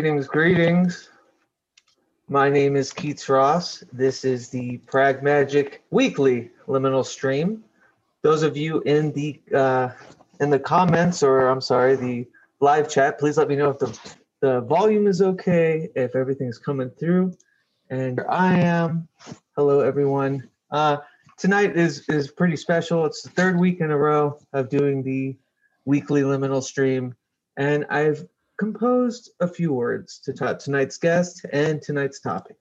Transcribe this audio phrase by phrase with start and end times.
[0.00, 1.10] Greetings, greetings.
[2.26, 3.84] My name is Keats Ross.
[3.92, 7.62] This is the Prag Magic Weekly Liminal Stream.
[8.22, 9.90] Those of you in the uh,
[10.40, 12.26] in the comments, or I'm sorry, the
[12.60, 13.98] live chat, please let me know if the
[14.40, 17.34] the volume is okay, if everything's coming through.
[17.90, 19.06] And I am.
[19.54, 20.48] Hello, everyone.
[20.70, 20.96] Uh,
[21.36, 23.04] tonight is is pretty special.
[23.04, 25.36] It's the third week in a row of doing the
[25.84, 27.14] weekly liminal stream,
[27.58, 28.26] and I've
[28.60, 32.58] composed a few words to talk tonight's guest and tonight's topic.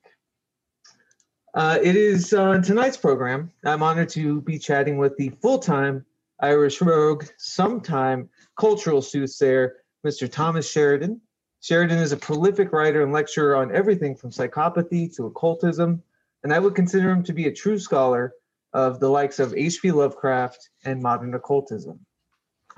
[1.54, 3.52] Uh, it is uh, tonight's program.
[3.66, 6.06] I'm honored to be chatting with the full-time
[6.40, 9.76] Irish rogue, sometime cultural soothsayer,
[10.08, 10.32] Mr.
[10.32, 11.20] Thomas Sheridan.
[11.60, 16.02] Sheridan is a prolific writer and lecturer on everything from psychopathy to occultism,
[16.46, 18.32] and I would consider him to be a true scholar
[18.72, 19.92] of the likes of H.P.
[19.92, 22.00] Lovecraft and modern occultism.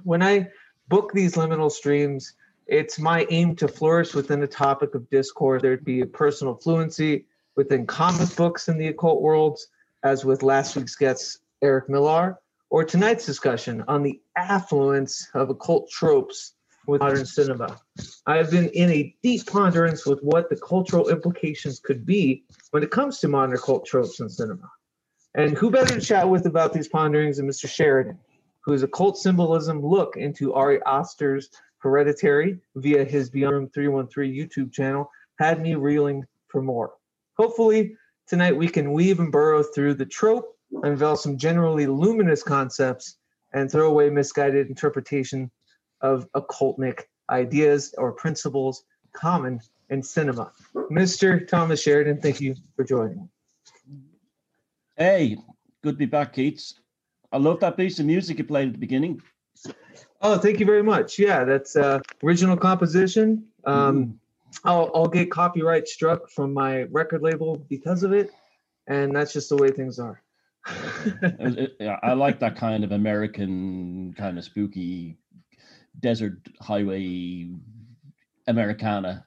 [0.01, 0.47] When I
[0.87, 2.33] book these liminal streams,
[2.67, 5.61] it's my aim to flourish within a topic of discourse.
[5.61, 9.67] There'd be a personal fluency within comic books in the occult worlds,
[10.03, 15.89] as with last week's guest, Eric Millar, or tonight's discussion on the affluence of occult
[15.89, 16.53] tropes
[16.87, 17.79] with modern cinema.
[18.25, 22.91] I've been in a deep ponderance with what the cultural implications could be when it
[22.91, 24.69] comes to modern occult tropes in cinema.
[25.35, 27.69] And who better to chat with about these ponderings than Mr.
[27.69, 28.17] Sheridan,
[28.61, 31.49] whose occult symbolism look into Ari Aster's
[31.81, 35.09] Hereditary via his Beyond Room 313 YouTube channel
[35.39, 36.93] had me reeling for more.
[37.37, 37.95] Hopefully,
[38.27, 43.17] tonight we can weave and burrow through the trope, unveil some generally luminous concepts,
[43.53, 45.51] and throw away misguided interpretation
[46.01, 49.59] of occultic ideas or principles common
[49.89, 50.51] in cinema.
[50.75, 51.47] Mr.
[51.47, 53.29] Thomas Sheridan, thank you for joining.
[54.95, 55.37] Hey,
[55.83, 56.75] good to be back, Keats.
[57.31, 59.21] I love that piece of music you played at the beginning.
[60.21, 61.17] Oh, thank you very much.
[61.17, 63.45] Yeah, that's uh, original composition.
[63.65, 64.19] Um,
[64.63, 68.31] I'll, I'll get copyright struck from my record label because of it,
[68.87, 70.21] and that's just the way things are.
[71.79, 75.17] Yeah, I like that kind of American, kind of spooky
[75.99, 77.49] desert highway
[78.47, 79.25] Americana.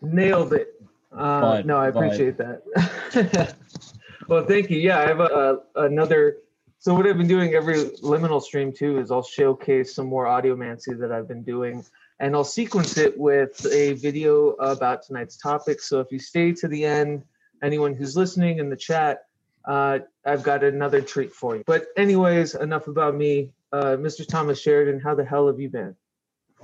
[0.00, 0.80] Nailed it.
[1.12, 2.06] Uh, Vibe, no, I vibe.
[2.06, 3.54] appreciate that.
[4.28, 4.78] well, thank you.
[4.78, 6.36] Yeah, I have a, a, another.
[6.82, 10.98] So what I've been doing every liminal stream too is I'll showcase some more audiomancy
[10.98, 11.84] that I've been doing,
[12.20, 15.82] and I'll sequence it with a video about tonight's topic.
[15.82, 17.22] So if you stay to the end,
[17.62, 19.26] anyone who's listening in the chat,
[19.66, 21.64] uh, I've got another treat for you.
[21.66, 23.52] But anyways, enough about me.
[23.70, 24.26] Uh, Mr.
[24.26, 25.94] Thomas Sheridan, how the hell have you been?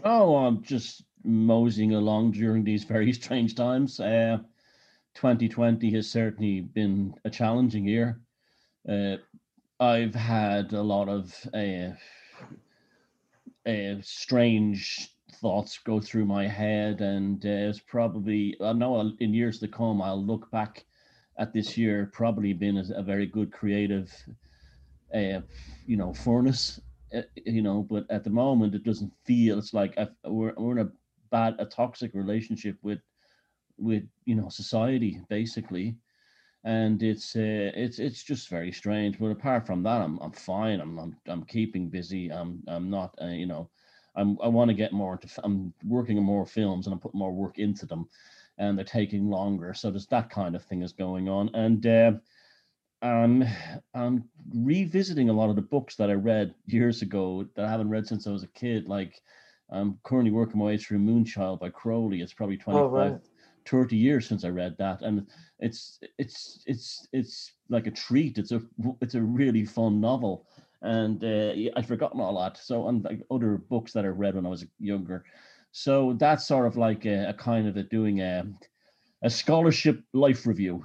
[0.02, 4.00] Oh, I'm just moseying along during these very strange times.
[4.00, 4.38] Uh,
[5.12, 8.18] 2020 has certainly been a challenging year.
[8.88, 9.16] Uh,
[9.78, 11.90] I've had a lot of uh,
[13.68, 19.58] uh, strange thoughts go through my head, and uh, it's probably I know in years
[19.60, 20.86] to come I'll look back
[21.38, 24.10] at this year probably been a, a very good creative,
[25.14, 25.40] uh,
[25.86, 26.80] you know, furnace
[27.14, 30.78] uh, you know but at the moment it doesn't feel it's like I've, we're, we're
[30.78, 30.90] in a
[31.30, 32.98] bad a toxic relationship with
[33.78, 35.96] with you know society basically
[36.66, 40.80] and it's uh, it's it's just very strange but apart from that i'm i'm fine
[40.80, 43.70] i'm i'm, I'm keeping busy i'm i'm not uh, you know
[44.16, 47.20] i'm i want to get more into I'm working on more films and i'm putting
[47.20, 48.08] more work into them
[48.58, 52.12] and they're taking longer so there's that kind of thing is going on and uh,
[53.02, 53.44] um,
[53.94, 54.24] I'm
[54.54, 58.06] revisiting a lot of the books that I read years ago that I haven't read
[58.06, 58.88] since I was a kid.
[58.88, 59.20] Like
[59.70, 62.22] I'm currently working my way through Moonchild by Crowley.
[62.22, 63.20] It's probably 25, Oh, right.
[63.66, 65.02] 30 years since I read that.
[65.02, 65.28] And
[65.58, 68.38] it's it's it's it's like a treat.
[68.38, 68.62] It's a
[69.00, 70.46] it's a really fun novel.
[70.82, 72.56] And uh, I've forgotten all that.
[72.58, 75.24] So and like other books that I read when I was younger.
[75.72, 78.46] So that's sort of like a, a kind of a doing a
[79.22, 80.84] a scholarship life review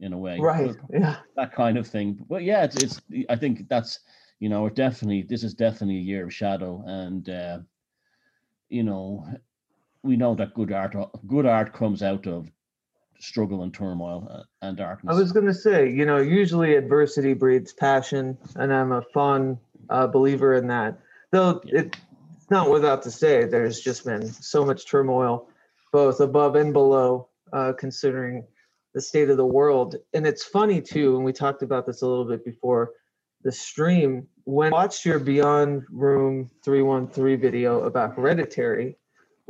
[0.00, 0.76] in a way Right.
[0.92, 1.22] Yeah.
[1.36, 2.24] that kind of thing.
[2.28, 4.00] But yeah, it's, it's I think that's
[4.40, 7.60] you know definitely this is definitely a year of shadow, and uh,
[8.68, 9.26] you know
[10.02, 10.94] we know that good art
[11.26, 12.50] good art comes out of
[13.18, 15.14] struggle and turmoil uh, and darkness.
[15.14, 19.58] I was going to say, you know, usually adversity breeds passion, and I'm a fond
[19.90, 20.98] uh, believer in that.
[21.30, 21.96] Though it,
[22.36, 25.48] it's not without to say, there's just been so much turmoil,
[25.92, 28.44] both above and below, uh, considering
[28.94, 29.96] the state of the world.
[30.14, 32.92] And it's funny too, and we talked about this a little bit before
[33.42, 34.26] the stream.
[34.44, 38.96] When I watched your Beyond Room 313 video about Hereditary,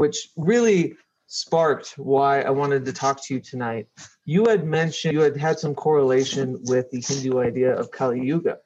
[0.00, 0.94] which really
[1.26, 3.86] sparked why I wanted to talk to you tonight.
[4.24, 8.56] You had mentioned you had had some correlation with the Hindu idea of Kali Yuga.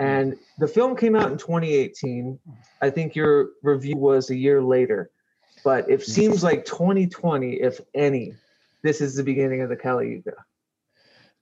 [0.00, 2.40] And the film came out in 2018.
[2.82, 5.12] I think your review was a year later.
[5.62, 8.34] but it seems like 2020, if any,
[8.82, 10.34] this is the beginning of the Kali Yuga.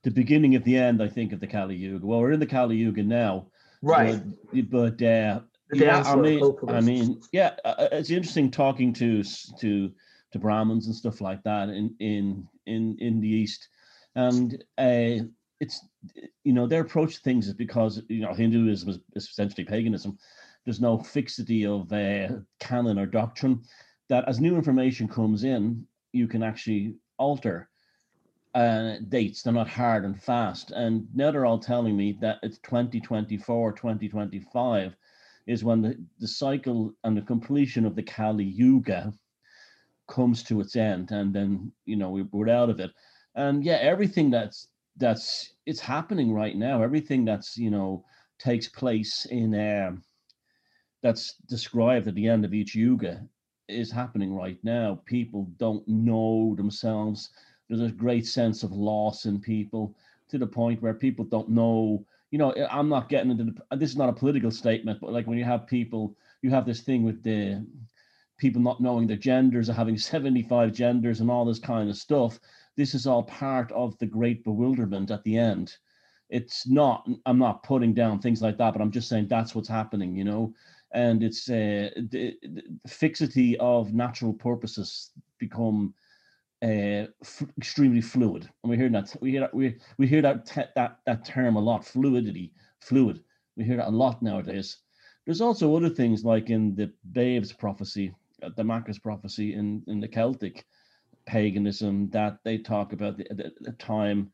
[0.02, 2.04] The beginning of the end, I think, of the Kali Yuga.
[2.04, 3.46] Well, we're in the Kali Yuga now,
[3.82, 4.20] Right.
[4.52, 5.40] But, but uh,
[5.72, 6.56] yeah, I mean.
[6.68, 9.22] I mean, yeah, uh, uh, it's interesting talking to
[9.60, 9.92] to
[10.32, 13.68] to Brahmins and stuff like that in in in in the East,
[14.14, 15.24] and uh,
[15.60, 15.84] it's
[16.44, 20.18] you know their approach to things is because you know Hinduism is, is essentially paganism.
[20.64, 22.28] There's no fixity of uh,
[22.60, 23.62] canon or doctrine.
[24.08, 27.68] That as new information comes in, you can actually alter
[28.54, 29.42] uh, dates.
[29.42, 30.70] They're not hard and fast.
[30.70, 34.96] And now they're all telling me that it's 2024, 2025
[35.46, 39.12] is when the, the cycle and the completion of the Kali Yuga
[40.08, 41.10] comes to its end.
[41.10, 42.90] And then, you know, we, we're out of it.
[43.34, 46.82] And yeah, everything that's that's it's happening right now.
[46.82, 48.04] Everything that's, you know,
[48.38, 50.02] takes place in um
[51.02, 53.26] that's described at the end of each yuga
[53.68, 55.00] is happening right now.
[55.06, 57.30] People don't know themselves
[57.68, 59.94] there's a great sense of loss in people
[60.28, 62.04] to the point where people don't know
[62.36, 65.26] you know i'm not getting into the, this is not a political statement but like
[65.26, 67.64] when you have people you have this thing with the
[68.36, 72.38] people not knowing their genders or having 75 genders and all this kind of stuff
[72.76, 75.74] this is all part of the great bewilderment at the end.
[76.28, 79.68] It's not i'm not putting down things like that but i'm just saying that's what's
[79.68, 80.52] happening you know?
[80.92, 85.94] And it's uh, the, the fixity of natural purposes become
[86.62, 90.46] uh, f- extremely fluid, and we hear that we hear that we we hear that
[90.46, 91.84] te- that that term a lot.
[91.84, 93.22] Fluidity, fluid.
[93.56, 94.78] We hear that a lot nowadays.
[95.24, 100.00] There's also other things like in the Babes prophecy, uh, the Macha's prophecy in in
[100.00, 100.64] the Celtic
[101.26, 104.30] paganism that they talk about the, the, the time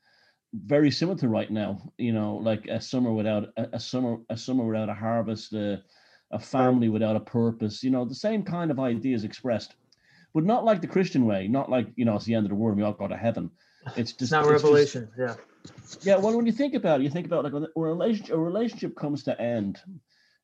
[0.54, 1.92] very similar to right now.
[1.98, 5.78] You know, like a summer without a, a summer a summer without a harvest, uh,
[6.30, 7.82] a family without a purpose.
[7.82, 9.74] You know, the same kind of ideas expressed
[10.34, 12.56] but not like the Christian way, not like you know it's the end of the
[12.56, 13.50] world, we all go to heaven.
[13.96, 15.08] It's just it's not it's just- revelation.
[15.18, 15.34] yeah.
[16.02, 18.38] yeah, well, when you think about it, you think about like when a relationship, a
[18.38, 19.80] relationship comes to end,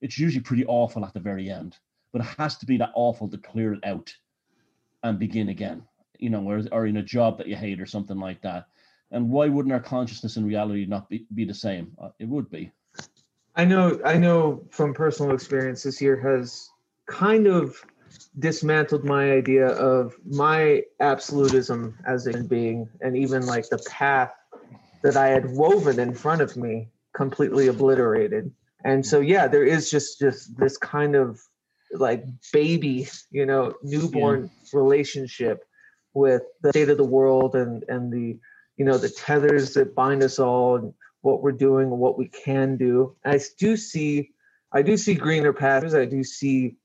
[0.00, 1.76] it's usually pretty awful at the very end,
[2.12, 4.12] but it has to be that awful to clear it out
[5.02, 5.82] and begin again.
[6.18, 8.66] You know, or, or in a job that you hate or something like that.
[9.12, 11.92] And why wouldn't our consciousness and reality not be, be the same?
[12.02, 12.72] Uh, it would be.
[13.54, 16.70] I know I know from personal experience this year has
[17.06, 17.84] kind of
[18.38, 24.32] dismantled my idea of my absolutism as a being and even like the path
[25.02, 28.52] that I had woven in front of me completely obliterated.
[28.84, 31.40] And so yeah, there is just just this kind of
[31.92, 35.64] like baby, you know, newborn relationship
[36.14, 38.38] with the state of the world and and the
[38.76, 42.28] you know the tethers that bind us all and what we're doing and what we
[42.28, 43.16] can do.
[43.24, 44.30] I do see
[44.72, 45.94] I do see greener pastures.
[45.94, 46.76] I do see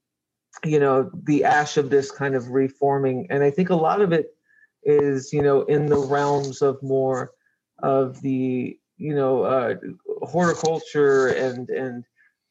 [0.63, 3.27] you know the ash of this kind of reforming.
[3.29, 4.35] And i think a lot of it
[4.83, 7.31] is you know in the realms of more
[7.79, 9.75] of the you know uh,
[10.21, 12.05] horticulture and and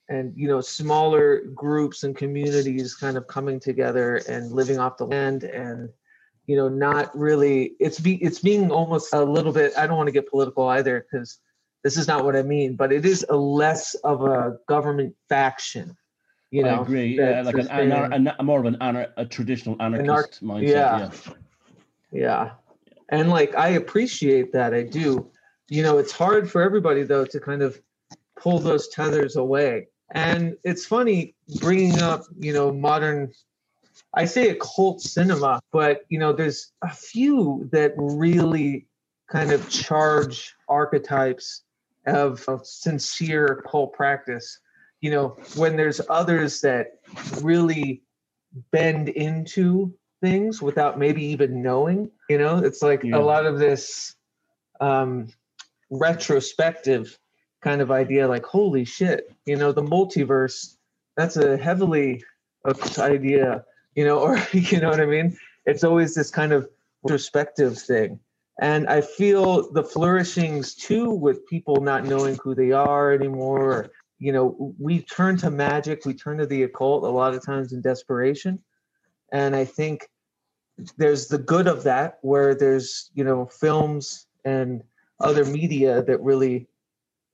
[0.09, 5.07] and you know smaller groups and communities kind of coming together and living off the
[5.07, 5.89] land and
[6.47, 10.09] you know not really it's be it's being almost a little bit i don't want
[10.09, 11.39] to get political either because
[11.85, 15.97] this is not what i mean but it is a less of a government faction
[16.53, 17.17] you know I agree.
[17.19, 20.69] Yeah, like an, anar- been- an, more of an anar- a traditional anarchist mindset.
[20.69, 20.99] yeah.
[20.99, 21.35] yeah.
[22.13, 22.51] Yeah.
[23.09, 24.75] And like I appreciate that.
[24.75, 25.29] I do.
[25.69, 27.81] You know, it's hard for everybody though to kind of
[28.37, 29.89] pull those tethers away.
[30.11, 33.33] And it's funny bringing up, you know, modern
[34.15, 38.87] I say occult cinema, but you know, there's a few that really
[39.31, 41.63] kind of charge archetypes
[42.07, 44.59] of, of sincere occult practice.
[45.03, 47.01] You know, when there's others that
[47.43, 48.03] really
[48.71, 49.93] bend into
[50.23, 53.19] things without maybe even knowing you know it's like Yeah.
[53.19, 54.15] a lot of this
[54.81, 55.29] um
[55.91, 57.19] retrospective
[57.61, 60.77] kind of idea like holy shit you know the multiverse
[61.17, 62.23] that's a heavily
[62.99, 63.65] idea
[63.97, 66.69] you know or you know what i mean it's always this kind of
[67.03, 68.19] retrospective thing
[68.61, 73.91] and i feel the flourishings too with people not knowing who they are anymore
[74.23, 77.73] you know we turn to magic we turn to the occult a lot of times
[77.73, 78.59] in desperation.
[79.33, 80.09] And i think
[80.97, 84.83] there's the good of that where there's you know films and
[85.21, 86.67] other media that really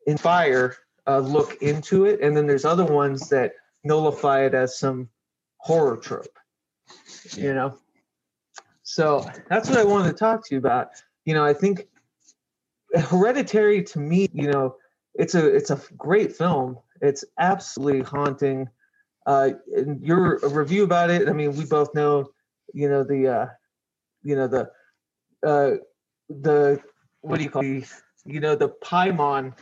[0.07, 0.76] inspire
[1.07, 2.21] a look into it.
[2.21, 3.52] And then there's other ones that
[3.83, 5.09] nullify it as some
[5.59, 6.38] horror trope
[7.37, 7.78] you know?
[8.83, 10.88] So that's what i wanted to talk to you about.
[11.26, 11.87] You know i think
[12.95, 14.76] hereditary to me you know
[15.18, 18.68] it's a it's a great film it's absolutely haunting
[19.26, 22.26] uh and your review about it i mean we both know
[22.75, 23.46] you know the uh,
[24.22, 24.70] you know the
[25.46, 25.76] uh,
[26.28, 26.80] the
[27.20, 27.84] what do you call it?
[28.25, 29.54] you know the Paimon,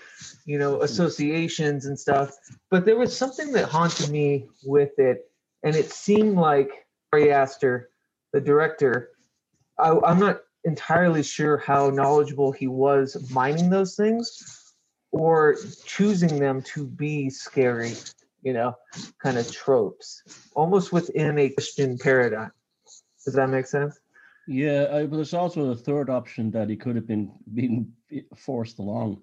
[0.45, 2.33] you know associations and stuff.
[2.71, 5.31] But there was something that haunted me with it,
[5.63, 6.71] and it seemed like
[7.13, 7.91] Ari Aster,
[8.33, 9.11] the director,
[9.79, 14.66] I, I'm not entirely sure how knowledgeable he was mining those things
[15.13, 17.93] or choosing them to be scary,
[18.43, 18.75] you know,
[19.23, 20.23] kind of tropes,
[20.55, 22.53] almost within a Christian paradigm.
[23.25, 23.99] Does that make sense?
[24.47, 27.93] Yeah, I, but there's also a third option that he could have been being
[28.37, 29.23] forced along.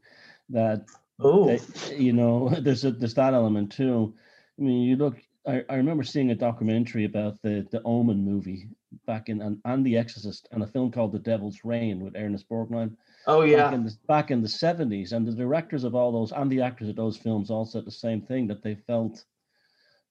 [0.49, 0.85] That
[1.19, 4.13] Oh, that, you know, there's a there's that element too.
[4.59, 5.17] I mean, you look.
[5.45, 8.69] I, I remember seeing a documentary about the the Omen movie
[9.05, 12.47] back in and, and The Exorcist and a film called The Devil's Rain with Ernest
[12.47, 12.95] Borgnine
[13.27, 13.71] oh back yeah.
[13.73, 16.89] in the back in the seventies, and the directors of all those and the actors
[16.89, 19.23] of those films all said the same thing that they felt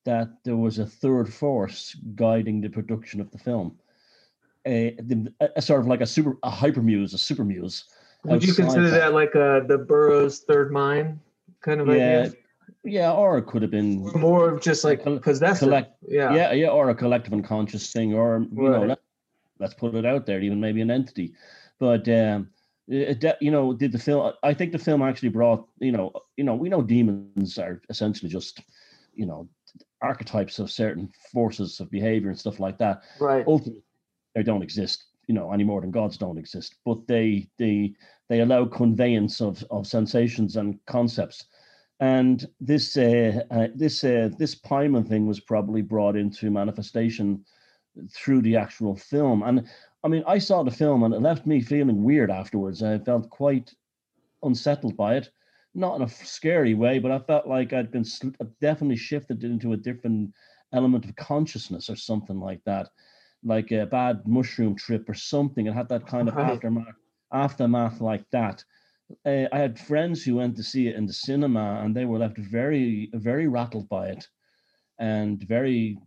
[0.05, 3.79] that there was a third force guiding the production of the film,
[4.67, 4.97] a,
[5.57, 7.85] a, sort of like a super a hyper muse, a super muse.
[8.25, 11.19] Would you consider outside that like uh the Burroughs third mind
[11.61, 12.33] kind of Yeah, idea?
[12.85, 15.69] yeah, or it could have been Or More of just like Coll- possessive.
[15.69, 16.35] collect- yeah.
[16.35, 18.89] yeah, yeah, or a collective unconscious thing, or you know, Right.
[18.89, 18.99] let,
[19.59, 21.35] let's put it out there, even maybe an entity.
[21.79, 22.51] But um,
[22.87, 24.33] you know, did the film?
[24.43, 28.31] I think the film actually brought, you know, you know, we know demons are essentially
[28.31, 28.61] just,
[29.15, 29.49] you know,
[30.01, 33.03] archetypes of certain forces of behavior and stuff like that.
[33.21, 33.45] Right.
[33.47, 33.83] Ultimately,
[34.35, 36.77] they don't exist, you know, any more than gods don't exist.
[36.85, 37.95] But they they
[38.29, 41.47] they allow conveyance of of sensations and concepts.
[42.01, 47.45] And this uh, uh, this uh, this Paimon thing was probably brought into manifestation
[48.11, 49.43] through the actual film.
[49.43, 49.69] And
[50.05, 52.83] I mean, I saw the film and it left me feeling weird afterwards.
[52.83, 53.75] I felt quite
[54.43, 55.31] unsettled by it,
[55.75, 58.31] not in a scary way, but I felt like I'd been sl-
[58.61, 60.35] definitely shifted into a different
[60.73, 62.89] element of consciousness or something like that,
[63.45, 65.67] like a bad mushroom trip or something.
[65.67, 66.53] It had that kind of Right.
[66.55, 66.97] aftermath,
[67.33, 68.65] aftermath like that.
[69.27, 72.19] Uh, I had friends who went to see it in the cinema, and they were
[72.19, 74.29] left very, very rattled by it,
[74.99, 75.99] and very,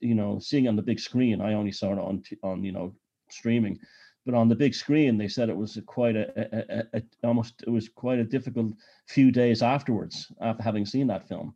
[0.00, 1.40] you know, seeing on the big screen.
[1.40, 2.94] I only saw it on, t- on you know,
[3.32, 3.78] streaming,
[4.24, 7.62] but on the big screen, they said it was a quite a, a, a, almost
[7.66, 8.72] it was quite a difficult
[9.08, 11.54] few days afterwards after having seen that film,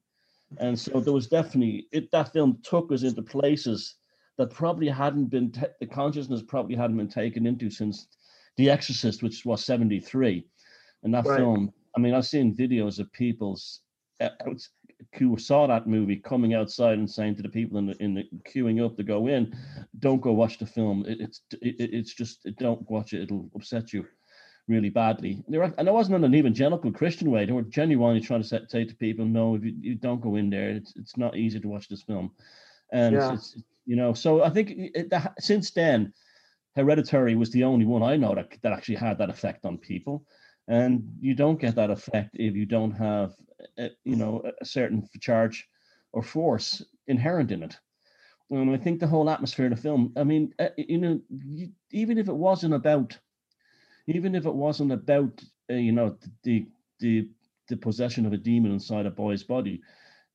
[0.58, 2.10] and so there was definitely it.
[2.10, 3.96] That film took us into places
[4.38, 8.08] that probably hadn't been ta- the consciousness probably hadn't been taken into since
[8.56, 10.46] The Exorcist, which was seventy three,
[11.02, 11.38] and that Right.
[11.38, 11.72] film.
[11.96, 13.80] I mean, I've seen videos of people's
[15.14, 18.24] who saw that movie coming outside and saying to the people in the in the
[18.48, 19.56] queuing up to go in,
[19.98, 21.04] "Don't go watch the film.
[21.06, 23.22] It, it's it, it- it's just don't watch it.
[23.22, 24.06] It'll upset you."
[24.68, 27.44] Really badly, And were, and it wasn't in an evangelical Christian way.
[27.44, 30.34] They were genuinely trying to say, say to people, "No, if you, you don't go
[30.34, 32.32] in there, it's it's not easy to watch this film."
[32.90, 33.34] And Yeah.
[33.34, 36.12] it's, it's you know, so I think it, it- that, since then,
[36.74, 40.24] Hereditary was the only one I know that that actually had that effect on people,
[40.68, 43.34] and you don't get that effect if you don't have,
[43.78, 45.68] a, you know, a- certain charge
[46.12, 47.78] or force inherent in it.
[48.50, 50.12] And I think the whole atmosphere of the film.
[50.16, 53.18] I mean, uh, you know, you, even if it wasn't about,
[54.06, 56.66] even if it wasn't about, uh, you know, the
[57.00, 57.28] the
[57.68, 59.82] the possession of a demon inside a boy's body,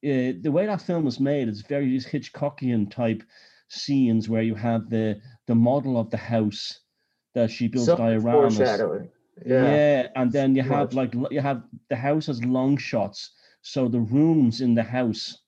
[0.04, 3.24] uh, the way that film is made is very these Hitchcockian type
[3.70, 6.82] scenes where you have the the model of the house
[7.34, 9.02] that she builds Some dioramas.
[9.46, 9.62] Yeah.
[9.64, 10.08] Yeah.
[10.16, 14.62] and then you have like you have the house has long shots, so the rooms
[14.62, 15.40] in the house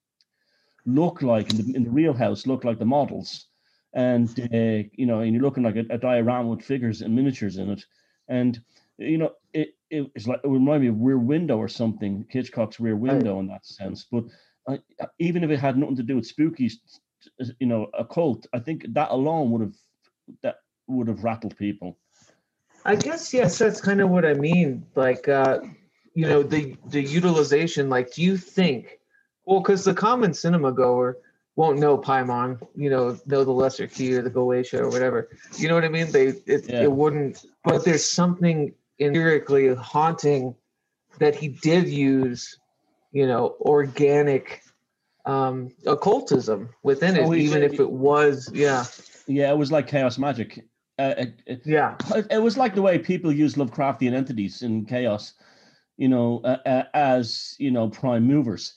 [0.85, 3.47] look like in the, in the real house look like the models,
[3.93, 7.57] and uh, you know, and you're looking like a, a diorama with figures and miniatures
[7.57, 7.85] in it,
[8.27, 8.61] and
[8.97, 12.25] you know, it, it it's like it would remind me of Rear Window or something,
[12.29, 14.05] Hitchcock's Rear Window in that sense.
[14.11, 14.25] But
[14.67, 14.77] uh,
[15.19, 16.69] even if it had nothing to do with spooky,
[17.59, 19.75] you know, occult, I think that alone would have
[20.41, 20.55] that
[20.87, 21.97] would have rattled people.
[22.85, 24.85] I guess yes, that's kind of what I mean.
[24.95, 25.59] Like, uh,
[26.13, 27.89] you know, the the utilization.
[27.89, 28.99] Like, do you think?
[29.45, 31.17] Well, because the common cinema goer
[31.55, 35.29] won't know Paimon, you know, know the Lesser Key or the Goetia or whatever.
[35.57, 36.11] You know what I mean?
[36.11, 36.83] They it, Yeah.
[36.83, 37.45] it wouldn't.
[37.63, 40.55] But there's something empirically haunting
[41.19, 42.57] that he did use,
[43.11, 44.61] you know, organic
[45.25, 48.83] um occultism within it, Oh, even if it was, yeah,
[49.27, 50.65] Yeah, it was like chaos magic.
[50.99, 54.85] Uh, it, it, yeah, it it was like the way people use Lovecraftian entities in
[54.85, 55.33] chaos,
[55.97, 58.73] you know, uh, uh, as you know, prime movers.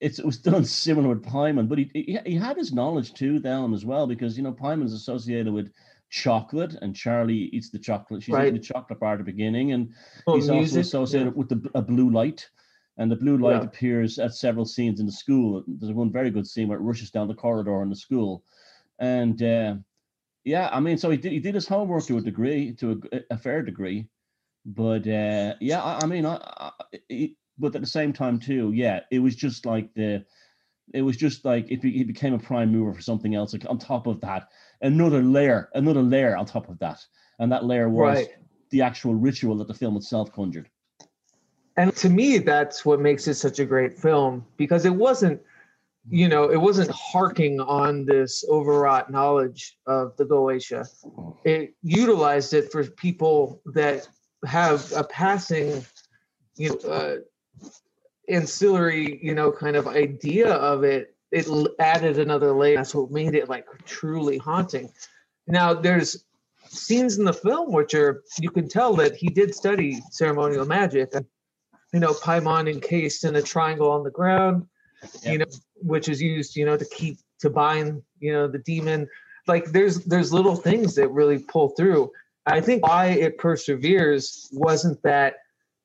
[0.00, 3.38] It's, it was done similar with Paimon, but he, he he had his knowledge too,
[3.38, 5.72] down as well, because you know Paimon is associated with
[6.08, 8.22] chocolate, and Charlie eats the chocolate.
[8.22, 8.40] She's Right.
[8.40, 9.92] eating the chocolate bar at the beginning, and
[10.26, 12.48] Well, he's also music, associated with the a blue light,
[12.96, 13.64] and the blue light Yeah.
[13.64, 15.62] appears at several scenes in the school.
[15.68, 18.44] There's one very good scene where it rushes down the corridor in the school,
[18.98, 19.76] and uh,
[20.44, 23.34] Yeah, I mean, so he did he did his homework to a degree, to a,
[23.34, 24.08] a fair degree,
[24.64, 26.70] but uh, yeah, I, I mean, I, I
[27.08, 30.24] it, but at the same time too, yeah, it was just like the,
[30.94, 33.52] it was just like if he became a prime mover for something else.
[33.52, 34.48] Like on top of that,
[34.80, 37.04] another layer, another layer on top of that,
[37.38, 38.28] and that layer was Right.
[38.70, 40.70] the actual ritual that the film itself conjured.
[41.76, 45.40] and to me that's what makes it such a great film because it wasn't
[46.08, 50.88] you know it wasn't harking on this overwrought knowledge of the goetia.
[51.44, 54.08] It utilized it for people that
[54.46, 55.84] have a passing
[56.56, 57.16] you know uh,
[58.28, 61.14] ancillary you know kind of idea of it.
[61.32, 62.76] It l- added another layer.
[62.76, 64.90] That's what made it like truly haunting.
[65.46, 66.24] Now there's
[66.68, 71.12] scenes in the film which are you can tell that he did study ceremonial magic.
[71.92, 74.66] You know, Paimon encased in a triangle on the ground,
[75.24, 75.46] you know,
[75.82, 79.08] which is used, you know, to keep to bind, you know, the demon.
[79.46, 82.10] Like there's there's little things that really pull through.
[82.46, 85.36] I think why it perseveres wasn't that,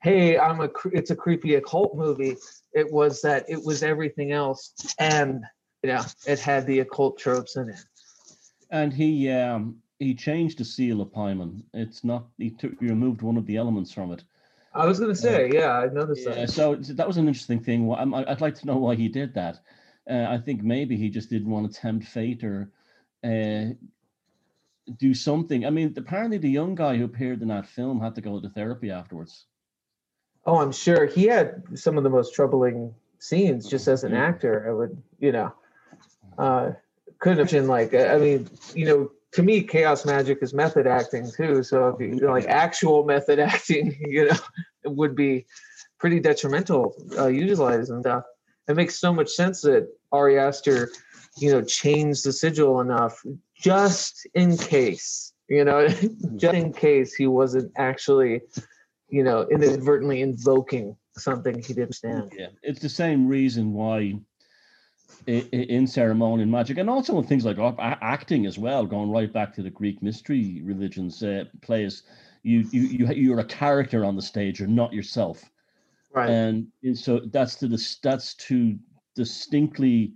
[0.01, 2.37] hey, I'm a it's a creepy occult movie.
[2.73, 5.43] It was that it was everything else, and
[5.83, 7.79] you know, it had the occult tropes in it.
[8.71, 11.63] And he um he changed the seal of Paimon.
[11.73, 14.23] It's not he took he removed one of the elements from it.
[14.73, 16.49] I was gonna say, yeah, I noticed Yeah, that.
[16.49, 17.89] so that was an interesting thing.
[17.93, 19.59] I'd like to know why he did that.
[20.09, 22.71] Uh, I think maybe he just didn't want to tempt fate or
[23.23, 23.73] uh,
[24.97, 25.65] do something.
[25.65, 28.49] I mean, apparently the young guy who appeared in that film had to go to
[28.49, 29.45] therapy afterwards.
[30.45, 34.69] Oh, I'm sure he had some of the most troubling scenes just as an actor.
[34.69, 35.53] I would, you know,
[36.37, 36.71] uh,
[37.17, 41.29] couldn't imagine like, uh, I mean, you know, to me, chaos magic is method acting
[41.31, 41.63] too.
[41.63, 44.37] So if you, you know, like actual method acting, you know,
[44.85, 45.47] would be
[45.97, 48.23] pretty detrimental uh, utilizing stuff.
[48.67, 50.89] It makes so much sense that Ari Aster,
[51.37, 53.23] you know, changed the sigil enough
[53.55, 55.87] just in case, you know,
[56.35, 58.41] just in case he wasn't actually,
[59.09, 62.31] you know, inadvertently invoking something he didn't stand.
[62.37, 64.15] Yeah, it's the same reason why
[65.27, 69.53] in ceremony and magic, and also in things like acting as well, going right back
[69.55, 72.03] to the Greek mystery religions, uh, plays
[72.43, 75.43] you you you you're a character on the stage, you're not yourself.
[76.15, 76.29] Right.
[76.29, 78.77] and, and so that's to this that's to
[79.15, 80.13] distinctly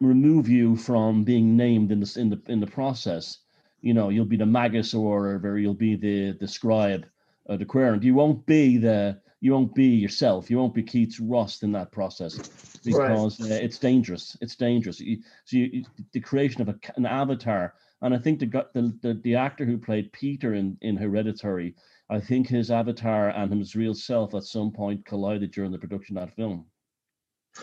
[0.00, 3.38] remove you from being named in the in the in the process.
[3.80, 7.06] You know you'll be the magus or whatever you'll be the the scribe
[7.46, 8.02] or the querent.
[8.02, 10.50] You won't be the you won't be yourself.
[10.50, 12.38] You won't be keats ross in that process
[12.84, 14.36] because uh, it's dangerous.
[14.40, 15.00] It's dangerous.
[15.00, 17.74] You, so you, the creation of a, an avatar.
[18.02, 21.74] And i think the, the the the actor who played peter in in hereditary
[22.10, 26.18] I think his avatar and his real self at some point collided during the production
[26.18, 26.66] of that film.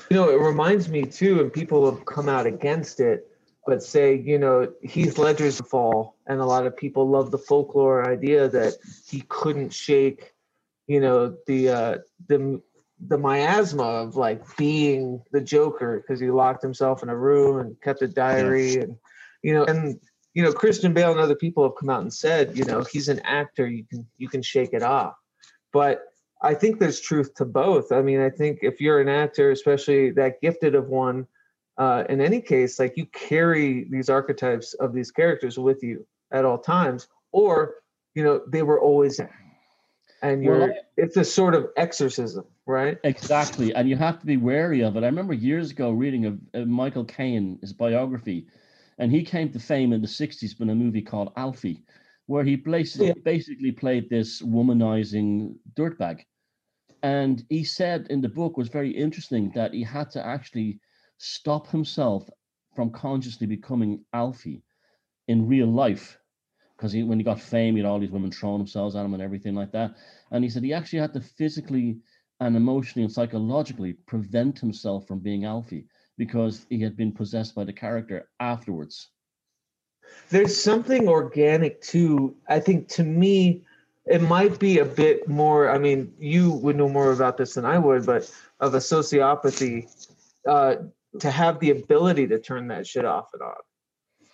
[0.09, 3.27] You know, it reminds me too, and people have come out against it,
[3.65, 8.09] but say, you know, Heath Ledger's fall, and a lot of people love the folklore
[8.09, 10.33] idea that he couldn't shake,
[10.87, 12.61] you know, the uh, the
[13.07, 17.81] the miasma of like being the Joker because he locked himself in a room and
[17.81, 18.95] kept a diary, and
[19.43, 19.99] you know, and
[20.37, 23.09] you know, Christian Bale and other people have come out and said, you know, he's
[23.09, 25.15] an actor, you can you can shake it off,
[25.73, 26.03] but
[26.43, 27.91] I think there's truth to both.
[27.91, 31.25] I mean, I think if you're an actor, especially that gifted of one,
[31.79, 36.45] uh, in any case, like you carry these archetypes of these characters with you at
[36.45, 37.73] all times, or
[38.13, 39.41] you know, they were always there.
[40.21, 42.99] And you're it's a sort of exorcism, right?
[43.03, 45.03] Exactly, and you have to be wary of it.
[45.03, 48.45] I remember years ago reading a, a Michael Caine, his biography,
[48.97, 51.83] and he came to fame in the '60s in a movie called Alfie,
[52.25, 53.13] where he basically, Yeah.
[53.23, 56.21] basically played this womanizing dirtbag.
[57.03, 60.79] And he said in the book was very interesting that he had to actually
[61.17, 62.29] stop himself
[62.75, 64.63] from consciously becoming Alfie
[65.27, 66.17] in real life.
[66.75, 69.13] Because he, when he got fame, he had all these women throwing themselves at him
[69.13, 69.95] and everything like that.
[70.31, 71.99] And he said he actually had to physically
[72.39, 77.63] and emotionally and psychologically prevent himself from being Alfie because he had been possessed by
[77.63, 79.09] the character afterwards.
[80.29, 82.35] there's something organic too.
[82.47, 83.63] I think to me,
[84.05, 85.69] it might be a bit more.
[85.69, 89.87] I mean, you would know more about this than I would, but of a sociopathy,
[90.47, 90.75] uh,
[91.19, 93.55] to have the ability to turn that shit off and on.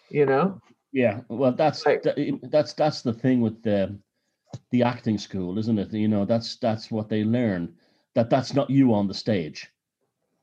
[0.09, 0.61] You know?
[0.91, 3.97] Yeah, well, that's Like- tha- that's that's the thing with the
[4.69, 5.91] the acting school, isn't it?
[5.91, 7.73] You know, that's that's what they learn
[8.13, 9.72] that that's not you on the stage.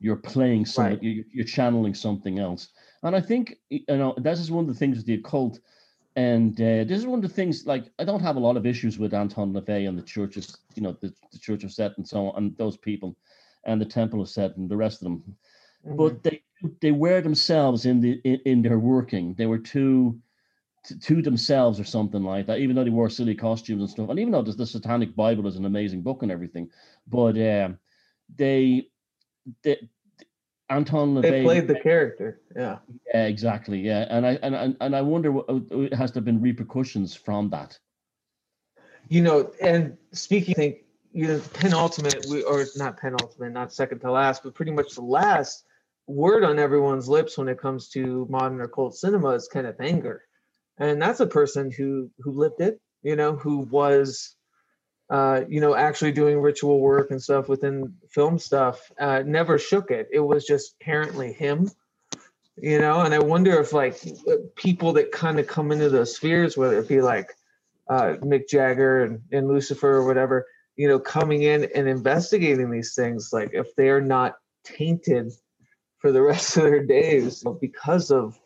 [0.01, 1.03] You're playing some, Right.
[1.03, 2.69] you you're channeling something else.
[3.03, 5.59] And I think you know this is one of the things with the occult,
[6.15, 7.65] and uh, this is one of the things.
[7.65, 10.45] Like I don't have a lot of issues with Anton LaVey and the Church of
[10.75, 13.15] you know the, the Church of Set and so on, and those people,
[13.65, 15.23] and the Temple of Set and the rest of them
[15.87, 15.97] Mm-hmm.
[15.97, 16.43] but they
[16.79, 20.21] they were themselves in the in, in their working they were too
[20.83, 22.59] to, to themselves or something like that.
[22.59, 25.47] Even though they wore silly costumes and stuff, and even though the, the Satanic Bible
[25.47, 26.69] is an amazing book and everything,
[27.07, 27.77] but um,
[28.35, 28.87] they,
[29.63, 29.89] they
[30.71, 32.39] Anton They played the character.
[32.55, 32.77] Yeah.
[33.13, 33.79] Yeah, exactly.
[33.79, 37.77] Yeah, and I and and, I wonder what uh, has there been repercussions from that?
[39.09, 40.77] You know, and speaking, I think
[41.11, 45.01] you know, penultimate, we, or not penultimate, not second to last, but pretty much the
[45.01, 45.65] last
[46.07, 50.23] word on everyone's lips when it comes to modern occult cinema is Kenneth Anger,
[50.77, 52.79] and that's a person who who lived it.
[53.03, 54.37] You know, who was
[55.11, 59.91] uh, you know, actually doing ritual work and stuff within film stuff, uh, never shook
[59.91, 60.07] it.
[60.09, 61.69] It was just apparently him,
[62.55, 63.01] you know.
[63.01, 64.01] And I wonder if like
[64.55, 67.29] people that kind of come into those spheres, whether it be like
[67.89, 70.47] uh, Mick Jagger and, and Lucifer or whatever,
[70.77, 75.33] you know, coming in and investigating these things, like if they're not tainted
[75.97, 78.39] for the rest of their days because of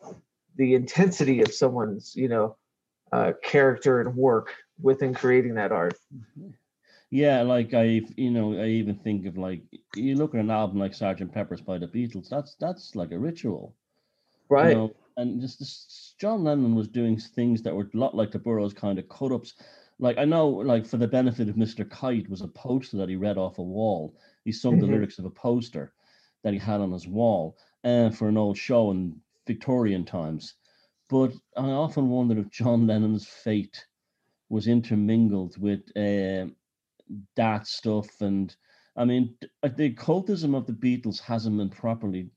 [0.56, 2.56] the intensity of someone's, you know,
[3.12, 5.98] uh, character and work within creating that art.
[7.10, 9.62] Yeah, like I, you know, I even think of like
[9.94, 12.28] you look at an album like Sergeant Pepper's by the Beatles.
[12.28, 13.74] That's that's like a ritual,
[14.48, 14.70] right?
[14.70, 14.92] You know?
[15.16, 18.74] And just this, John Lennon was doing things that were a lot like the Burroughs
[18.74, 19.54] kind of cut ups.
[19.98, 21.88] Like I know, like for the benefit of Mr.
[21.88, 24.14] Kite, was a poster that he read off a wall.
[24.44, 24.82] He sung mm-hmm.
[24.82, 25.92] the lyrics of a poster
[26.42, 30.54] that he had on his wall, and uh, for an old show in Victorian times.
[31.08, 33.86] But I often wondered if John Lennon's fate
[34.48, 36.46] was intermingled with uh,
[37.36, 38.08] that stuff.
[38.20, 38.54] And
[38.96, 42.30] I mean, uh, the occultism of the Beatles hasn't been properly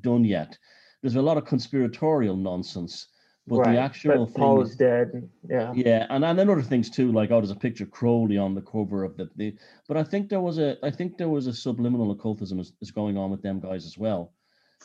[0.00, 0.56] done yet.
[1.02, 3.08] There's a lot of conspiratorial nonsense.
[3.46, 3.72] But right.
[3.74, 5.28] the actual but Paul is dead.
[5.46, 5.70] Yeah.
[5.74, 8.54] Yeah, and and then other things too, like oh, there's a picture of Crowley on
[8.54, 9.54] the cover of the, the
[9.86, 12.90] but I think there was a I think there was a subliminal occultism is, is
[12.90, 14.32] going on with them guys as well.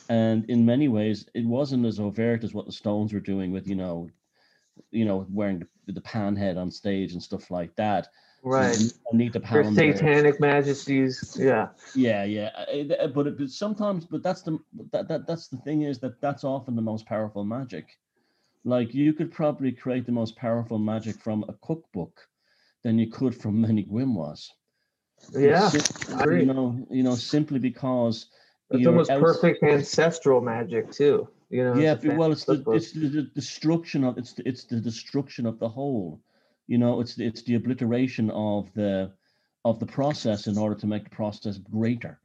[0.08, 3.66] And in many ways, it wasn't as overt as what the Stones were doing with,
[3.66, 4.08] you know,
[4.90, 8.08] you know, wearing the, the pan head on stage and stuff like that.
[8.42, 8.78] Right.
[9.12, 10.50] I need to pound Their satanic there.
[10.50, 11.36] majesties.
[11.38, 11.68] Yeah.
[11.94, 12.50] Yeah, yeah.
[12.56, 14.58] Uh, but, it, but sometimes, but that's the
[14.92, 17.98] that, that that's the thing is that that's often the most powerful magic.
[18.64, 22.28] Like you could probably create the most powerful magic from a cookbook
[22.82, 24.48] than you could from many grimoires.
[25.32, 28.26] Yeah, simply, you know, you know, simply because
[28.70, 31.28] it's almost perfect ancestral magic too.
[31.50, 31.74] You know.
[31.74, 35.68] Yeah, well, it's the it's the, destruction of it's the, it's the destruction of the
[35.68, 36.20] whole.
[36.68, 39.12] You know, it's it's the obliteration of the
[39.64, 42.20] of the process in order to make the process greater.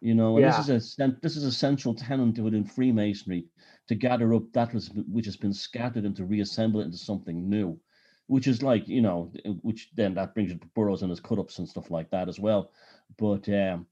[0.00, 0.56] You know, and yeah.
[0.56, 3.46] this is a this is a central tenet within Freemasonry
[3.88, 7.48] to gather up that was which has been scattered and to reassemble it into something
[7.48, 7.78] new,
[8.26, 11.38] which is like you know, which then that brings you to Burroughs and his cut
[11.38, 12.70] ups and stuff like that as well.
[13.18, 13.86] But um,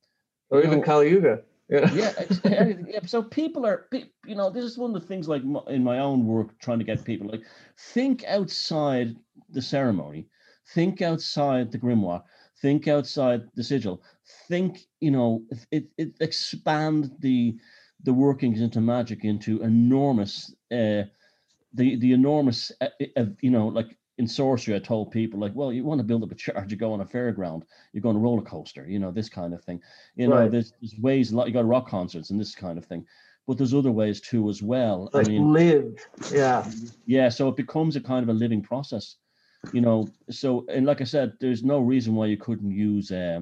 [0.49, 1.43] or even know, Kali Yuga.
[1.69, 1.91] Yeah.
[2.45, 3.89] yeah, So people are,
[4.27, 6.85] you know, this is one of the things like in my own work, trying to
[6.85, 7.43] get people like
[7.79, 9.17] think outside
[9.49, 10.29] the ceremony,
[10.75, 12.23] think outside the grimoire,
[12.61, 14.03] think outside the sigil,
[14.49, 17.59] think, you know, it, it expand the
[18.03, 21.05] the workings into magic into enormous, uh,
[21.73, 25.73] the the enormous, uh, uh, you know, like in sorcery, I told people like, well,
[25.73, 28.17] you want to build up a charge, you go on a fairground, you go on
[28.17, 29.81] a roller coaster, you know, this kind of thing.
[30.15, 30.51] You know, right.
[30.51, 31.49] there's, there's ways a lot.
[31.49, 33.05] You go to rock concerts and this kind of thing,
[33.47, 35.11] but there's other ways too as well.
[35.13, 36.69] Like I mean, live, yeah,
[37.07, 37.29] yeah.
[37.29, 39.17] So it becomes a kind of a living process,
[39.73, 40.09] you know.
[40.31, 43.41] So and like I said, there's no reason why you couldn't use, uh,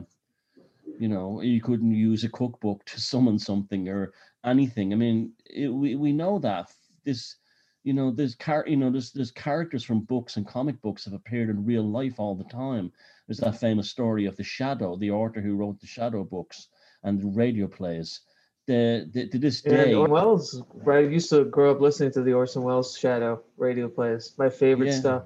[0.98, 4.12] you know, you couldn't use a cookbook to summon something or
[4.44, 4.92] anything.
[4.94, 6.72] I mean, it, we we know that
[7.04, 7.36] this
[7.84, 11.14] you know there's car you know there's there's characters from books and comic books have
[11.14, 12.92] appeared in real life all the time.
[13.26, 16.68] There's that famous story of the shadow the author who wrote the shadow books
[17.02, 18.20] and the radio plays.
[18.66, 22.32] The, the to this day yeah, Welles I used to grow up listening to the
[22.32, 25.00] Orson Welles shadow radio plays my favorite yeah.
[25.00, 25.22] stuff.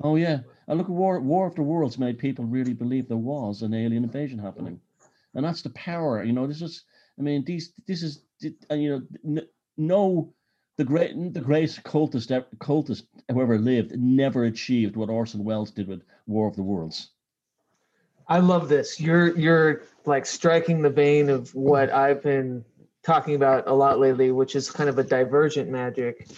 [0.00, 0.40] Oh yeah.
[0.68, 3.74] And look at war war of the worlds made people really believe there was an
[3.74, 4.80] alien invasion happening.
[5.34, 6.84] And that's the power you know this is
[7.18, 9.42] i mean these this is you know
[9.76, 10.34] no
[10.76, 16.02] the great the great cultist cultist whoever lived never achieved what Orson Welles did with
[16.26, 17.10] War of the Worlds.
[18.28, 19.00] I love this.
[19.00, 22.64] You're you're like striking the vein of what I've been
[23.02, 26.28] talking about a lot lately, which is kind of a divergent magic,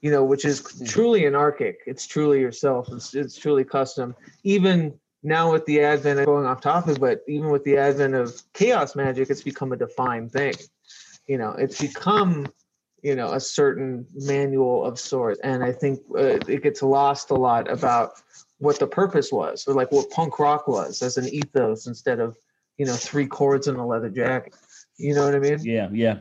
[0.00, 1.80] you know, which is truly anarchic.
[1.86, 2.88] It's truly yourself.
[2.92, 4.14] It's it's truly custom.
[4.42, 8.42] Even now with the advent of going off topic, but even with the advent of
[8.52, 10.54] chaos magic, it's become a defined thing.
[11.26, 12.46] You know, it's become
[13.02, 17.34] you know a certain manual of sorts and i think uh, it gets lost a
[17.34, 18.22] lot about
[18.58, 22.36] what the purpose was or like what punk rock was as an ethos instead of
[22.76, 24.54] you know three chords and a leather jacket
[24.96, 26.18] you know what i mean yeah yeah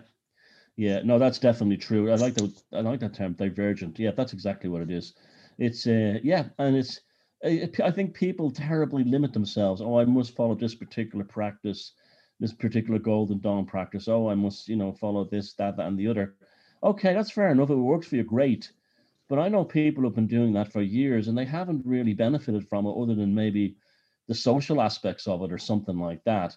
[0.77, 2.11] Yeah, no, that's definitely true.
[2.11, 2.53] I like that.
[2.71, 3.97] I like that term, divergent.
[3.97, 5.15] Yeah, that's exactly what it is.
[5.57, 7.01] It's uh, yeah, and it's.
[7.43, 9.81] I think people terribly limit themselves.
[9.81, 11.93] Oh, I must follow this particular practice,
[12.39, 14.07] this particular Golden Dawn practice.
[14.07, 16.35] Oh, I must, you know, follow this, that, that, and the other.
[16.83, 17.69] Okay, that's fair enough.
[17.69, 18.71] If it works for you, great.
[19.29, 22.67] But I know people have been doing that for years and they haven't really benefited
[22.67, 23.75] from it, other than maybe
[24.27, 26.55] the social aspects of it or something like that.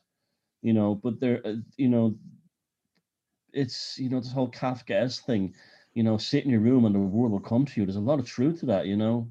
[0.62, 2.16] You know, but there, uh, you know,
[3.52, 5.54] it's you know this whole Kafkaesque thing,
[5.94, 7.87] you know, sit in your room and the world will come to you.
[7.87, 9.28] There's a lot of truth to that, you know.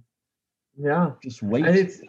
[0.77, 1.11] Yeah.
[1.23, 1.65] Just wait.
[1.65, 2.01] And it's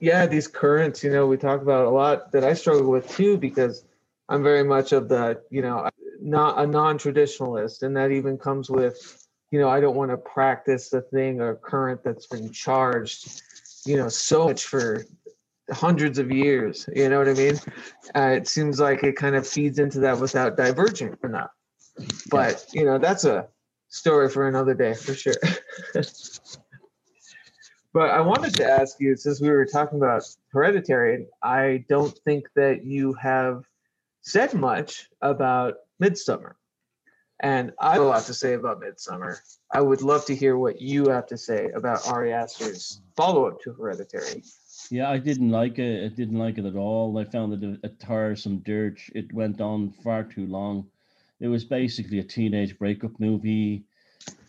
[0.00, 3.36] yeah, these currents, you know, we talk about a lot that I struggle with too
[3.36, 3.84] because
[4.28, 5.88] I'm very much of the, you know,
[6.22, 10.88] not a non-traditionalist, and that even comes with, you know, I don't want to practice
[10.88, 13.42] the thing or current that's been charged,
[13.84, 15.04] you know, so much for
[15.70, 16.88] hundreds of years.
[16.94, 17.58] You know what I mean?
[18.14, 21.50] Uh, it seems like it kind of feeds into that without diverging from that.
[22.30, 23.48] But you know, that's a
[23.88, 25.34] story for another day for sure.
[27.92, 32.46] but I wanted to ask you, since we were talking about hereditary, I don't think
[32.56, 33.64] that you have
[34.22, 36.54] said much about Midsommar.
[37.40, 39.36] And I have a lot to say about Midsommar.
[39.72, 43.72] I would love to hear what you have to say about Ari Aster's follow-up to
[43.72, 44.42] Hereditary.
[44.90, 46.04] Yeah, I didn't like it.
[46.04, 47.18] I didn't like it at all.
[47.18, 49.10] I found it a, a tiresome dirge.
[49.14, 50.86] It went on far too long.
[51.40, 53.84] It was basically a teenage breakup movie,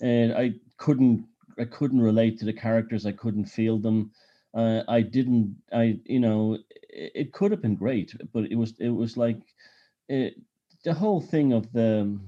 [0.02, 1.26] and I couldn't.
[1.58, 3.06] I couldn't relate to the characters.
[3.06, 4.12] I couldn't feel them.
[4.54, 5.56] Uh, I didn't.
[5.72, 8.74] I you know, it, it, could have been great, but it was.
[8.80, 9.40] It was like,
[10.10, 10.36] it,
[10.84, 12.20] the whole thing of the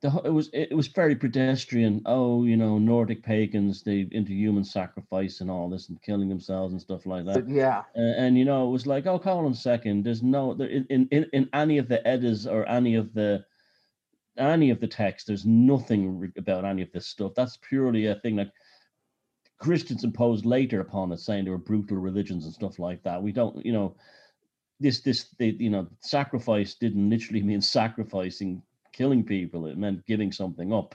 [0.00, 2.02] the it was it was very pedestrian.
[2.06, 6.72] Oh, you know, Nordic pagans they into human sacrifice and all this and killing themselves
[6.72, 7.48] and stuff like that.
[7.48, 10.04] Yeah, and, and you know, it was like, oh, call on second.
[10.04, 13.44] There's no there in, in in any of the eddas or any of the
[14.36, 15.26] any of the text.
[15.26, 17.32] There's nothing about any of this stuff.
[17.34, 18.52] That's purely a thing that
[19.58, 23.22] Christians imposed later upon us, saying they were brutal religions and stuff like that.
[23.22, 23.96] We don't, you know.
[24.80, 28.62] This, this, they, you know, sacrifice didn't literally mean sacrificing
[28.92, 29.66] killing people.
[29.66, 30.94] It meant giving something up.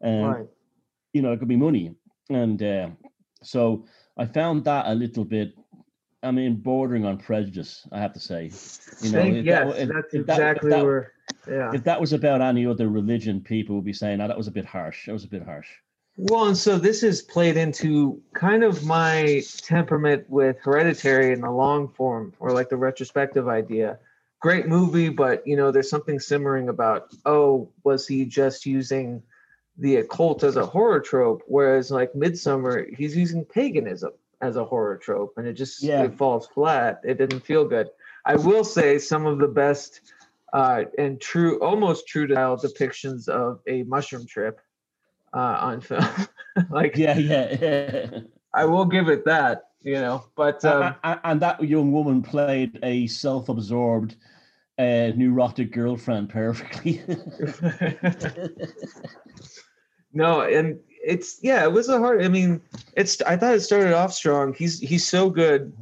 [0.00, 0.46] And, right.
[1.12, 1.94] you know, it could be money.
[2.30, 2.90] And uh,
[3.42, 3.86] so
[4.16, 5.54] I found that a little bit,
[6.22, 8.50] I mean, bordering on prejudice, I have to say.
[9.02, 11.12] You know, Thank, yes, that, that's if exactly that, where,
[11.48, 11.70] yeah.
[11.72, 14.52] If that was about any other religion, people would be saying, oh, that was a
[14.52, 15.06] bit harsh.
[15.06, 15.68] That was a bit harsh.
[16.20, 21.50] Well, and so this is played into kind of my temperament with Hereditary in the
[21.50, 23.98] long form, or like the retrospective idea
[24.40, 29.22] great movie, but you know, there's something simmering about, oh, was he just using
[29.76, 31.42] the occult as a horror trope?
[31.46, 36.04] Whereas like Midsommar, he's using paganism as a horror trope, and it just yeah.
[36.04, 37.00] it falls flat.
[37.04, 37.88] It didn't feel good.
[38.24, 40.00] I will say some of the best
[40.52, 44.60] uh, and true, almost true to style depictions of a mushroom trip
[45.32, 46.04] uh, on film.
[46.70, 48.20] like yeah, yeah, yeah.
[48.54, 50.24] I will give it that you know.
[50.36, 54.16] But um, and, and, that young woman played a self-absorbed,
[54.78, 57.02] uh, neurotic girlfriend perfectly.
[60.12, 62.22] no, and it's yeah, it was a hard.
[62.22, 62.60] I mean,
[62.96, 63.20] it's.
[63.22, 64.54] I thought it started off strong.
[64.54, 65.72] He's he's so good,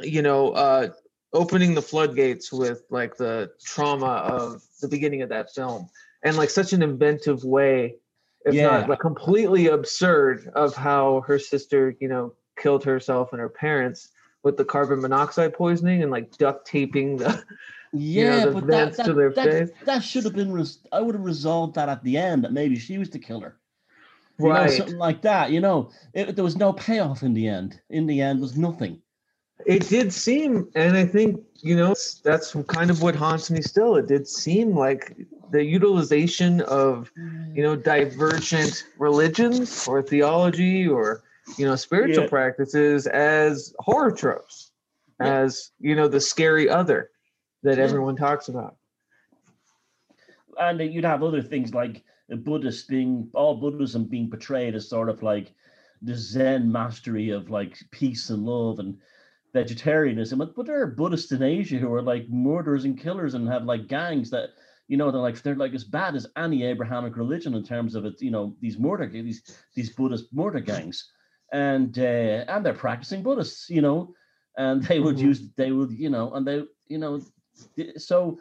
[0.00, 0.50] you know.
[0.50, 0.88] uh
[1.32, 5.88] opening the floodgates with like the trauma of the beginning of that film
[6.22, 7.94] and like such an inventive way
[8.48, 8.66] if yeah.
[8.66, 14.08] not like completely absurd of how her sister you know killed herself and her parents
[14.42, 17.44] with the carbon monoxide poisoning and like duct taping the
[17.92, 19.70] yeah, you know, the but that, that, to their that, face.
[19.84, 20.52] that should have been.
[20.52, 23.56] Res- I would have resolved that at the end that maybe she was the killer,
[24.38, 24.70] you right?
[24.70, 25.50] Know, something like that.
[25.50, 27.80] You know, it, there was no payoff in the end.
[27.88, 29.00] In the end, was nothing.
[29.66, 33.96] It did seem, and I think you know that's kind of what haunts me still.
[33.96, 35.16] It did seem like
[35.50, 37.10] the utilization of
[37.52, 41.22] you know divergent religions or theology or
[41.56, 42.28] you know spiritual yeah.
[42.28, 44.72] practices as horror tropes
[45.20, 45.40] yeah.
[45.40, 47.10] as you know the scary other
[47.62, 47.84] that yeah.
[47.84, 48.76] everyone talks about
[50.60, 54.88] and uh, you'd have other things like the buddhist being all buddhism being portrayed as
[54.88, 55.54] sort of like
[56.02, 58.98] the zen mastery of like peace and love and
[59.52, 63.48] vegetarianism but but there are buddhists in asia who are like murderers and killers and
[63.48, 64.50] have like gangs that
[64.88, 68.04] you know they're like they're like as bad as any abrahamic religion in terms of
[68.04, 69.42] it you know these murder these
[69.74, 71.10] these buddhist murder gangs
[71.52, 74.14] and uh, and they're practicing Buddhists, you know,
[74.56, 75.28] and they would mm-hmm.
[75.28, 77.20] use they would you know and they you know
[77.96, 78.38] so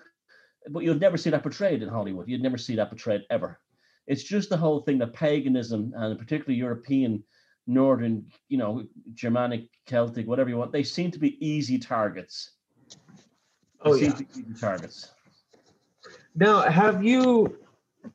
[0.69, 2.27] but you'd never see that portrayed in Hollywood.
[2.27, 3.59] You'd never see that portrayed ever.
[4.05, 7.23] It's just the whole thing that paganism and particularly European,
[7.67, 12.51] Northern, you know, Germanic, Celtic, whatever you want, they seem to be easy targets.
[13.83, 15.11] They oh yeah, easy targets.
[16.35, 17.59] Now, have you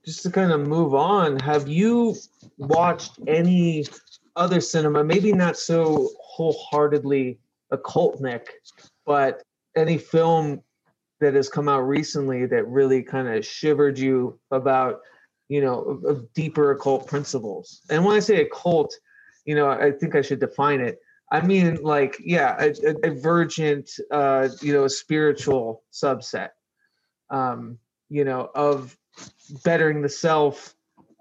[0.04, 2.16] just to kind of move on, have you
[2.56, 3.84] watched any
[4.36, 5.04] other cinema?
[5.04, 7.38] Maybe not so wholeheartedly
[7.70, 8.48] occult, Nick,
[9.04, 9.42] but
[9.76, 10.62] any film
[11.20, 15.00] that has come out recently that really kind of shivered you about,
[15.48, 17.82] you know, deeper occult principles?
[17.90, 18.94] And when I say occult,
[19.44, 21.00] you know, I think I should define it.
[21.30, 26.50] I mean, like, yeah, a, a divergent, uh, you know, a spiritual subset,
[27.30, 27.78] um,
[28.10, 28.96] you know, of
[29.64, 30.74] bettering the self,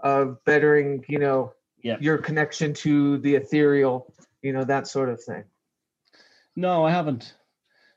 [0.03, 1.97] of bettering, you know, Yeah.
[2.01, 5.45] your connection to the ethereal, you know, that sort of thing.
[6.55, 7.35] No, I haven't.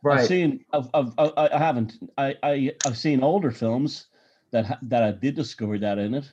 [0.07, 0.27] I've Right.
[0.27, 0.65] seen.
[0.73, 1.95] I've, I've, I I haven't.
[2.19, 4.07] I, I I've seen older films
[4.53, 6.31] that that I did discover that in it,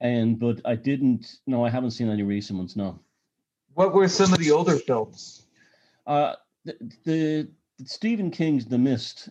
[0.00, 1.40] and but I didn't.
[1.46, 2.74] No, I haven't seen any recent ones.
[2.74, 2.98] No.
[3.74, 5.46] What were some of the older films?
[6.06, 7.48] Uh, the, the
[7.84, 9.28] Stephen King's The Mist.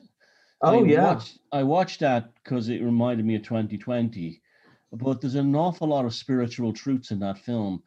[0.62, 1.04] Oh I yeah.
[1.04, 4.42] Watched, I watched that because it reminded me of 2020,
[4.94, 7.82] but there's an awful lot of spiritual truths in that film.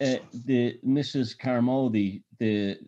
[0.00, 1.38] Uh, the Mrs.
[1.38, 2.78] Carmody, the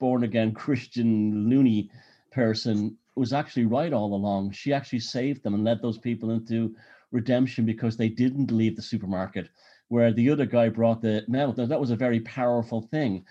[0.00, 1.90] born again Christian loony
[2.32, 4.52] person, was actually right all along.
[4.52, 6.74] She actually saved them and led those people into
[7.12, 9.48] redemption because they didn't leave the supermarket,
[9.88, 13.24] where the other guy brought the now that was a very powerful thing.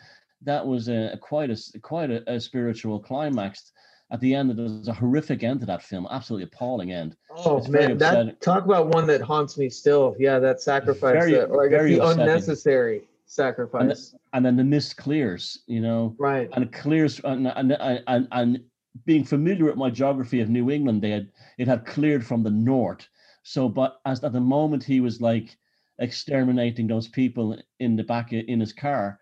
[0.43, 3.71] That was a quite a quite a, a spiritual climax
[4.11, 7.67] at the end there's a horrific end to that film absolutely appalling end Oh it's
[7.67, 10.15] man, that talk about one that haunts me still.
[10.17, 12.21] Yeah, that sacrifice, Very- that- or I guess very the upsetting.
[12.21, 14.15] unnecessary sacrifice.
[14.33, 16.49] and then the mist clears you know right.
[16.53, 17.73] and it clears and and,
[18.07, 18.63] and, and
[19.05, 22.49] being familiar with my geography of new england they had it had cleared from the
[22.49, 23.05] north
[23.43, 25.57] so but as at the moment he was like
[25.99, 29.19] exterminating those people in the back in his car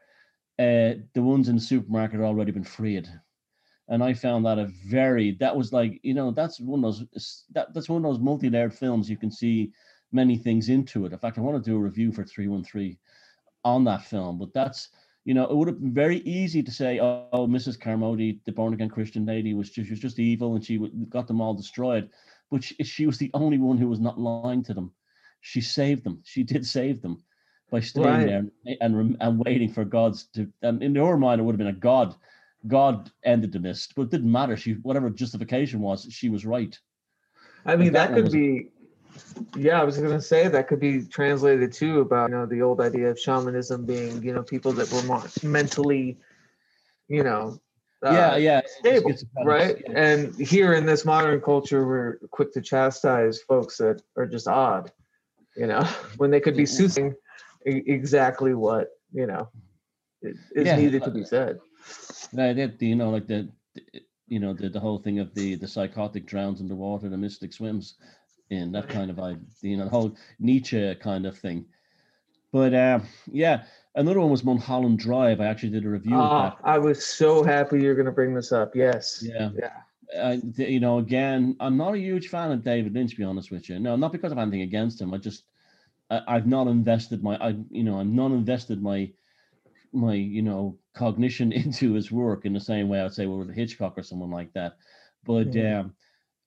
[0.59, 3.07] uh the ones in the supermarket had already been freed
[3.89, 7.43] and i found that a very that was like you know that's one of those
[7.53, 9.71] that, that's one of those multi-layered films you can see
[10.11, 12.97] many things into it in fact i want to do a review for 313
[13.63, 14.89] on that film but that's
[15.25, 17.79] you know, it would have been very easy to say, "Oh, oh, Mrs.
[17.79, 20.77] Carmody, the born again Christian lady, was just, she was just evil, and she
[21.09, 22.09] got them all destroyed."
[22.51, 24.91] But she, she was the only one who was not lying to them.
[25.45, 26.21] She saved them.
[26.23, 27.23] She did save them
[27.69, 28.25] by staying Right.
[28.25, 30.51] there and, and and waiting for God's to.
[30.63, 32.15] And in her mind, it would have been a God.
[32.65, 34.57] God ended the mist, but it didn't matter.
[34.57, 36.77] She whatever justification was, she was right.
[37.63, 38.69] I mean, that that could be.
[39.55, 42.81] Yeah, I was gonna say that could be translated too about you know the old
[42.81, 46.17] idea of shamanism being you know people that were more mentally,
[47.07, 47.59] you know.
[48.03, 48.61] yeah, uh, yeah.
[48.65, 49.83] stable, schizophrenics, right?
[49.87, 49.93] yeah.
[49.95, 54.91] And here in this modern culture, we're quick to chastise folks that are just odd,
[55.55, 55.83] you know,
[56.17, 57.13] when they could be soothing
[57.65, 59.49] exactly what you know
[60.21, 61.59] is is Yeah, needed to be said.
[62.33, 63.49] No, that you know, like the,
[64.27, 67.17] you know, the, the whole thing of the the psychotic drowns in the water, the
[67.17, 67.95] mystic swims,
[68.49, 71.65] in that kind of I, you know, the whole Nietzsche kind of thing.
[72.51, 72.99] But uh,
[73.31, 73.63] yeah,
[73.95, 75.41] another one was Mulholland Drive.
[75.41, 78.33] I actually did a review of Ah, I was so happy you're going to bring
[78.33, 78.75] this up.
[78.75, 79.21] Yes.
[79.21, 79.71] Yeah, Yeah.
[80.17, 83.51] I, you know, again, I'm not a huge fan of David Lynch, to be honest
[83.51, 83.79] with you.
[83.79, 85.13] No, not because of anything against him.
[85.13, 85.43] I just,
[86.09, 89.13] I, I've not invested my, I, you know, I'm not invested my,
[89.93, 93.55] my, you know, cognition into his work in the same way I'd say well, with
[93.55, 94.77] Hitchcock or someone like that.
[95.23, 95.55] But Mhm.
[95.57, 95.95] um,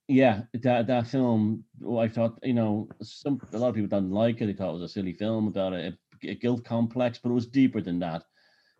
[0.09, 1.64] yeah, that that film,
[1.98, 4.46] I thought, you know, some a lot of people didn't like it.
[4.46, 7.46] They thought it was a silly film about a, a guilt complex, but it was
[7.46, 8.24] deeper than that.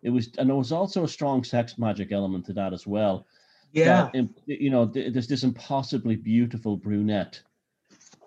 [0.03, 3.27] It was, and there was also a strong sex magic element to that as well
[3.71, 4.11] Yeah.
[4.13, 7.43] that, you know, th- there's this impossibly beautiful brunette.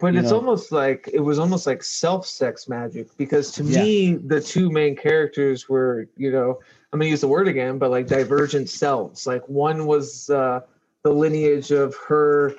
[0.03, 3.63] But you it's know- almost like it was almost like self sex magic because to
[3.63, 3.83] Yeah.
[3.85, 6.59] me the two main characters were you know
[6.93, 10.61] I'm gonna use the word again but like divergent selves like one was uh,
[11.05, 12.55] the lineage of her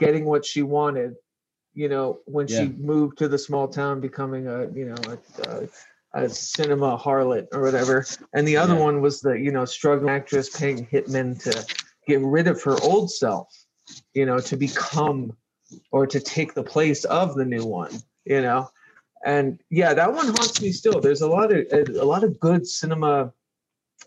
[0.00, 1.14] getting what she wanted
[1.74, 2.64] you know when Yeah.
[2.64, 5.16] she moved to the small town becoming a you know a,
[5.48, 8.80] a, a cinema harlot or whatever and the other Yeah.
[8.88, 11.52] one was the you know struggling actress paying hitman to
[12.08, 13.48] get rid of her old self
[14.14, 15.32] you know to become
[15.90, 17.90] or to take the place of the new one
[18.28, 18.70] you know?
[19.24, 21.00] And yeah that one haunts me still.
[21.00, 23.32] There's a lot of a, lot of good cinema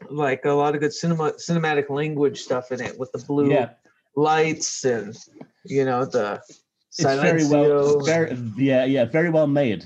[0.10, 3.72] like a lot of good cinema cinematic language stuff in it with the blue Yeah,
[4.16, 5.18] lights and
[5.66, 6.42] you know the
[6.98, 9.86] it's very well, very yeah, yeah, very well made,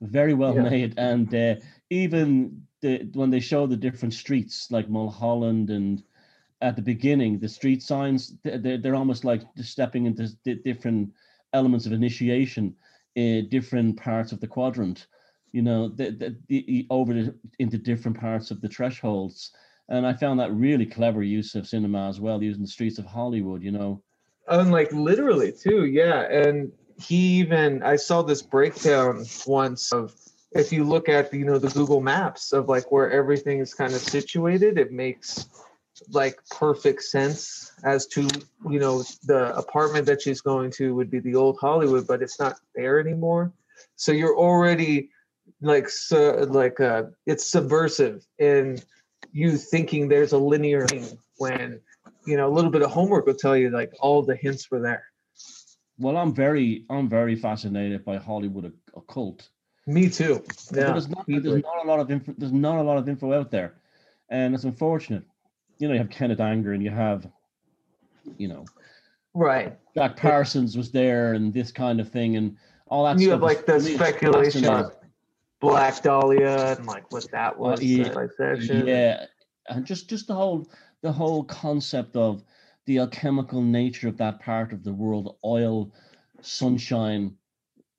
[0.00, 0.70] very well Yeah.
[0.70, 1.56] made, and uh,
[1.90, 6.02] even the when they show the different streets like Mulholland and
[6.60, 10.28] at the beginning the street signs, they're, they're almost like stepping into
[10.64, 11.10] different
[11.52, 12.74] elements of initiation
[13.14, 15.06] in different parts of the quadrant.
[15.52, 19.52] You know the, the, the, over the, into different parts of the thresholds.
[19.88, 23.04] And i found that really clever use of cinema as well using the streets of
[23.04, 24.02] hollywood you know?
[24.48, 26.22] Oh, and like literally too yeah.
[26.22, 30.14] And he even I saw this breakdown once of
[30.52, 33.92] if you look at you know the Google Maps of like where everything is kind
[33.92, 35.48] of situated, it makes
[36.10, 38.28] like perfect sense as to
[38.68, 42.38] you know the apartment that she's going to would be the old Hollywood, but it's
[42.38, 43.52] not there anymore.
[43.96, 45.10] So you're already
[45.60, 48.78] like so like uh it's subversive in
[49.32, 51.06] you thinking there's a linear thing
[51.38, 51.80] when
[52.26, 54.80] you know a little bit of homework will tell you like all the hints were
[54.80, 55.04] there.
[55.98, 59.48] Well, I'm very I'm very fascinated by Hollywood occult.
[59.86, 60.44] Me too.
[60.74, 60.92] Yeah.
[60.92, 63.50] there's not there's not a lot of info there's not a lot of info out
[63.50, 63.74] there.
[64.28, 65.22] And it's unfortunate.
[65.78, 67.26] You know, you have Kenneth Anger and you have,
[68.38, 68.64] you know,
[69.36, 69.76] Right.
[69.94, 72.56] Jack Parsons was there and this kind of thing and
[72.88, 74.90] all that you stuff have like the to me, it's speculation on
[75.60, 78.30] Black Dahlia and like what that was, yeah, like.
[78.38, 79.26] Yeah,
[79.68, 80.66] and just just the whole
[81.02, 82.44] the whole concept of
[82.86, 85.92] the alchemical nature of that part of the world, oil,
[86.40, 87.36] sunshine,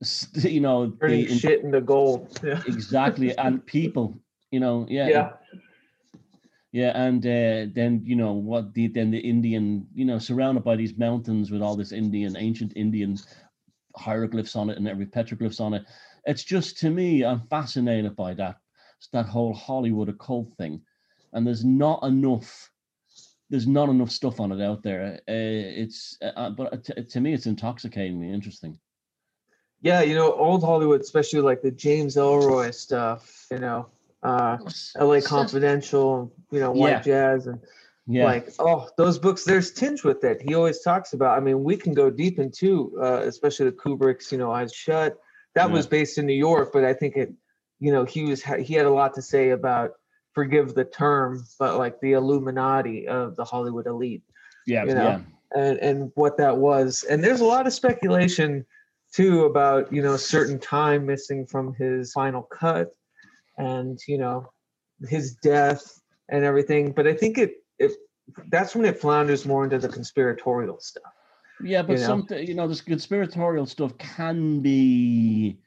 [0.34, 2.40] you know, Turning the, shit into gold.
[2.44, 2.64] Yeah.
[2.68, 4.18] exactly, and people,
[4.50, 5.34] you know, yeah, Yeah.
[6.72, 10.76] Yeah, and uh, then you know what the then the Indian, you know, surrounded by
[10.76, 13.18] these mountains with all this Indian, ancient Indian
[13.96, 15.86] hieroglyphs on it and every petroglyphs on it.
[16.26, 18.58] It's just to me, I'm fascinated by that
[19.14, 20.82] that whole Hollywood occult thing,
[21.34, 22.70] and there's not enough.
[23.50, 25.22] There's not enough stuff on it out there.
[25.28, 28.78] Uh, it's uh, but to, to me, it's intoxicatingly interesting.
[29.82, 33.88] Yeah, you know, old Hollywood, especially like the James Ellroy stuff, you know,
[34.28, 34.58] uh
[35.10, 36.10] LA Confidential,
[36.52, 37.60] you know, White Jazz and
[38.08, 40.38] Yeah, like oh those books there's tinge with it.
[40.48, 42.70] He always talks about i mean we can go deep into
[43.06, 45.12] uh, especially the kubrick's you know eyes shut.
[45.56, 45.78] That Yeah.
[45.78, 47.30] was based in new york but i think it
[47.86, 49.90] you know he was he had a lot to say about
[50.38, 51.30] forgive the term
[51.62, 54.24] but like the illuminati of the hollywood elite
[54.68, 55.20] yeah, you know, yeah.
[55.56, 57.04] and and what that was.
[57.10, 58.66] And there's a lot of speculation
[59.14, 62.92] too about you know certain time missing from his final cut
[63.58, 64.50] and you know
[65.08, 66.00] his death
[66.30, 67.92] and everything but i think it it
[68.50, 71.14] that's when it flounders more into the conspiratorial stuff
[71.62, 72.06] Yeah, but you know?
[72.08, 75.60] some you know this conspiratorial stuff can be.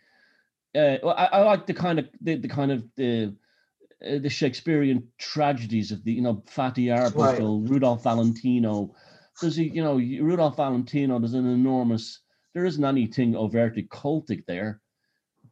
[0.74, 3.34] Uh, well, I, I like the kind of the, the kind of the
[4.06, 8.94] uh, the Shakespearean tragedies of the you know Fatty Arbuckle, Rudolph Valentino.
[9.40, 11.18] There's a you know Rudolph Valentino.
[11.18, 12.20] There's an enormous.
[12.54, 14.80] There isn't anything overtly cultic there,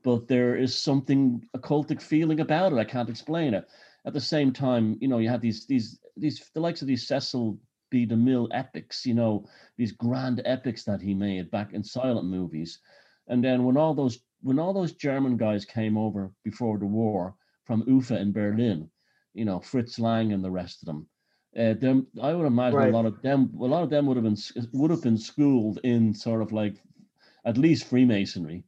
[0.02, 2.78] but there is something occultic feeling about it.
[2.78, 3.66] I can't explain it.
[4.06, 7.06] At the same time, you know, you have these these these the likes of these
[7.06, 7.58] Cecil
[7.90, 8.06] B.
[8.06, 9.04] DeMille epics.
[9.06, 9.46] You know,
[9.76, 12.80] these grand epics that he made back in silent movies.
[13.28, 17.34] And then when all those when all those German guys came over before the war
[17.64, 18.90] from UFA in Berlin,
[19.34, 21.06] you know, Fritz Lang and the rest of them,
[21.58, 22.90] uh, them I would imagine Right.
[22.90, 24.36] a lot of them a lot of them would have been
[24.72, 26.76] would have been schooled in sort of like
[27.44, 28.64] at least Freemasonry,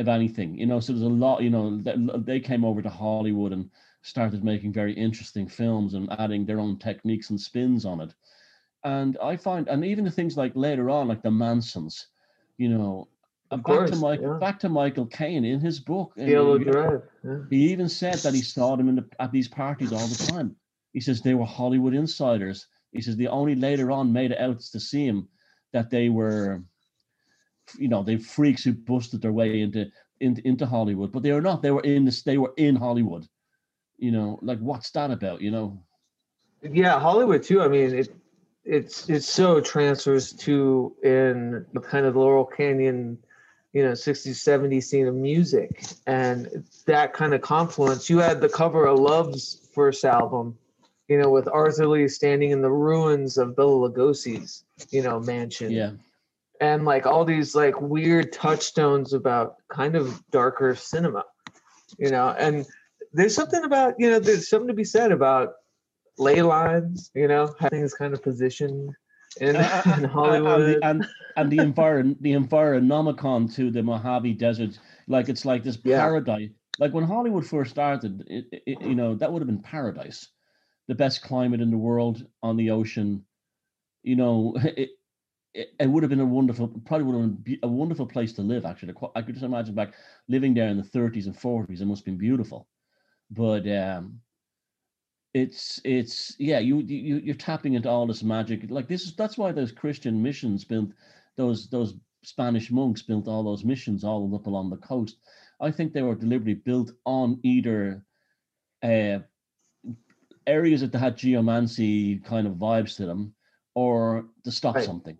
[0.00, 0.58] if anything.
[0.58, 1.42] You know, so there's a lot.
[1.42, 3.70] You know, th- they came over to Hollywood and
[4.02, 8.12] started making very interesting films and adding their own techniques and spins on it.
[8.82, 12.06] And I find, and even the things like later on, like the Mansons,
[12.56, 13.08] you know,
[13.50, 14.38] Of back to Michael, yeah.
[14.38, 16.12] back to Michael Caine in his book.
[16.16, 17.38] yellow you- drive yeah.
[17.50, 20.56] he even said that he saw them in the, at these parties all the time.
[20.94, 22.66] He says they were Hollywood insiders.
[22.92, 25.28] He says they only later on made it out to see him
[25.72, 26.62] that they were,
[27.78, 29.86] you know, they freaks who busted their way into
[30.20, 31.62] into, into Hollywood, but they were not.
[31.62, 32.22] They were in this.
[32.22, 33.26] They were in Hollywood.
[33.98, 35.40] You know, like what's that about?
[35.40, 35.82] You know,
[36.62, 38.14] yeah hollywood too i mean it
[38.64, 43.18] it's it's so transfers to in the kind of laurel canyon
[43.72, 48.48] you know 60s 70s scene of music and that kind of confluence you had the
[48.48, 50.56] cover of love's first album
[51.08, 55.70] you know with arthur lee standing in the ruins of bela lugosi's you know mansion
[55.70, 55.92] yeah,
[56.60, 61.24] and like all these like weird touchstones about kind of darker cinema
[61.98, 62.66] you know and
[63.12, 65.54] there's something about you know there's something to be said about
[66.18, 68.94] ley lines you know how things kind of positioned
[69.40, 71.06] in, Uh, uh in uh, uh, hollywood and the, and,
[71.36, 75.98] and the environ the environomicon to the Mojave Desert, like it's like this Yeah.
[75.98, 76.50] paradise.
[76.78, 80.28] Like when Hollywood first started, it, it, you know that would have been paradise,
[80.88, 83.24] the best climate in the world on the ocean.
[84.02, 84.90] You know, it,
[85.54, 88.42] it, it would have been a wonderful, probably would have been a wonderful place to
[88.42, 88.64] live.
[88.64, 89.94] Actually, I could just imagine back
[90.28, 91.80] living there in the 30s and 40s.
[91.80, 92.68] It must have been beautiful,
[93.30, 94.20] but um,
[95.34, 99.38] it's it's yeah you you you're tapping into all this magic like this is that's
[99.38, 100.90] why those christian missions built
[101.36, 105.18] those those spanish monks built all those missions all up along the coast
[105.60, 108.04] i think they were deliberately built on either
[108.82, 109.20] uh
[110.46, 113.32] areas that had geomancy kind of vibes to them
[113.74, 114.84] or to stop Right.
[114.84, 115.16] something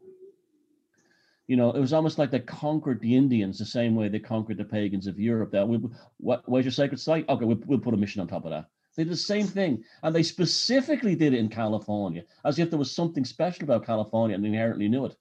[1.51, 4.57] you know, it was almost like they conquered the Indians the same way they conquered
[4.57, 5.51] the pagans of Europe.
[5.51, 5.81] That we,
[6.19, 7.29] what, where's your sacred site?
[7.29, 8.67] Okay, we'll, we'll put a mission on top of that.
[8.95, 12.79] They did the same thing, and they specifically did it in California, as if there
[12.79, 15.17] was something special about California and inherently knew it.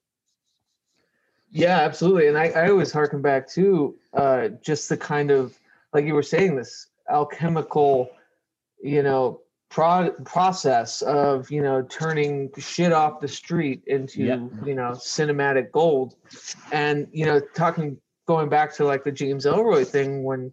[1.50, 2.28] Yeah, absolutely.
[2.28, 5.58] And I, I always harken back to uh, just the kind of,
[5.92, 8.08] like you were saying, this alchemical,
[8.80, 9.40] you know,
[9.70, 14.36] pro- process of, you know, turning shit off the street into, Yeah.
[14.66, 16.16] you know, cinematic gold.
[16.72, 17.96] And, you know, talking,
[18.26, 20.52] going back to like the James Ellroy thing when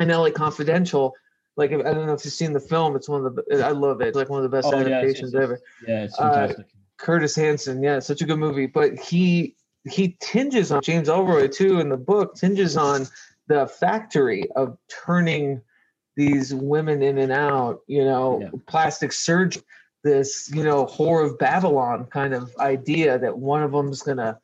[0.00, 1.14] in LA Confidential,
[1.56, 4.00] like, I don't know if you've seen the film, it's one of the, I love
[4.00, 4.08] it.
[4.08, 5.60] It's like one of the best Oh, yeah, it's- adaptations it's- ever.
[5.86, 6.66] Yeah, it's Uh, fantastic.
[6.96, 8.66] Curtis Hanson, yeah, such a good movie.
[8.66, 9.54] But he
[9.88, 13.06] he tinges on James Ellroy too in the book, tinges on
[13.46, 15.62] the factory of turning
[16.18, 18.50] these women in and out, you know, Yeah.
[18.66, 19.62] plastic surgery,
[20.02, 24.36] this, you know, whore of Babylon kind of idea that one of them's gonna,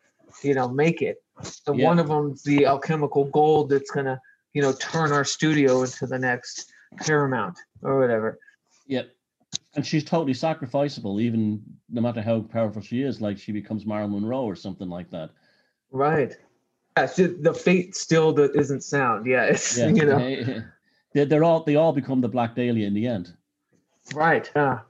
[0.42, 1.20] you know, make it.
[1.66, 1.88] And Yeah.
[1.88, 4.20] one of them's the alchemical gold that's gonna,
[4.52, 8.38] you know, turn our studio into the next Paramount or whatever.
[8.86, 9.10] Yep.
[9.74, 13.20] And she's totally sacrificable, even no matter how powerful she is.
[13.20, 15.30] Like she becomes Marilyn Monroe or something like that.
[15.90, 16.36] Right.
[16.96, 19.26] Yeah, just- the fate still isn't sound.
[19.26, 20.62] Yeah, it's Yeah, you know
[21.14, 23.32] they, they're all they all become the Black Dahlia in the end.
[24.14, 24.50] right.
[24.54, 24.80] Yeah,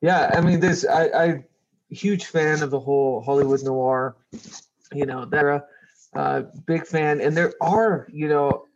[0.00, 0.30] yeah.
[0.34, 1.44] I mean, this I I
[1.90, 4.16] huge fan of the whole Hollywood noir.
[4.92, 5.66] You know, that
[6.14, 8.66] uh, big fan, and there are you know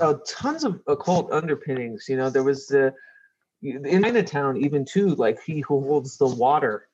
[0.00, 2.06] uh, tons of occult underpinnings.
[2.08, 2.94] You know, there was the
[3.62, 6.88] in Chinatown even too, like he who holds the water.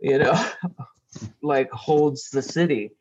[0.00, 0.50] You know,
[1.42, 2.92] like holds the city,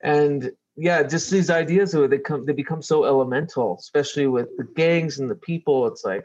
[0.00, 4.48] and yeah, just these ideas of it, they come they become so elemental, especially with
[4.56, 5.86] the gangs and the people.
[5.88, 6.24] It's like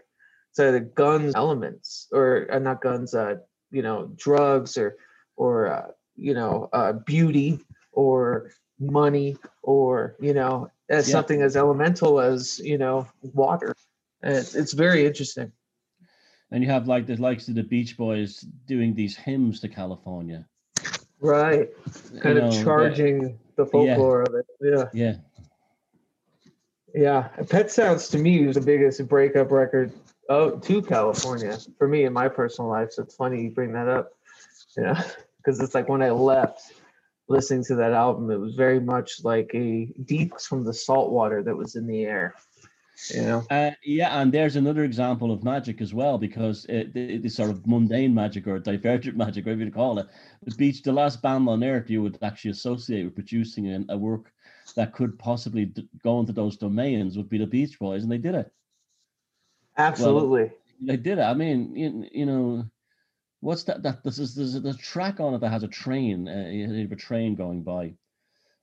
[0.52, 3.38] it's either guns elements or uh, not guns, uh,
[3.72, 4.98] you know, drugs or
[5.38, 7.60] or uh, you know, uh, beauty
[7.92, 11.14] or money or you know, as Yeah.
[11.14, 13.76] something as elemental as you know, water.
[14.22, 15.52] And it's, it's very interesting.
[16.52, 20.46] And you have like the likes of the Beach Boys doing these hymns to California.
[21.20, 21.70] Right.
[22.22, 24.46] Kind You of know, that- charging the folklore of it.
[24.62, 24.86] Yeah.
[24.94, 25.16] Yeah.
[26.96, 29.92] Yeah, Pet Sounds to me was the biggest breakup record
[30.30, 32.92] oh to California for me in my personal life.
[32.92, 34.12] So it's funny you bring that up,
[34.78, 34.96] you know,
[35.38, 36.74] because it's like when I left
[37.28, 41.42] listening to that album, it was very much like a detox from the salt water
[41.42, 42.36] that was in the air,
[43.12, 43.44] you know.
[43.50, 47.50] Uh, yeah, and there's another example of magic as well, because it, it, it's sort
[47.50, 50.08] of mundane magic or divergent magic, whatever you call it.
[50.44, 53.98] The Beach, the last band on earth you would actually associate with producing a, a
[53.98, 54.32] work
[54.76, 58.18] that could possibly d- go into those domains would be the Beach Boys, and they
[58.18, 58.52] did it.
[59.78, 60.52] Absolutely.
[60.82, 61.24] They did it.
[61.24, 62.66] I mean, you, you know,
[63.42, 63.84] what's that?
[63.84, 66.50] That this is there's a, there's a track on it that has a train, uh,
[66.50, 67.94] you have a train going by,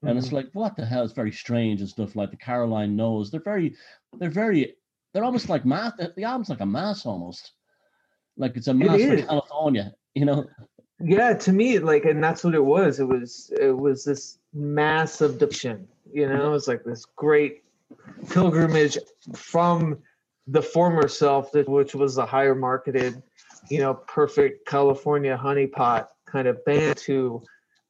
[0.02, 0.32] and it's Mhm.
[0.32, 1.04] like what the hell?
[1.04, 2.16] It's very strange and stuff.
[2.16, 3.74] Like the Caroline knows they're very,
[4.18, 4.76] they're very,
[5.12, 5.96] they're almost like math.
[5.96, 7.52] The album's like a mass almost,
[8.36, 9.16] like it's a mass for.
[9.22, 9.94] California.
[10.14, 10.46] You know,
[11.00, 13.00] yeah, to me, like, and that's what it was.
[13.00, 15.86] It was it was this mass abduction.
[16.12, 17.62] You know, it was like this great
[18.30, 18.98] pilgrimage
[19.34, 19.98] from
[20.46, 23.22] the former self, that which was the higher marketed,
[23.70, 27.40] you know, perfect California honeypot kind of band, to,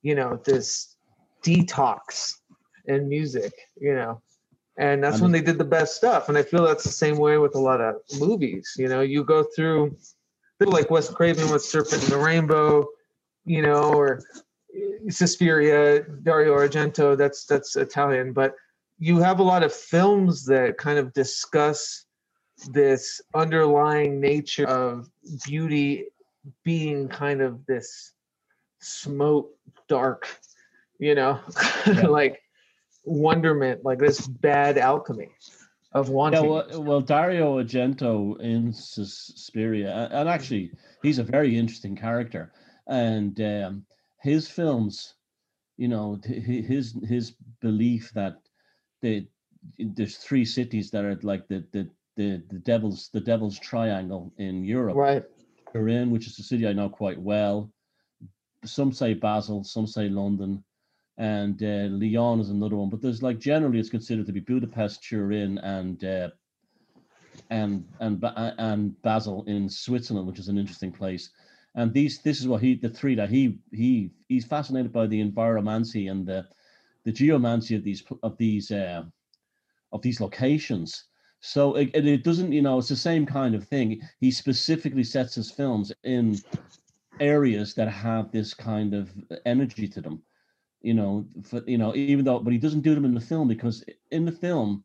[0.02, 0.89] you know, this
[1.42, 2.36] detox
[2.86, 3.52] in music.
[3.80, 4.22] You know,
[4.78, 6.28] and that's And when they did the best stuff.
[6.28, 8.74] And I feel that's the same way with a lot of movies.
[8.76, 9.96] You know, you go through
[10.60, 12.86] like Wes Craven with Serpent and the Rainbow,
[13.44, 14.22] you know, or
[14.74, 17.16] eh, Suspiria, Dario Argento.
[17.16, 18.54] That's that's Italian, but
[18.98, 22.04] you have a lot of films that kind of discuss
[22.68, 25.10] this underlying nature of
[25.46, 26.04] beauty
[26.64, 28.12] being kind of this
[28.80, 29.50] smoke
[29.88, 30.28] dark,
[31.00, 31.40] you know,
[31.86, 32.06] Yeah.
[32.06, 32.40] like
[33.04, 35.30] wonderment, like this bad alchemy
[35.92, 36.14] of yeah.
[36.14, 36.48] wanting.
[36.48, 40.70] Well, well Dario Argento in Suspiria, and actually
[41.02, 42.52] he's a very interesting character,
[42.86, 43.86] and um,
[44.20, 45.14] his films,
[45.76, 48.36] you know, his his belief that
[49.02, 49.26] the
[49.78, 54.64] there's three cities that are like the the the, the devil's the devil's triangle in
[54.64, 54.96] Europe.
[54.96, 55.24] right.
[55.72, 57.70] Turin, which is a city I know quite well.
[58.64, 60.64] Some say Basel, some say London,
[61.20, 62.88] and uh, Lyon is another one.
[62.88, 66.30] But there's like generally it's considered to be Budapest, Turin, and uh,
[67.50, 71.30] and and uh, and Basel in Switzerland, which is an interesting place.
[71.74, 75.22] And these this is what he the three that he he he's fascinated by the
[75.22, 76.46] enviromancy and the
[77.04, 79.02] the geomancy of these of these uh,
[79.92, 81.04] of these locations.
[81.40, 84.00] So it, it it doesn't, you know, it's the same kind of thing.
[84.20, 86.38] He specifically sets his films in
[87.20, 89.12] areas that have this kind of
[89.44, 90.22] energy to them.
[90.82, 93.48] You know, for, you know, even though, but he doesn't do them in the film
[93.48, 94.82] because in the film,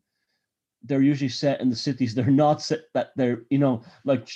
[0.82, 2.14] they're usually set in the cities.
[2.14, 4.28] They're not set that they're, you know, like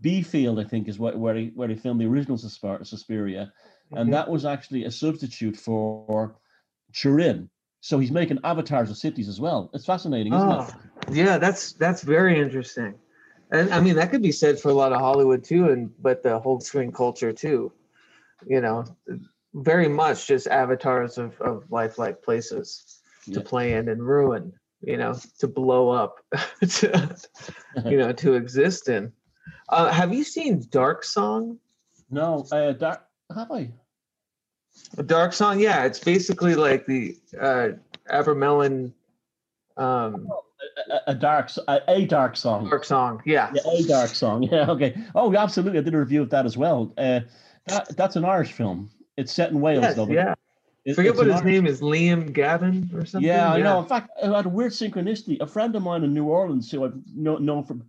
[0.00, 3.52] Beefield, I think, is what, where he where he filmed the original Suspiria,
[3.96, 4.12] and Mhm.
[4.12, 6.36] that was actually a substitute for
[6.92, 7.48] Turin.
[7.80, 9.70] So he's making avatars of cities as well.
[9.72, 10.66] It's fascinating, isn't Oh,
[11.10, 11.14] it?
[11.14, 12.94] yeah, that's that's very interesting.
[13.50, 16.22] And I mean that could be said for a lot of Hollywood too, and but
[16.22, 17.72] the whole screen culture too.
[18.46, 18.84] You know,
[19.62, 23.42] very much just avatars of, of lifelike places to Yeah.
[23.44, 24.52] play in and ruin,
[24.82, 26.16] you know, to blow up,
[26.68, 27.16] to,
[27.84, 29.12] you know, to exist in.
[29.68, 31.58] Uh, have you seen Dark Song?
[32.10, 33.02] No, uh, Dar-
[33.34, 33.70] have I?
[35.06, 37.68] Dark Song, yeah, it's basically like the uh,
[38.10, 38.92] Abramelin
[39.76, 40.26] um,
[40.88, 42.68] A, a- a dark, a, a dark song.
[42.68, 43.50] Dark Song, yeah.
[43.54, 44.42] Yeah, a dark song.
[44.50, 44.96] Yeah, okay.
[45.14, 45.78] Oh, absolutely.
[45.78, 46.92] I did a review of that as well.
[46.96, 47.20] Uh,
[47.66, 48.90] that, that's an Irish film.
[49.18, 50.08] It's set in Wales, Yes, though.
[50.08, 50.34] yeah.
[50.84, 53.28] it- Forget what his name is, Liam Gavin or something.
[53.28, 53.80] Yeah, I know.
[53.80, 55.40] In fact, I had a weird synchronicity.
[55.40, 57.82] A friend of mine in New Orleans, who I've kno- known from,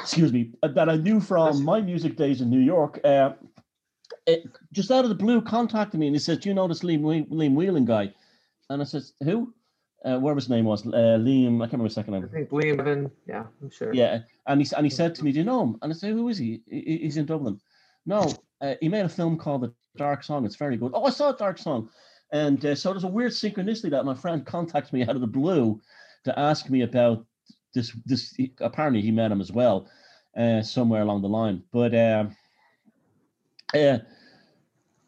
[0.00, 3.32] excuse me, that I knew from my music days in New York, uh,
[4.26, 6.82] it, just out of the blue, contacted me and he said, "Do you know this
[6.82, 8.12] Liam, Whe- Liam Whelan guy?"
[8.68, 9.54] And I said, "Who?"
[10.04, 11.56] Uh, whatever his name was, uh, Liam.
[11.56, 12.24] I can't remember his second name.
[12.24, 13.10] I think Liam Gavin.
[13.26, 13.92] Yeah, I'm sure.
[13.94, 16.10] Yeah, and he and he said to me, "Do you know him?" And I said,
[16.12, 16.36] "Who is?
[16.38, 17.58] He- he- He's in Dublin."
[18.04, 20.44] No, uh, he made a film called The Dark Song.
[20.44, 20.92] It's very good.
[20.94, 21.88] Oh, I saw Dark Song,
[22.32, 25.26] and uh, so there's a weird synchronicity that my friend contacts me out of the
[25.26, 25.80] blue
[26.24, 27.24] to ask me about
[27.74, 27.92] this.
[28.06, 29.88] This he- apparently he met him as well,
[30.36, 31.62] uh, somewhere along the line.
[31.72, 32.36] But um,
[33.74, 33.98] uh,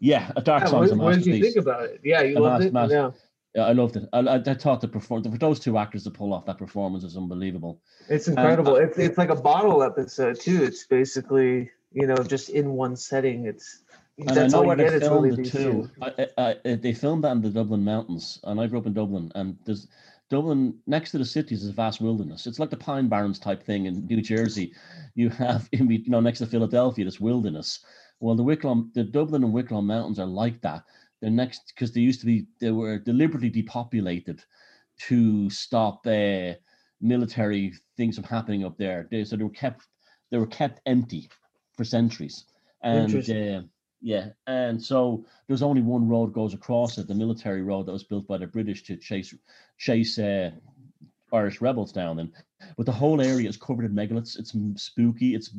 [0.00, 2.00] yeah, A Dark Yeah, Song is a what, what did you think about it?
[2.04, 2.72] Yeah, you loved it.
[2.72, 3.10] mas- yeah,
[3.54, 4.08] Yeah, I loved it.
[4.12, 7.02] I, I, I thought the perform for those two actors to pull off that performance
[7.04, 7.80] is unbelievable.
[8.08, 8.76] it's incredible.
[8.76, 10.62] it's it's like a bottle episode too.
[10.62, 13.46] It's basically you know just in one setting.
[13.46, 13.82] It's
[14.18, 14.94] And I that's know all where you they get.
[14.94, 15.90] It's filmed really it these two.
[16.02, 18.94] I, I, I, they filmed that in the Dublin mountains, and I grew up in
[18.94, 19.30] Dublin.
[19.34, 19.88] And there's
[20.28, 22.46] Dublin next to the cities is a vast wilderness.
[22.46, 24.74] It's like the Pine Barrens type thing in New Jersey.
[25.14, 27.80] You have, in, you know, next to Philadelphia, this wilderness.
[28.20, 30.84] Well, the Wicklow, the Dublin and Wicklow mountains are like that.
[31.20, 34.42] They're next because they used to be, they were deliberately depopulated
[35.00, 36.54] to stop uh,
[37.00, 39.08] military things from happening up there.
[39.10, 39.86] They, so they were kept,
[40.30, 41.30] they were kept empty
[41.78, 42.44] for centuries.
[42.82, 43.62] And uh,
[44.02, 48.04] yeah, and so there's only one road goes across it, the military road that was
[48.04, 49.34] built by the British to chase
[49.78, 50.50] chase uh,
[51.32, 52.18] Irish rebels down.
[52.18, 52.32] And
[52.76, 54.38] but the whole area is covered in megaliths.
[54.38, 55.34] It's spooky.
[55.34, 55.54] It's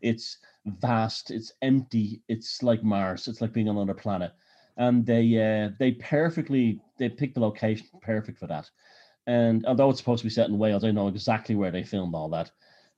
[0.00, 1.30] it's vast.
[1.30, 2.22] It's empty.
[2.28, 3.28] It's like Mars.
[3.28, 4.32] It's like being on another planet.
[4.78, 8.68] And they uh, they perfectly they picked the location perfect for that.
[9.26, 12.14] And although it's supposed to be set in Wales, I know exactly where they filmed
[12.14, 12.50] all that.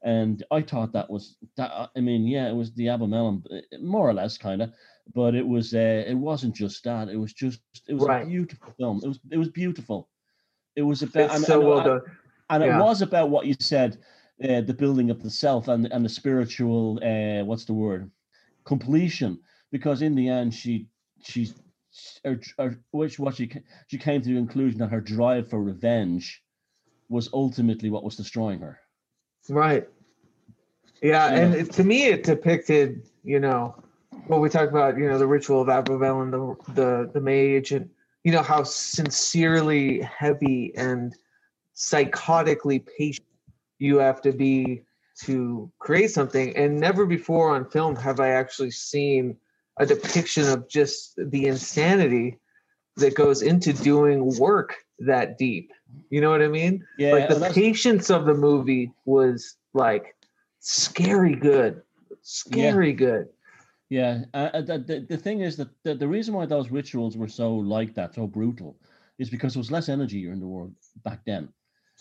[0.05, 1.91] And I thought that was that.
[1.97, 4.71] I mean, yeah, it was the Abramelin, uh, more or less, kind of.
[5.15, 7.09] But it was uh, it wasn't just that.
[7.09, 8.23] It was just it was Right.
[8.23, 9.01] a beautiful film.
[9.03, 10.09] It was it was beautiful.
[10.77, 12.17] It was about It's and- so and- well and- done.
[12.51, 13.97] and it was about what you said,
[14.47, 16.99] uh, the building of the self and and the spiritual.
[17.03, 18.11] Uh, what's the word?
[18.65, 19.41] Completion.
[19.73, 20.87] Because in the end, she
[21.23, 21.55] she's
[22.25, 23.51] or, or which what she
[23.87, 26.43] she came to the conclusion that her drive for revenge
[27.09, 28.79] was ultimately what was destroying her.
[29.49, 29.87] Right.
[31.05, 33.77] Yeah, and it, to me, it depicted, you know,
[34.27, 37.91] what we talked about, you know, the ritual of Abramelin, the the the mage, and
[38.25, 41.15] you know how sincerely heavy and
[41.77, 43.27] psychotically patient
[43.79, 44.83] you have to be
[45.25, 46.57] to create something.
[46.57, 49.37] And never before on film have I actually seen
[49.77, 52.39] a depiction of just the insanity
[52.97, 55.71] that goes into doing work that deep.
[56.09, 56.83] You know what I mean?
[56.97, 60.14] Yeah, like the patience of the movie was like
[60.65, 61.83] scary good
[62.23, 63.29] scary good
[63.91, 67.17] Yeah, uh, uh, the, the the thing is that the, the reason why those rituals
[67.17, 68.77] were so like that, so brutal,
[69.19, 71.49] is because there was less energy in the world back then.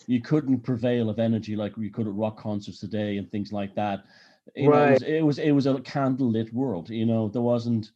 [0.06, 3.74] You couldn't prevail of energy like you could at rock concerts today and things like
[3.74, 4.04] that.
[4.56, 6.90] You know, it, was, it was it was a candlelit world.
[6.90, 7.92] You know, there wasn't.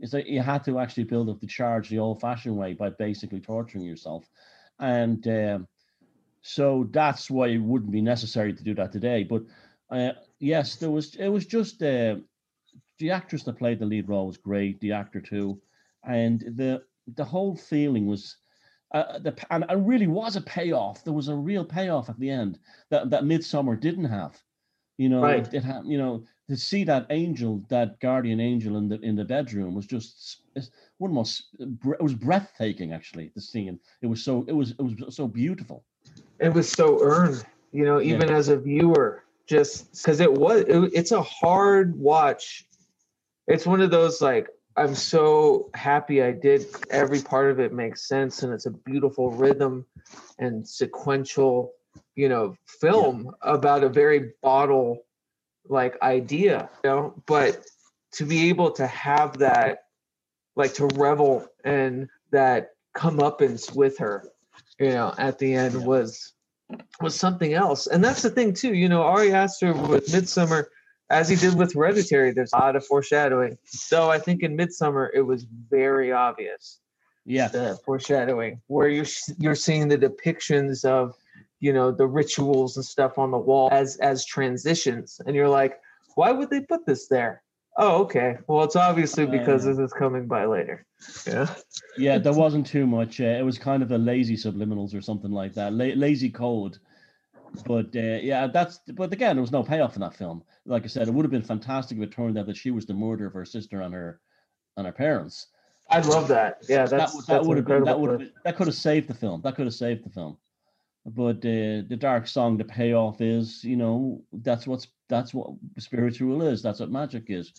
[0.00, 3.40] It's like you had to actually build up the charge the old-fashioned way by basically
[3.40, 4.28] torturing yourself,
[4.78, 5.68] and um,
[6.42, 9.24] so that's why it wouldn't be necessary to do that today.
[9.24, 9.42] But
[9.90, 11.14] uh, yes, there was.
[11.16, 11.82] It was just.
[11.82, 12.16] Uh,
[12.98, 14.78] the actress that played the lead role was great.
[14.80, 15.60] The actor too,
[16.04, 16.82] and the
[17.16, 18.36] the whole feeling was,
[18.92, 21.02] uh, the and it really was a payoff.
[21.02, 22.58] There was a real payoff at the end
[22.90, 24.40] that that Midsommar didn't have.
[24.98, 25.46] You know, Right.
[25.46, 25.86] it, it had.
[25.86, 29.86] You know, to see that angel, that guardian angel in the in the bedroom was
[29.86, 30.42] just
[30.98, 31.44] one most.
[31.58, 32.92] It was breathtaking.
[32.92, 33.80] Actually, the scene.
[34.02, 34.44] It was so.
[34.46, 34.72] It was.
[34.72, 35.84] It was so beautiful.
[36.38, 40.90] it was so earned you know even as a viewer just because it was it,
[40.94, 42.64] it's a hard watch
[43.48, 46.64] it's one of those like I'm so happy I did.
[46.90, 49.84] Every part of it makes sense, and it's a beautiful rhythm
[50.38, 51.72] and sequential,
[52.14, 55.04] you know, film about a very bottle
[55.68, 57.22] like idea, you know.
[57.26, 57.66] But
[58.12, 59.86] to be able to have that,
[60.56, 64.24] like to revel in that comeuppance with her,
[64.78, 65.86] you know, at the end Yeah.
[65.86, 66.32] was
[67.00, 67.86] was something else.
[67.86, 70.66] And that's the thing too, you know, Ari Aster with Midsommar,
[71.10, 73.58] as he did with Hereditary, there's a lot of foreshadowing.
[73.64, 76.80] So I think in Midsommar it was very obvious
[77.24, 79.06] Yeah, the foreshadowing where you're
[79.38, 81.14] you're seeing the depictions of
[81.60, 85.78] you know the rituals and stuff on the wall as as transitions and you're like
[86.14, 87.42] why would they put this there
[87.76, 89.70] oh okay well it's obviously because Uh.
[89.70, 90.84] this is coming by later
[91.26, 91.46] yeah
[91.96, 92.18] yeah.
[92.18, 93.20] There wasn't too much.
[93.22, 96.76] Uh, it was kind of a lazy subliminals or something like that, La- lazy code.
[97.66, 98.80] But uh, yeah, that's.
[98.94, 100.42] But again, there was no payoff in that film.
[100.66, 102.84] Like I said, it would have been fantastic if it turned out that she was
[102.84, 104.20] the murderer of her sister and her
[104.76, 105.46] and her parents.
[105.90, 108.30] i love that yeah that's that, would- that that's would have been that would have
[108.44, 109.40] that could have saved the film.
[109.42, 110.36] That could have saved the film.
[111.06, 116.42] But uh, the dark song, the payoff is, you know, that's what's that's what spiritual
[116.42, 116.62] is.
[116.62, 117.52] That's what magic is.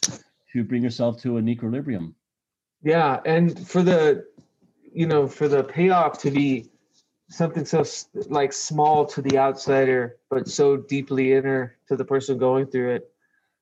[0.53, 2.15] To bring yourself to an equilibrium.
[2.83, 4.25] yeah and for the
[4.93, 6.69] you know for the payoff to be
[7.29, 7.83] something so
[8.39, 13.03] like small to the outsider but so deeply inner to the person going through it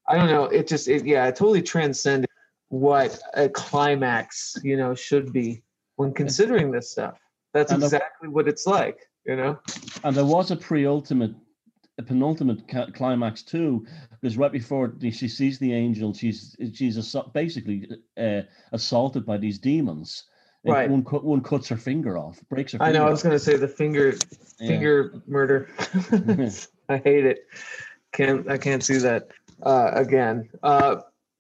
[0.08, 2.30] i don't know it just it, yeah it totally transcended
[2.70, 5.62] what a climax you know should be
[5.98, 7.20] when considering this stuff
[7.54, 9.60] that's And exactly what it's like you know
[10.04, 11.34] And there was a pre-ultimate,
[12.00, 13.86] a penultimate ca- climax too,
[14.22, 17.88] because right before she sees the angel, she's she's assault, basically
[18.18, 18.42] uh,
[18.72, 20.24] assaulted by these demons.
[20.64, 20.90] Right.
[20.90, 22.80] One cut one cuts her finger off, breaks her.
[22.82, 24.14] i know finger i was going to say the finger
[24.60, 24.68] Yeah.
[24.68, 25.70] finger murder
[26.90, 27.40] i hate it
[28.12, 29.30] can't i can't see that
[29.64, 30.98] uh again uh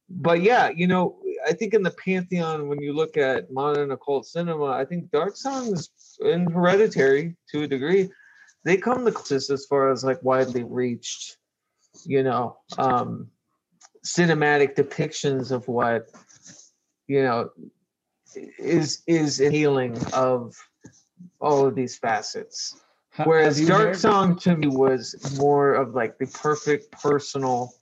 [0.09, 4.25] but yeah you know i think in the pantheon when you look at modern occult
[4.25, 5.89] cinema i think dark songs
[6.21, 8.09] and hereditary to a degree
[8.65, 11.37] they come the closest as far as like widely reached
[12.05, 13.27] you know um
[14.05, 16.07] cinematic depictions of what
[17.07, 17.49] you know
[18.57, 20.55] is is a healing of
[21.39, 22.79] all of these facets
[23.25, 27.73] Whereas Dark Song to me was more of like the perfect personal,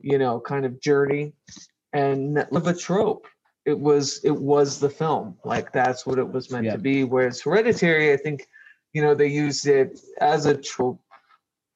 [0.00, 1.34] you know, kind of journey
[1.92, 3.26] and of a trope.
[3.66, 5.36] It was it was the film.
[5.44, 6.72] Like that's what it was meant Yeah.
[6.72, 7.04] to be.
[7.04, 8.46] Whereas Hereditary, I think,
[8.94, 11.00] you know, they used it as a trope.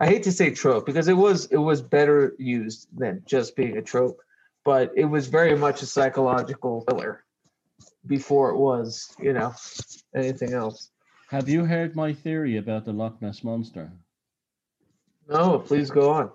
[0.01, 3.77] I hate to say trope because it was it was better used than just being
[3.77, 4.21] a trope,
[4.64, 7.25] but it was very much a psychological thriller
[8.07, 9.53] before it was, you know,
[10.14, 10.91] anything else.
[11.31, 13.91] Have you heard my theory about the Loch Ness monster?
[15.29, 16.31] No, please go on.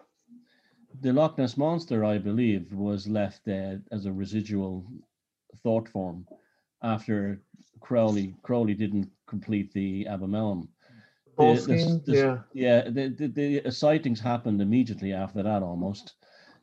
[1.01, 4.85] The Loch Ness monster, I believe, was left uh, as a residual
[5.63, 6.27] thought form
[6.83, 7.41] after
[7.79, 10.67] Crowley Crowley didn't complete the Abramelin.
[11.37, 12.39] The- the- the- yeah.
[12.53, 16.15] Yeah, the, the, sightings happened immediately after that almost,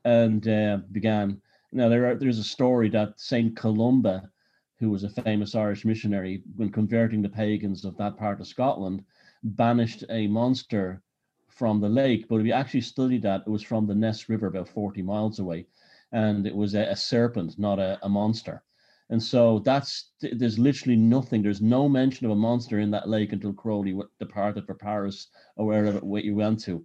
[0.04, 1.40] and uh, began.
[1.72, 4.30] Now there are, there's a story that Saint Columba,
[4.78, 9.04] who was a famous Irish missionary, when converting the pagans of that part of Scotland,
[9.42, 11.02] banished a monster
[11.48, 12.28] from the lake.
[12.28, 15.38] But if you actually study that, it was from the Ness River, about 40 miles
[15.40, 15.66] away,
[16.12, 18.62] and it was a, a serpent, not a, a monster.
[19.11, 21.42] And so that's there's literally nothing.
[21.42, 25.66] There's no mention of a monster in that lake until Crowley departed for Paris or
[25.66, 26.84] wherever you went to.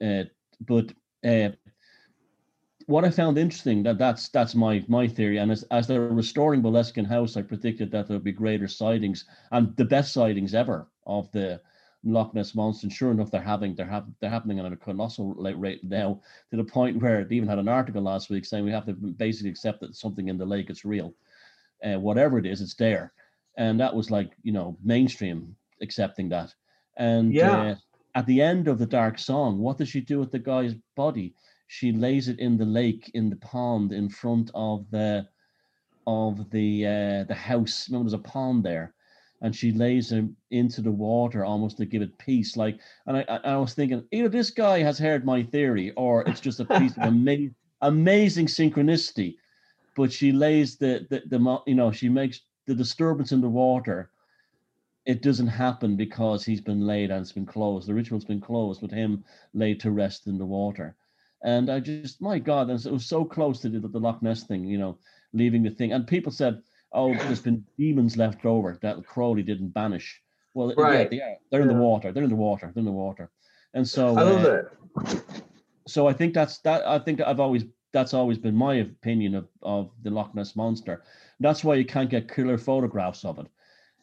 [0.00, 0.24] Uh,
[0.60, 0.92] but
[1.26, 1.48] uh,
[2.86, 5.38] what I found interesting that that's that's my my theory.
[5.38, 9.74] And as, as they're restoring Boleskine House, I predicted that there'll be greater sightings and
[9.76, 11.60] the best sightings ever of the
[12.04, 12.86] Loch Ness monster.
[12.86, 16.20] And sure enough, they're having they're have, they're happening at a colossal rate now
[16.50, 18.92] to the point where they even had an article last week saying we have to
[18.92, 21.14] basically accept that something in the lake is real.
[21.84, 23.12] Uh, whatever it is, it's there,
[23.56, 26.54] and that was like you know mainstream accepting that.
[26.96, 27.72] And Yeah.
[27.72, 27.74] uh,
[28.14, 31.34] at the end of the dark song, what does she do with the guy's body?
[31.66, 35.26] She lays it in the lake, in the pond, in front of the
[36.06, 37.88] of the uh, the house.
[37.88, 38.94] Remember, there's a pond there,
[39.40, 42.56] and she lays him into the water almost to give it peace.
[42.56, 46.22] Like, and I, I I was thinking, either this guy has heard my theory, or
[46.28, 49.36] it's just a piece of amazing amazing synchronicity.
[49.94, 54.10] But she lays the the the you know she makes the disturbance in the water
[55.04, 57.88] it doesn't happen because he's been laid and it's been closed.
[57.88, 60.94] The ritual's been closed with him laid to rest in the water.
[61.42, 64.44] And I just, my God, and it was so close to the, the Loch Ness
[64.44, 64.98] thing, you know,
[65.32, 65.92] leaving the thing.
[65.92, 66.62] And people said,
[66.92, 70.20] oh, there's been demons left over that Crowley didn't banish.
[70.54, 71.10] Well, yeah, Right.
[71.10, 71.36] they are.
[71.50, 71.74] They're in Yeah.
[71.76, 72.12] the water.
[72.12, 72.70] They're in the water.
[72.72, 73.30] They're in the water.
[73.74, 74.62] And so, I love uh,
[75.02, 75.32] that.
[75.88, 76.86] so I think that's that.
[76.86, 81.02] I think I've always that's always been my opinion of, of the Loch Ness monster.
[81.40, 83.46] That's why you can't get clear photographs of it.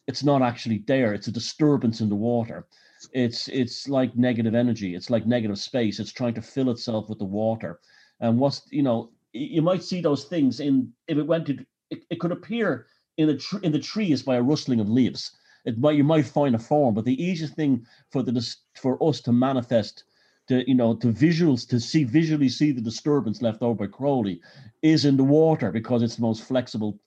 [0.07, 1.13] It's not actually there.
[1.13, 2.67] It's a disturbance in the water.
[3.13, 4.95] It's it's like negative energy.
[4.95, 5.99] It's like negative space.
[5.99, 7.79] It's trying to fill itself with the water.
[8.19, 11.57] And what's you know you might see those things in if it went to
[11.89, 12.87] it, it could appear
[13.17, 15.31] in the tr- in the trees by a rustling of leaves.
[15.65, 19.21] It might you might find a form, but the easiest thing for the for us
[19.21, 20.03] to manifest
[20.49, 24.41] to you know to visuals to see visually see the disturbance left over by Crowley
[24.81, 26.99] is in the water because it's the most flexible.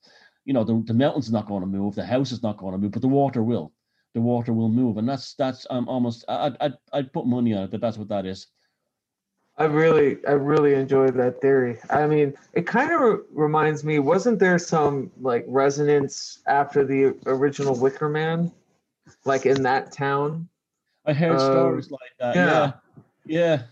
[0.45, 2.79] You know the, the mountain's not going to move, the house is not going to
[2.79, 3.73] move, but the water will.
[4.15, 7.65] The water will move, and that's that's I'm almost I I I'd put money on
[7.65, 8.47] it that that's what that is.
[9.59, 11.79] I really, I really enjoyed that theory.
[11.91, 13.99] I mean, it kind of re- reminds me.
[13.99, 18.51] Wasn't there some like resonance after the original Wicker Man,
[19.25, 20.49] like in that town?
[21.05, 22.35] I heard um, stories like that.
[22.35, 22.47] Yeah.
[22.47, 22.73] yeah,
[23.25, 23.63] yeah.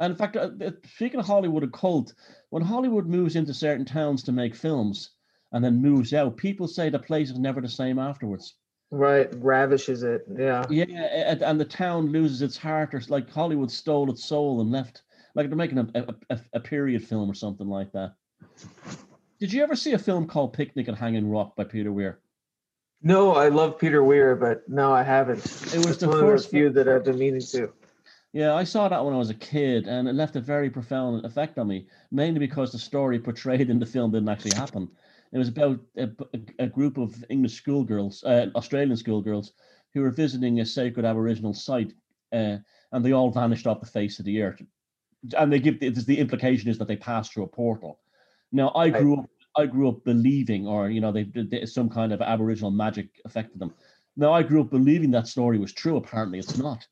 [0.00, 0.50] And in fact, uh,
[0.94, 2.14] speaking of Hollywood occult,
[2.50, 5.10] when Hollywood moves into certain towns to make films
[5.52, 8.54] and then moves out, people say the place is never the same afterwards.
[8.90, 10.24] Right, ravishes it.
[10.34, 10.64] Yeah.
[10.70, 15.02] Yeah, and the town loses its heart, or like Hollywood stole its soul and left
[15.34, 18.14] like they're making a, a, a period film or something like that.
[19.38, 22.18] Did you ever see a film called Picnic at Hanging Rock by Peter Weir?
[23.02, 25.38] No, I love Peter Weir, but no, I haven't.
[25.38, 27.72] It was it's the one first few that I've been meaning to.
[28.38, 31.24] Yeah, I saw that when I was a kid, and it left a very profound
[31.24, 31.88] effect on me.
[32.12, 34.88] Mainly because the story portrayed in the film didn't actually happen.
[35.32, 36.08] It was about a,
[36.60, 39.52] a group of English schoolgirls, uh, Australian schoolgirls,
[39.92, 41.94] who were visiting a sacred Aboriginal site,
[42.32, 42.58] uh,
[42.92, 44.62] and they all vanished off the face of the earth
[45.36, 48.00] and they give the, the implication is that they passed through a portal.
[48.52, 52.12] Now, I grew up, I grew up believing, or you know, they, they some kind
[52.12, 53.74] of Aboriginal magic affected them.
[54.16, 55.96] Now, I grew up believing that story was true.
[55.96, 56.86] Apparently, it's not.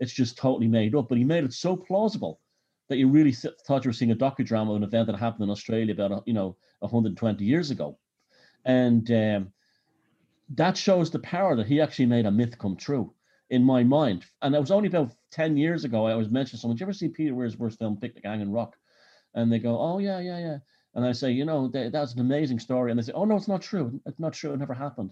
[0.00, 1.08] It's just totally made up.
[1.08, 2.40] But he made it so plausible
[2.88, 5.44] that you really th- thought you were seeing a docudrama of an event that happened
[5.44, 7.98] in Australia about you know 120 years ago,
[8.64, 9.52] and um,
[10.50, 13.12] that shows the power that he actually made a myth come true
[13.50, 14.24] in my mind.
[14.42, 16.92] And it was only about 10 years ago I was mentioning someone, did you ever
[16.92, 18.76] see Peter Weir's first film, pick Picnic Hanging Rock?
[19.34, 20.58] And they go, oh, yeah, yeah, yeah.
[20.94, 22.90] And I say, you know, that's an amazing story.
[22.90, 24.00] And they say, oh, no, it's not true.
[24.06, 24.52] It's not true.
[24.52, 25.10] It never happened.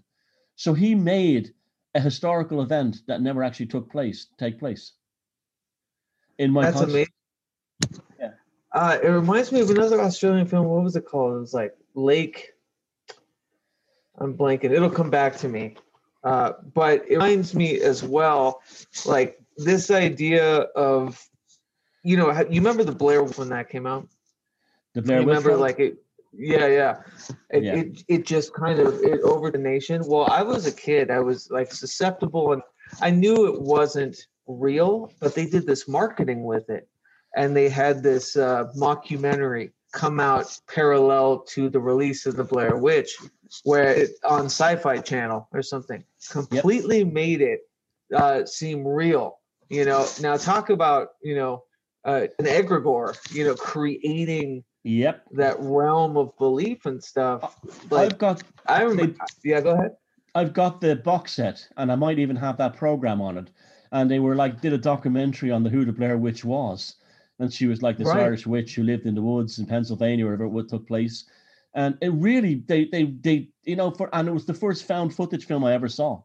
[0.54, 1.52] So he made
[1.94, 4.92] a historical event that never actually took place, take place.
[6.38, 7.12] In my That's amazing.
[8.18, 8.30] Yeah.
[8.72, 10.66] Uh, it reminds me of another Australian film.
[10.66, 11.36] What was it called?
[11.36, 12.52] It was like Lake.
[14.18, 14.72] I'm blanking.
[14.72, 15.76] It'll come back to me.
[16.24, 18.62] Uh, but it reminds me as well,
[19.04, 21.22] like this idea of,
[22.04, 24.08] you know, you remember the Blair when that came out?
[24.94, 25.98] The Blair you remember like it,
[26.32, 26.96] yeah, yeah.
[27.50, 27.74] It, yeah.
[27.76, 30.02] it it just kind of it over the nation.
[30.06, 31.10] Well, I was a kid.
[31.10, 32.62] I was like susceptible, and
[33.00, 34.16] I knew it wasn't
[34.46, 36.88] real, but they did this marketing with it,
[37.36, 42.76] and they had this uh, mockumentary come out parallel to the release of the Blair
[42.76, 43.16] Witch,
[43.64, 47.12] where it on Sci-Fi Channel or something completely yep.
[47.12, 47.60] made it
[48.14, 49.38] uh, seem real.
[49.68, 51.64] You know, now talk about you know
[52.04, 57.56] uh, an egregore, you know, creating yep that realm of belief and stuff.
[57.90, 58.42] Like, I've got.
[58.66, 59.16] I remember.
[59.44, 59.96] yeah, go ahead.
[60.34, 63.50] I've got the box set, and I might even have that program on it.
[63.92, 66.96] And they were like, did a documentary on the who the Blair Witch was,
[67.38, 68.20] and she was like this right.
[68.20, 71.26] Irish witch who lived in the woods in Pennsylvania, wherever it took place
[71.74, 75.14] and it really they they they you know for and it was the first found
[75.14, 76.22] footage film I ever saw.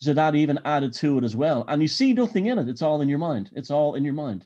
[0.00, 1.64] So that even added to it as well.
[1.66, 2.68] And you see nothing in it.
[2.68, 3.50] It's all in your mind.
[3.54, 4.44] It's all in your mind.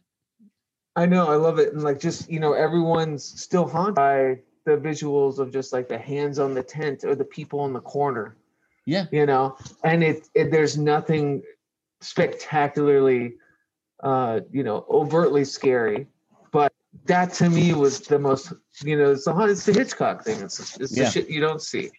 [0.95, 1.73] I know, I love it.
[1.73, 5.99] And like just, you know, everyone's still haunted by the visuals of just like the
[5.99, 8.37] hands on the tent or the people in the corner.
[8.85, 9.07] Yeah.
[9.11, 11.43] You know, and it, it there's nothing
[12.01, 13.35] spectacularly
[14.03, 16.09] uh, you know, overtly scary
[16.53, 16.73] but
[17.07, 18.53] that to me was the most
[18.85, 20.41] you know it's the it's the Hitchcock thing.
[20.41, 21.05] It's it's yeah.
[21.05, 21.91] the shit you don't see.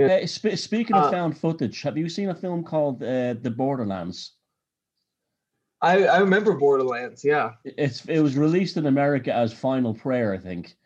[0.00, 3.50] Uh, sp- speaking of uh, found footage, have you seen a film called uh, The
[3.50, 4.35] Borderlands?
[5.86, 7.24] I, I remember Borderlands.
[7.24, 10.76] Yeah, it's it was released in America as Final Prayer, I think,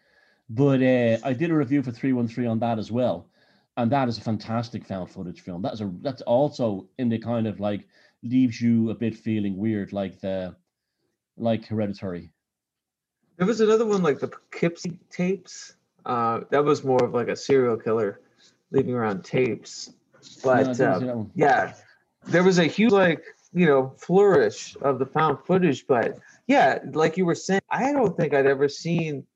[0.51, 3.27] but uh, I did a review for three one three on that as well,
[3.79, 5.63] and that is a fantastic found footage film.
[5.63, 7.89] That's a that's also in the kind of like
[8.23, 10.55] leaves you a bit feeling weird, like the
[11.39, 12.31] like Hereditary.
[13.39, 15.77] There was another one like the Poughkeepsie tapes.
[16.05, 18.21] Uh, that was more of like a serial killer
[18.71, 19.95] leaving around tapes.
[20.45, 21.73] But yeah, uh, yeah,
[22.27, 25.87] there was a huge like you know flourish of the found footage.
[25.87, 29.27] But yeah, like you were saying, I don't think I'd ever seen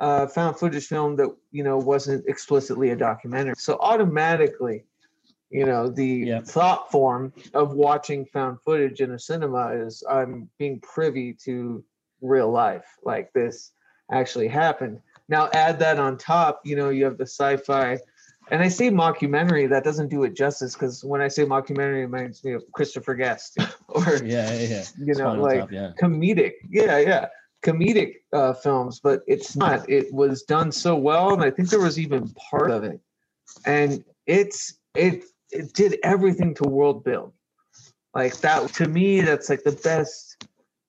[0.00, 3.54] a found footage film that you know wasn't explicitly a documentary.
[3.58, 4.84] So automatically,
[5.50, 6.40] you know, the yeah.
[6.40, 11.84] thought form of watching found footage in a cinema is I'm being privy to
[12.20, 13.72] real life like this
[14.10, 17.98] actually happened now add that on top, you know, you have the sci-fi,
[18.50, 19.68] and I say mockumentary.
[19.68, 23.14] That doesn't do it justice because when I say mockumentary, it reminds me of Christopher
[23.14, 24.84] Guest or Yeah, yeah, yeah.
[24.98, 25.92] you know, Spinal like Tap, yeah.
[26.00, 26.52] comedic.
[26.68, 27.28] Yeah, yeah,
[27.64, 29.88] comedic uh, films, but it's not.
[29.88, 33.00] It was done so well, and I think there was even part of it,
[33.64, 37.32] and it's it it did everything to world build.
[38.14, 40.46] Like that to me, that's like the best.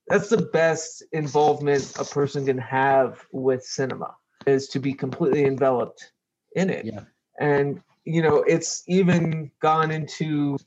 [0.07, 4.15] That's the best involvement a person can have with cinema
[4.47, 6.11] is to be completely enveloped
[6.55, 6.85] in it.
[6.85, 7.01] Yeah.
[7.39, 10.57] And you know, it's even gone into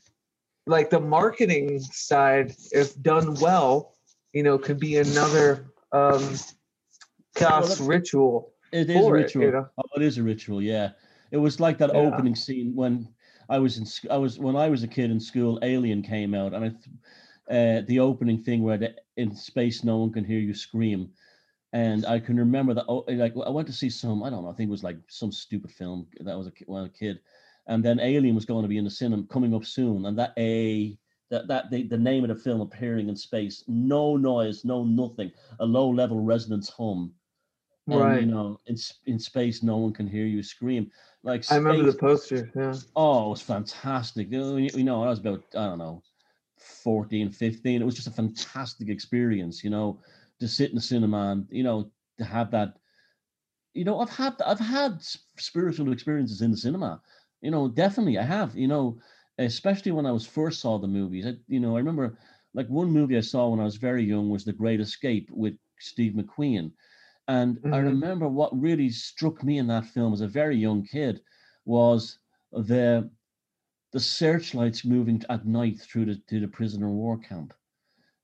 [0.67, 3.95] like the marketing side, if done well,
[4.33, 6.37] you know, could be another um
[7.35, 8.53] cast Well, ritual.
[8.73, 9.43] It is a for it, ritual.
[9.45, 9.67] you know?
[9.79, 10.63] Oh, it is a ritual.
[10.63, 10.91] Yeah,
[11.31, 11.99] it was like that Yeah.
[11.99, 13.09] opening scene when
[13.49, 13.87] I was in.
[14.11, 15.59] I was when I was a kid in school.
[15.63, 20.13] Alien came out, and I, uh, the opening thing where the, in space no one
[20.13, 21.11] can hear you scream,
[21.73, 22.85] and I can remember that.
[22.89, 24.23] Oh, eh, like I went to see some.
[24.23, 24.51] I don't know.
[24.51, 26.99] I think it was like some stupid film that was a when I was a
[26.99, 27.21] kid,
[27.67, 30.33] and then Alien was going to be in the cinema coming up soon, and that
[30.39, 30.99] a.
[31.31, 35.33] That, that the, the name of the film appearing in space, no noise, no nothing,
[35.61, 37.15] a low level resonance hum,
[37.89, 38.21] and Right.
[38.21, 40.91] you know in in space no one can hear you scream
[41.23, 42.51] like I remember the poster.
[42.55, 42.75] Yeah.
[42.95, 46.03] oh it was fantastic you know, you you know i was about i don't know
[46.59, 50.01] 14 15 it was just a fantastic experience you know
[50.43, 52.75] to sit in the cinema and you know to have that
[53.75, 55.01] you know i've had i've had
[55.39, 57.01] spiritual experiences in the cinema
[57.41, 58.99] you know definitely i have you know
[59.39, 62.19] especially when i was first saw the movies I, you know i remember
[62.55, 65.55] like one movie i saw when i was very young was the great escape with
[65.79, 66.73] steve mcqueen
[67.29, 67.87] and I Mhm.
[67.93, 71.23] remember what really struck me in that film as a very young kid
[71.65, 72.19] was
[72.53, 73.11] the
[73.93, 77.55] the searchlights moving at night through the to the prisoner war camp.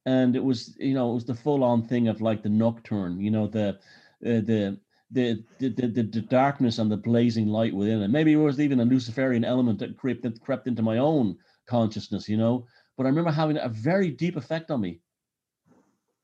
[0.07, 3.21] And it was, you know, it was the full on thing of like the nocturne,
[3.21, 3.79] you know, the
[4.25, 4.79] uh, the
[5.11, 8.09] the, the, the, the, darkness and the blazing light within it.
[8.09, 12.29] Maybe it was even a Luciferian element that crept, that crept into my own consciousness,
[12.29, 12.67] you know.
[12.97, 15.01] But I remember having a very deep effect on me.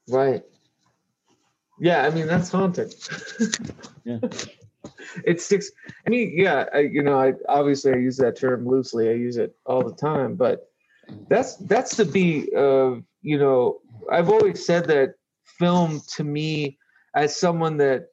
[0.06, 0.42] Right.
[1.80, 2.90] Yeah, I mean that's haunting.
[4.04, 4.18] Yeah.
[5.24, 5.70] It sticks.
[6.06, 9.08] I mean, yeah, I, you know, I obviously I use that term loosely.
[9.08, 10.70] I use it all the time, but
[11.28, 13.80] that's that's the beat of you know.
[14.12, 15.14] I've always said that
[15.58, 16.78] film to me,
[17.16, 18.08] as someone that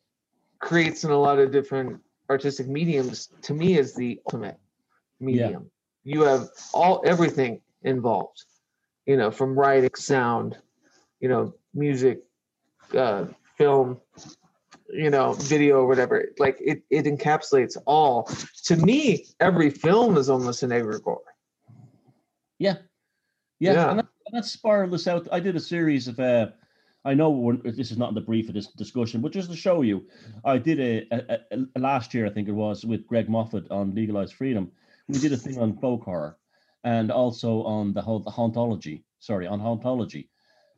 [0.60, 2.00] creates in a lot of different
[2.30, 4.58] artistic mediums, to me is the ultimate
[5.20, 5.70] medium.
[6.04, 8.46] You have all everything involved,
[9.06, 10.58] you know, from writing, sound,
[11.20, 12.24] you know, music,
[12.96, 13.26] uh,
[13.58, 14.00] film,
[14.90, 16.30] you know, video or whatever.
[16.40, 18.30] Like it, it encapsulates all.
[18.66, 21.18] To me, every film is almost an egregore.
[22.60, 22.78] Yeah.
[23.60, 23.74] Yeah.
[23.74, 24.01] Yeah.
[24.32, 25.28] That, spiraled us out.
[25.32, 26.48] I did a series of, uh,
[27.04, 29.58] I know we're, this is not in the brief of this discussion, but just to
[29.58, 30.06] show you,
[30.46, 31.40] I did a, a,
[31.76, 34.72] a- last year, I think it was, with Greg Moffat on Legalized Freedom.
[35.08, 36.38] We did a thing on folk horror
[36.84, 39.04] and also on the whole the hauntology.
[39.20, 40.28] Sorry, on hauntology.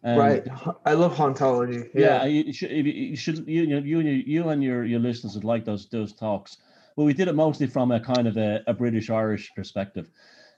[0.03, 0.47] And right.
[0.85, 1.89] I love hauntology.
[1.93, 2.25] yeah, Yeah.
[2.25, 5.45] you should you should you you you and your, you and your your listeners would
[5.45, 6.57] like those those talks.
[6.95, 10.09] Well, we did it mostly from a kind of a, a British Irish perspective.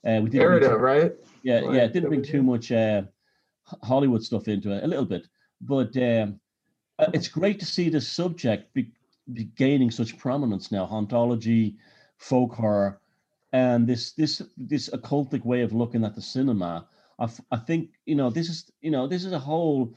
[0.06, 1.14] Uh, we did right?
[1.44, 3.04] yeah, yeah, didn't bring too much uh,
[3.84, 5.28] Hollywood stuff into it, a little bit,
[5.62, 6.40] but um,
[7.00, 8.92] uh, it's great to see this subject be,
[9.34, 10.86] be gaining such prominence now.
[10.86, 11.76] Hauntology,
[12.18, 13.00] folk horror,
[13.52, 16.88] and this this this occultic way of looking at the cinema.
[17.18, 19.96] I, f- I think you know this is you know this is a whole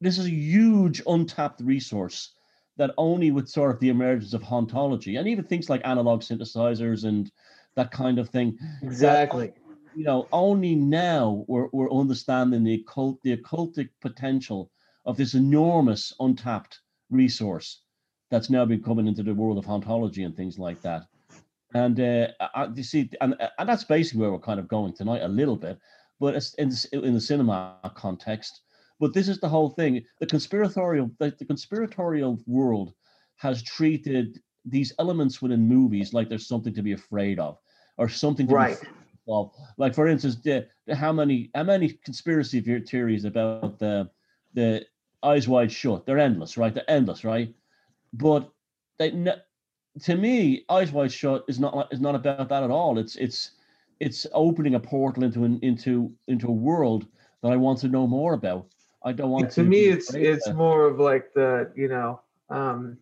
[0.00, 2.34] this is a huge untapped resource
[2.78, 7.04] that only with sort of the emergence of hauntology and even things like analog synthesizers
[7.04, 7.30] and
[7.76, 9.52] that kind of thing Exactly.
[9.94, 14.70] you know, only now we're, we're understanding the occult, the occultic potential
[15.06, 17.82] of this enormous untapped resource
[18.30, 21.02] that's now been coming into the world of hauntology and things like that.
[21.74, 25.22] And uh, I- you see, and, and that's basically where we're kind of going tonight
[25.22, 25.78] a little bit,
[26.20, 28.60] but it's in, in the cinema context.
[29.00, 30.04] But this is the whole thing.
[30.20, 32.92] The conspiratorial, the, the conspiratorial world
[33.36, 37.58] has treated these elements within movies like there's something to be afraid of,
[37.98, 38.78] or something to be Right.
[39.28, 39.52] of.
[39.78, 43.92] Like for instance the, the how many how many conspiracy theories about the
[44.36, 44.66] the
[45.22, 45.92] eyes wide shut?
[45.92, 46.74] They're endless right?
[46.74, 47.54] They're endless right?
[48.12, 48.50] But
[48.98, 49.10] they
[50.02, 52.98] to me eyes wide shut is not is not about that at all.
[52.98, 53.52] It's it's
[54.00, 57.06] it's opening a portal into an into into a world
[57.42, 58.66] that i want to know more about.
[59.04, 62.98] I don't want to to me it's it's more of like the you know um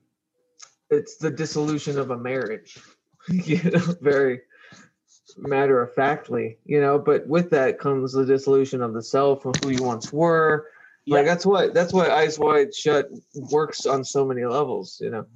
[0.91, 2.79] it's the dissolution of a marriage
[3.29, 4.41] you know very
[5.37, 9.55] matter of factly you know but with that comes the dissolution of the self of
[9.63, 10.67] who you once were
[11.07, 11.31] like Yeah.
[11.31, 13.09] that's what that's why eyes wide shut
[13.53, 15.27] works on so many levels you know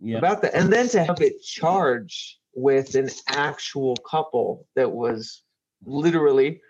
[0.00, 0.18] Yeah.
[0.18, 5.42] about that, and then to have it charged with an actual couple that was
[5.84, 6.60] literally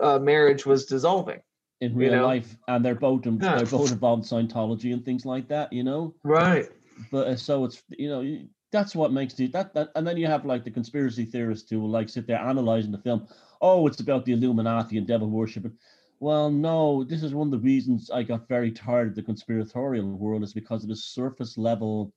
[0.00, 1.40] uh, marriage was dissolving.
[1.80, 2.26] in you real know?
[2.26, 3.56] life, and they're both in- Yeah.
[3.56, 5.72] they're both involved in Scientology and things like that.
[5.72, 6.14] You know.
[6.24, 6.68] Right.
[7.10, 8.38] But uh, so it's you know
[8.70, 11.80] that's what makes the that, that and then you have like the conspiracy theorists who
[11.80, 13.26] will like sit there analyzing the film.
[13.60, 15.72] Oh it's about the illuminati and devil worship
[16.20, 20.16] well no this is one of the reasons i got very tired of the conspiratorial
[20.16, 22.12] world is because of the surface level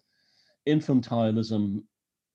[0.67, 1.83] infantilism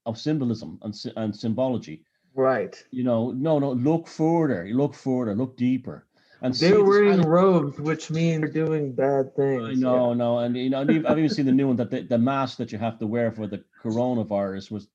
[0.04, 2.04] of symbolism and, and symbology.
[2.34, 2.82] Right.
[2.90, 6.06] you know no no look further look further look deeper
[6.46, 9.62] and They're wearing kind of- robes, which means they're doing bad things.
[9.68, 12.18] I know, no, and you know, I've even seen the new one that the, the
[12.18, 14.88] mask that you have to wear for the coronavirus was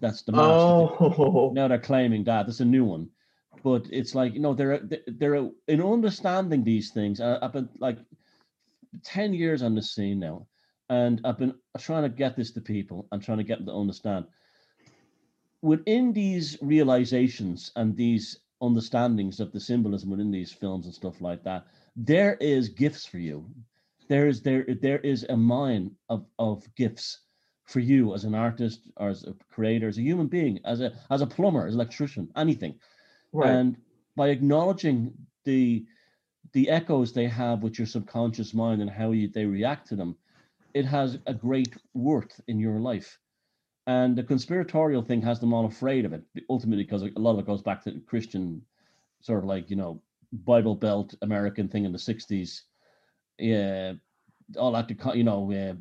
[0.00, 0.48] that's the mask.
[0.98, 1.50] that they- Oh.
[1.54, 3.08] Now they're claiming that that's a new one,
[3.62, 7.20] but it's like you know they're they're in understanding these things.
[7.20, 7.98] I, I've been like
[9.04, 10.46] ten years on the scene now,
[10.88, 13.74] and I've been trying to get this to people and trying to get them to
[13.74, 14.24] understand.
[15.62, 21.42] Within these realizations and these understandings of the symbolism within these films and stuff like
[21.44, 23.48] that, there is gifts for you.
[24.08, 27.20] There is there there is a mine of of gifts
[27.64, 30.92] for you as an artist or as a creator, as a human being, as a
[31.10, 32.74] as a plumber, as an electrician, anything.
[33.32, 33.50] Right.
[33.50, 33.76] And
[34.16, 35.12] by acknowledging
[35.44, 35.86] the
[36.52, 40.16] the echoes they have with your subconscious mind and how you, they react to them,
[40.74, 43.18] it has a great worth in your life.
[43.86, 47.40] And the conspiratorial thing has them all afraid of it, ultimately, because a lot of
[47.40, 48.62] it goes back to the Christian,
[49.20, 50.02] sort of like, you know,
[50.32, 52.60] Bible Belt American thing in the 60s.
[53.38, 53.94] Yeah,
[54.56, 55.74] all that, you know, uh,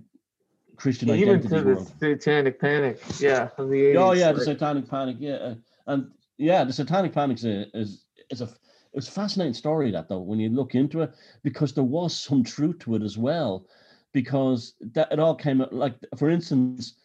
[0.79, 3.01] Christian Even identity to the satanic panic.
[3.19, 3.49] Yeah.
[3.57, 3.95] The 80s.
[3.97, 5.17] Oh yeah, the Satanic Panic.
[5.19, 5.55] Yeah, uh,
[5.87, 9.91] and yeah, the Satanic Panic is a, is is a it was a fascinating story
[9.91, 13.17] that though when you look into it because there was some truth to it as
[13.17, 13.67] well
[14.13, 16.95] because that it all came out like for instance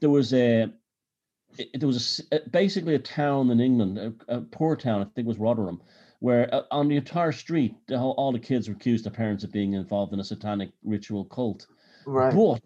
[0.00, 0.68] there was a
[1.74, 5.26] there was a basically a town in England a, a poor town I think it
[5.26, 5.80] was Rotherham
[6.20, 9.44] where uh, on the entire street the whole, all the kids were accused their parents
[9.44, 11.66] of being involved in a satanic ritual cult
[12.06, 12.34] right.
[12.34, 12.60] but,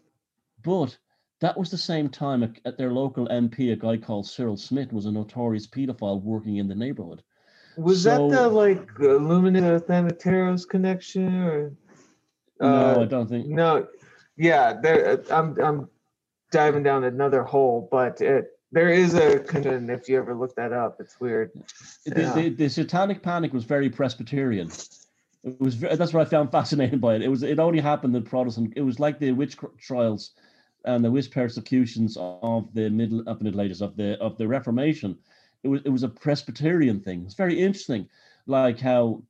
[0.63, 0.97] but
[1.41, 4.93] that was the same time at, at their local MP, a guy called Cyril Smith
[4.95, 7.23] was a notorious pedophile working in the neighborhood.
[7.77, 11.73] Was that the so- like Illuminati Thanateros connection or?
[12.61, 13.47] No, I Uh, don't think.
[13.47, 13.87] no.
[14.37, 14.75] Yeah.
[14.81, 15.23] There.
[15.31, 15.59] I'm.
[15.61, 15.89] I'm
[16.51, 19.91] diving down another hole, but it, there is a connection.
[19.91, 21.51] If you ever look that up, it's weird.
[22.07, 22.33] The, yeah.
[22.35, 24.71] the, the Satanic Panic was very Presbyterian.
[25.43, 27.23] It was ve- that's what I found fascinating by it.
[27.23, 28.73] It was it only happened in Protestant.
[28.77, 30.33] It was like the witch trials
[30.85, 34.47] and the witch persecutions of the middle of the Middle Ages of the of the
[34.47, 35.19] Reformation.
[35.65, 37.23] It was it was a Presbyterian thing.
[37.25, 38.09] It's very interesting,
[38.47, 39.23] like how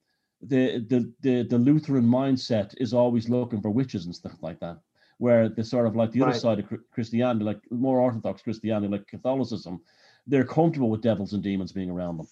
[0.46, 4.78] the the the, the Lutheran mindset is always looking for witches and stuff like that.
[5.18, 9.06] Where the sort of like the other side of Christianity, like more Orthodox Christianity, like
[9.06, 9.80] Catholicism,
[10.26, 12.28] they're comfortable with devils and demons being around them.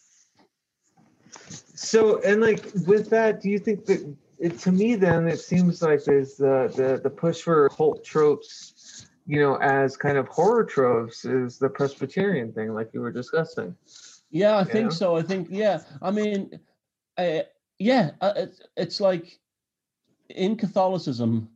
[1.39, 5.81] So and like with that, do you think that it, to me then it seems
[5.81, 10.65] like there's the the the push for cult tropes, you know, as kind of horror
[10.65, 13.77] tropes is the Presbyterian thing, like you were discussing.
[14.31, 15.17] Yeah, I think so.
[15.17, 15.83] I think yeah.
[16.01, 16.59] I mean,
[17.19, 17.41] uh,
[17.83, 19.41] yeah, uh, it's, it's like
[20.29, 21.49] in Catholicism,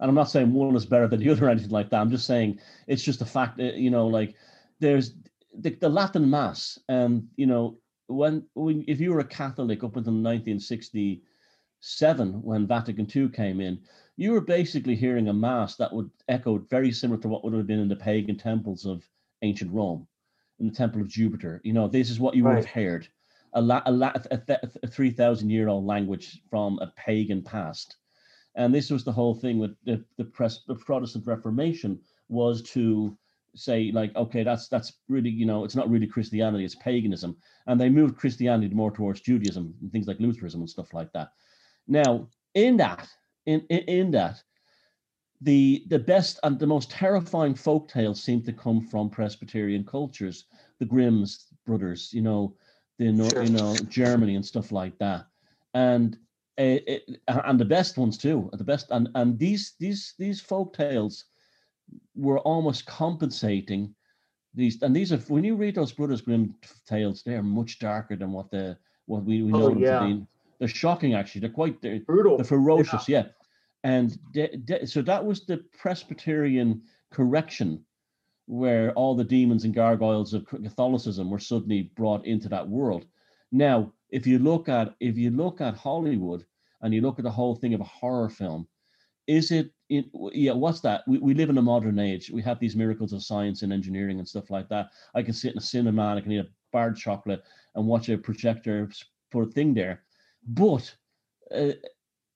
[0.00, 2.00] and I'm not saying one is better than the other or anything like that.
[2.00, 3.58] I'm just saying it's just a fact.
[3.58, 4.34] That, you know, like
[4.80, 5.14] there's
[5.56, 7.78] the, the Latin Mass, and you know
[8.08, 13.78] when when if you were a Catholic up until 1967, when Vatican II came in,
[14.16, 17.68] you were basically hearing a mass that would echo very similar to what would have
[17.68, 19.08] been in the pagan temples of
[19.42, 20.08] ancient Rome
[20.58, 21.60] in the temple of Jupiter.
[21.62, 23.08] You know, this is what you would have heard.
[23.54, 27.96] A, la- a, la- a, th- a 3,000 year old language from a pagan past.
[28.54, 33.16] And this was the whole thing with the, the, press, the Protestant Reformation was to
[33.54, 37.36] say like, okay, that's that's really, you know, it's not really Christianity, it's paganism.
[37.66, 41.32] And they moved Christianity more towards Judaism and things like Lutheranism and stuff like that.
[41.86, 43.08] Now, in that,
[43.46, 44.42] in, in, in that,
[45.40, 50.46] the the best and the most terrifying folk tales seem to come from Presbyterian cultures,
[50.78, 52.54] the Grimm's brothers, you know,
[52.98, 53.42] the Nor- Sure.
[53.42, 55.26] you know Germany and stuff like that,
[55.74, 56.16] and
[56.58, 60.74] uh, it, and the best ones too, the best and and these these these folk
[60.76, 61.24] tales
[62.16, 63.94] were almost compensating
[64.54, 66.54] these and these are when you read those Brothers Grimm
[66.86, 68.76] tales, they are much darker than what the
[69.06, 70.00] what we, we know Oh, them yeah.
[70.00, 70.26] to be.
[70.58, 71.42] They're shocking actually.
[71.42, 72.36] They're quite they're, Brutal.
[72.38, 73.26] the ferocious, yeah.
[73.84, 77.84] And de- de- so that was the Presbyterian correction,
[78.48, 83.04] where all the demons and gargoyles of Catholicism were suddenly brought into that world.
[83.52, 86.46] Now, if you look at if you look at Hollywood
[86.80, 88.66] and you look at the whole thing of a horror film,
[89.26, 91.02] is it it, yeah, what's that?
[91.06, 92.30] We, we live in a modern age.
[92.30, 94.90] We have these miracles of science and engineering and stuff like that.
[95.14, 97.42] I can sit in a cinema and I can eat a bar chocolate
[97.74, 98.90] and watch a projector
[99.30, 100.04] put a thing there.
[100.46, 100.94] But
[101.54, 101.72] uh,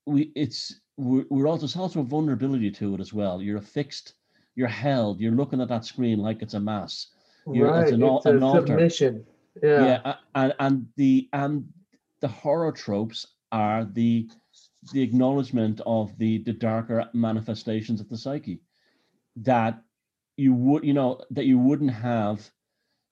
[0.05, 3.40] we it's we're, we're also also a vulnerability to it as well.
[3.40, 4.14] You're affixed,
[4.55, 7.09] you're held, you're looking at that screen like it's a mass.
[7.51, 7.83] You're, right.
[7.83, 8.66] It's an, it's an a altar.
[8.66, 9.27] submission.
[9.62, 10.01] Yeah.
[10.05, 11.69] yeah and, and the and
[12.20, 14.29] the horror tropes are the
[14.93, 18.61] the acknowledgement of the the darker manifestations of the psyche
[19.37, 19.83] that
[20.37, 22.51] you would you know that you wouldn't have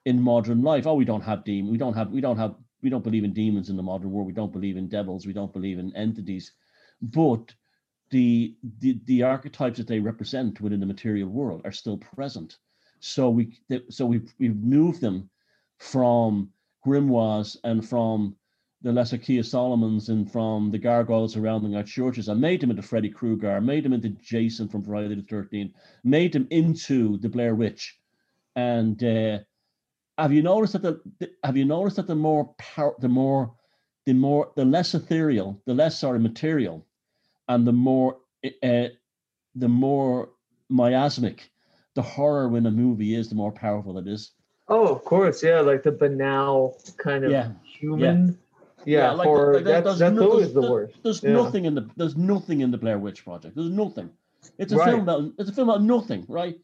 [0.07, 1.71] in modern life oh we don't have demons.
[1.71, 4.27] we don't have we don't have we don't believe in demons in the modern world
[4.27, 6.53] we don't believe in devils we don't believe in entities
[7.03, 7.53] but
[8.11, 12.59] the the, the archetypes that they represent within the material world are still present
[13.01, 13.59] so we
[13.89, 15.29] so we we've moved them
[15.79, 16.51] from
[16.87, 18.37] grimoires and from
[18.83, 22.29] the Lesser Key of Solomons and from the gargoyles surrounding our churches.
[22.29, 25.73] I made them into Freddy Krueger, made them into Jason from Friday the 13th,
[26.03, 27.99] made them into the Blair Witch.
[28.57, 29.41] And uh,
[30.17, 33.55] have you noticed that the, have you noticed that the more power, the more
[34.07, 36.87] the more the less ethereal, the less sorry material,
[37.51, 38.17] and the more
[38.63, 38.89] uh,
[39.55, 40.31] the more
[40.69, 41.51] miasmic
[41.95, 44.31] the horror in a movie is, the more powerful it is.
[44.69, 47.51] Oh, of course, yeah, like the banal kind of Yeah.
[47.65, 48.39] human.
[48.87, 49.55] Yeah, like, horror.
[49.55, 50.95] like, that's there's that's no- always the worst.
[51.03, 51.33] There's Yeah.
[51.33, 53.57] nothing in the there's nothing in the Blair Witch Project.
[53.57, 54.09] There's nothing.
[54.57, 54.91] It's a Right.
[54.91, 56.57] film about it's a film about nothing, right?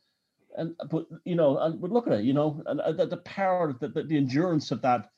[0.56, 3.18] And but you know, and but look at it, you know, and uh, the, the
[3.18, 5.10] power, the, the, the endurance of that,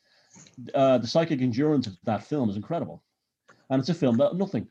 [0.74, 3.04] uh, the psychic endurance of that film is incredible,
[3.70, 4.66] and it's a film about nothing.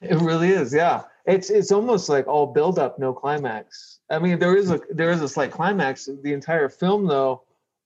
[0.00, 1.02] It really is, yeah.
[1.26, 4.00] It's it's almost like all build up, no climax.
[4.10, 6.08] I mean, there is a there is a slight climax.
[6.22, 7.42] The entire film, though,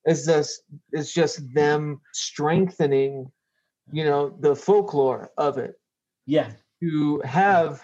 [0.07, 0.63] is just
[0.93, 3.31] it's just them strengthening,
[3.93, 5.75] you know, the folklore of it
[6.27, 6.51] Yeah,
[6.81, 7.83] to have,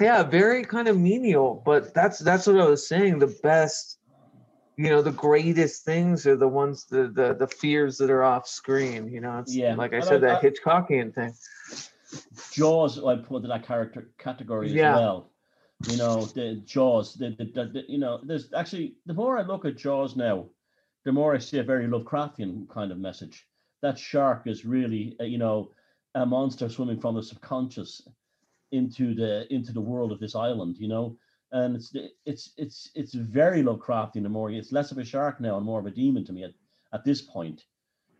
[0.00, 1.62] yeah, very kind of menial.
[1.64, 3.18] But that's that's what I was saying.
[3.18, 3.98] The best,
[4.78, 8.48] you know, the greatest things are the ones the the the fears that are off
[8.48, 9.08] screen.
[9.12, 11.34] You know, it's Yeah, like I and said, I- that Hitchcockian thing.
[12.52, 14.94] Jaws, I put in that character category as Yeah.
[14.94, 15.30] well.
[15.88, 19.42] You know, the Jaws, the, the, the, the- you know, there's actually the more I
[19.42, 20.46] look at Jaws now,
[21.04, 23.46] the more I see a very Lovecraftian kind of message.
[23.82, 25.72] That shark is really, uh, you know,
[26.14, 28.08] a monster swimming from the subconscious
[28.72, 30.78] into the into the world of this island.
[30.78, 31.18] You know,
[31.52, 34.22] and it's it's it's it's very Lovecraftian.
[34.22, 36.44] The more it's less of a shark now and more of a demon to me
[36.44, 36.54] at,
[36.94, 37.64] at this point.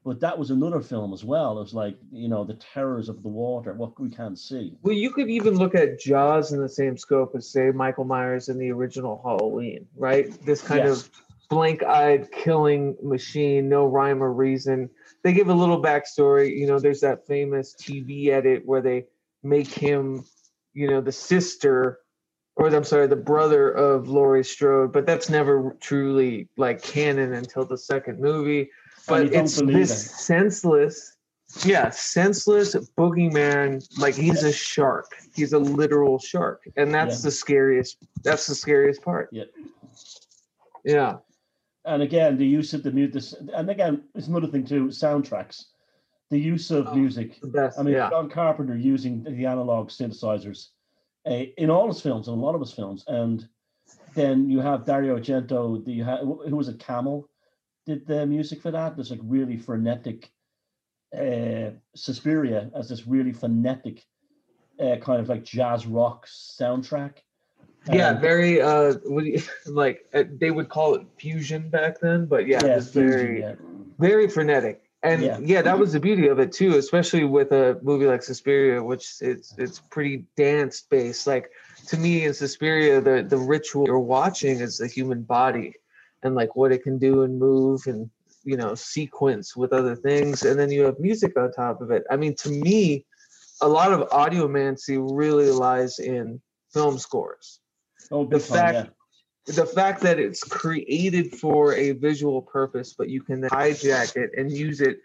[0.07, 1.59] But that was another film as well.
[1.59, 4.78] It was like you know the terrors of the water, what we can't see.
[4.83, 8.49] Well, you could even look at Jaws in the same scope as, say, Michael Myers
[8.49, 10.31] in the original Halloween, right?
[10.47, 11.03] This kind Yes.
[11.03, 11.11] of
[11.51, 14.91] blank-eyed killing machine, no rhyme or reason.
[15.24, 16.57] They give a little backstory.
[16.57, 19.07] You know, there's that famous TV edit where they
[19.43, 20.24] make him,
[20.73, 21.99] you know, the sister,
[22.55, 27.65] or I'm sorry, the brother of Laurie Strode, but that's never truly like canon until
[27.65, 28.70] the second movie.
[29.09, 30.09] But it's this it.
[30.11, 31.16] senseless
[31.65, 33.87] yeah, senseless boogeyman.
[33.99, 35.07] Like he's a shark.
[35.35, 37.28] He's a literal shark, and that's Yeah.
[37.28, 37.99] the scariest.
[38.24, 39.28] That's the scariest part.
[39.33, 39.45] Yeah.
[40.85, 41.19] Yeah.
[41.85, 44.87] And again, the use of the music, and again, it's another thing too.
[44.87, 45.66] Soundtracks,
[46.31, 47.39] the use of Oh, music.
[47.78, 48.11] I mean, yeah.
[48.11, 50.70] John Carpenter using the analog synthesizers
[51.27, 53.49] uh, in all his films, in a lot of his films, and
[54.15, 55.85] then you have Dario Argento.
[55.85, 57.28] The you who was a Camel
[57.87, 58.97] did the music for that.
[58.97, 60.31] There's like really frenetic.
[61.17, 64.05] Uh, Suspiria as this really frenetic,
[64.81, 67.19] uh, kind of like jazz rock soundtrack.
[67.91, 68.61] Yeah, And- very.
[68.61, 68.95] Uh,
[69.67, 73.95] like uh, they would call it fusion back then, but yeah, yeah, it's very, fusion,
[73.99, 74.83] very frenetic.
[75.03, 75.39] And Yeah.
[75.41, 75.63] yeah.
[75.63, 79.55] that was the beauty of it too, especially with a movie like Suspiria, which it's
[79.57, 81.27] it's pretty dance based.
[81.29, 81.51] Like
[81.87, 85.75] to me in Suspiria, the the ritual you're watching is the human body
[86.27, 88.11] and like what it can do and move and
[88.44, 92.05] you know sequence with other things, and then you have music on top of it.
[92.11, 93.07] I mean, to me,
[93.62, 96.40] a lot of audiomancy really lies in
[96.73, 97.61] film scores
[98.11, 98.90] Oh, the time, fact-
[99.48, 99.55] yeah.
[99.55, 104.51] the fact that it's created for a visual purpose, but you can hijack it and
[104.53, 104.98] use it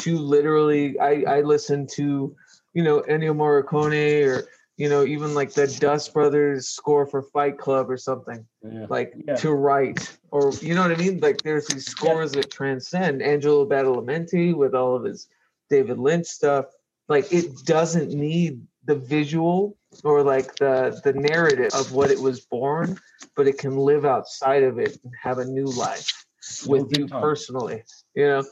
[0.00, 0.98] to literally.
[0.98, 2.34] I I listen to,
[2.74, 7.58] you know, Ennio Morricone or you know even like the Dust Brothers score for Fight
[7.58, 8.86] Club or something yeah.
[8.88, 9.36] like Yeah.
[9.36, 11.20] to write or you know what I mean.
[11.20, 15.28] Like there's these scores that transcend Angelo Badalamenti with all of his
[15.70, 16.66] David Lynch stuff.
[17.08, 22.40] Like it doesn't need the visual or like the the narrative of what it was
[22.40, 22.98] born,
[23.36, 26.26] but it can live outside of it and have a new life
[26.66, 27.20] with you time.
[27.22, 27.82] personally.
[28.14, 28.44] You know,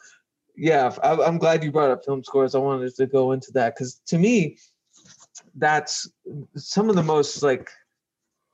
[0.57, 0.94] yeah.
[1.03, 2.55] I, I'm glad you brought up film scores.
[2.55, 4.59] I wanted to go into that because to me,
[5.56, 6.10] that's
[6.56, 7.70] some of the most like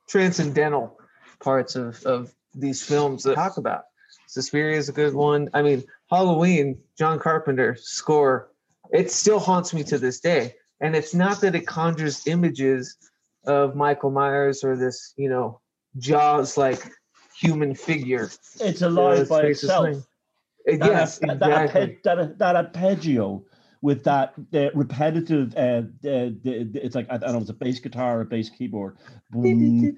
[0.07, 0.99] transcendental
[1.39, 3.83] parts of of these films that talk about.
[4.27, 5.49] Suspiria is a good one.
[5.53, 8.51] I mean, Halloween, John Carpenter score,
[8.91, 10.55] it still haunts me to this day.
[10.81, 12.97] And it's not that it conjures images
[13.45, 15.59] of Michael Myers or this, you know,
[15.97, 16.79] Jaws like
[17.35, 18.29] human figure.
[18.59, 20.05] It's alive by itself.
[20.65, 21.97] It, uh, yes, that, exactly.
[22.03, 23.43] that, that, that arpeggio
[23.81, 27.79] with that the repetitive uh, the, the, it's like I don't know it's a bass
[27.79, 28.97] guitar or a bass keyboard.
[29.31, 29.95] Boom,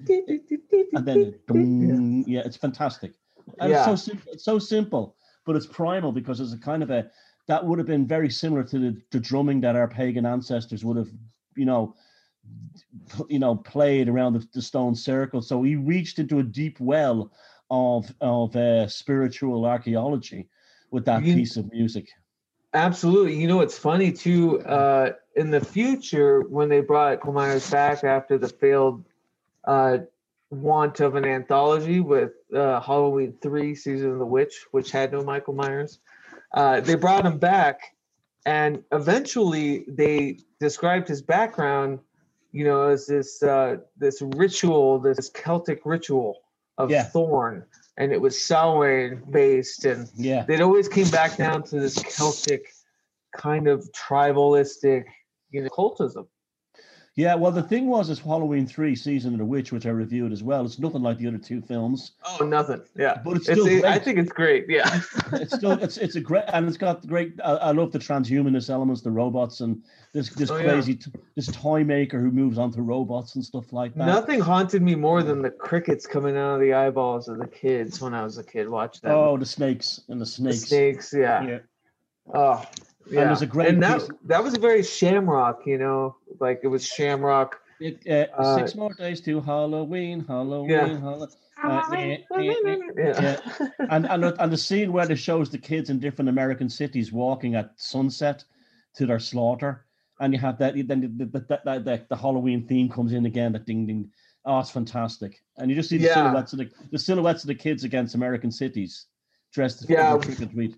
[0.94, 2.42] and then boom, yeah.
[2.44, 3.12] it's fantastic.
[3.60, 3.78] And Yeah.
[3.78, 7.10] it's so simple it's so simple but it's primal because it's a kind of a
[7.48, 10.96] that would have been very similar to the, the drumming that our pagan ancestors would
[10.96, 11.08] have
[11.56, 11.94] you know
[13.28, 15.42] you know played around the, the stone circle.
[15.42, 17.32] So he reached into a deep well
[17.70, 20.48] of of uh, spiritual archaeology
[20.90, 22.08] with that You- piece of music
[22.74, 23.38] Absolutely.
[23.38, 24.60] You know, it's funny too.
[24.62, 29.04] Uh, in the future, when they brought Michael Myers back after the failed
[29.64, 29.98] uh,
[30.50, 35.22] want of an anthology with uh, Halloween 3 Season of the Witch, which had no
[35.22, 36.00] Michael Myers,
[36.54, 37.80] uh, they brought him back.
[38.44, 42.00] And eventually, they described his background,
[42.50, 46.42] you know, as this uh, this ritual, this Celtic ritual
[46.76, 47.04] of Yeah.
[47.04, 47.64] Thorn,
[47.96, 52.66] and it was Samhain based, and yeah it always came back down to this Celtic
[53.36, 55.04] kind of tribalistic,
[55.50, 56.26] you know, cultism.
[57.14, 60.32] Yeah, well, the thing was, is Halloween three, Season of the Witch, which I reviewed
[60.32, 60.64] as well.
[60.64, 62.12] It's nothing like the other two films.
[62.40, 62.80] Oh, nothing.
[62.96, 64.64] Yeah, But it's it's, still I think it's great.
[64.66, 65.00] Yeah,
[65.32, 67.34] It's still, it's it's a great, and it's got great.
[67.44, 69.82] I, I love the transhumanist elements, the robots, and
[70.14, 70.70] this this Oh, yeah.
[70.70, 74.06] crazy, t- this toy maker who moves onto robots and stuff like that.
[74.06, 78.00] nothing haunted me more than the crickets coming out of the eyeballs of the kids
[78.00, 78.70] when I was a kid.
[78.70, 79.12] Watch that.
[79.12, 80.60] Oh, the snakes and the the snakes.
[80.68, 81.12] snakes.
[81.14, 81.42] Yeah.
[81.46, 81.58] Yeah,
[82.32, 82.64] Oh,
[83.10, 83.24] yeah.
[83.24, 85.66] there's a great and that piece- that was a very Shamrock.
[85.66, 87.58] You know, like it was Shamrock.
[87.80, 90.98] It, uh, Uh, six more days to Halloween, Halloween, Yeah.
[91.00, 91.28] Halloween.
[91.64, 93.68] Uh, yeah, yeah, Yeah.
[93.90, 97.12] and and the- and the scene where it shows the kids in different American cities
[97.12, 98.44] walking at sunset
[98.94, 99.84] to their slaughter,
[100.20, 103.26] and you have that then the the, the, the, the, the Halloween theme comes in
[103.26, 104.10] again, that ding ding.
[104.44, 106.14] Oh, it's fantastic, and you just see the Yeah.
[106.14, 109.06] silhouettes of the, the silhouettes of the kids against American cities,
[109.52, 110.16] dressed as Yeah.
[110.18, 110.76] trick or treat.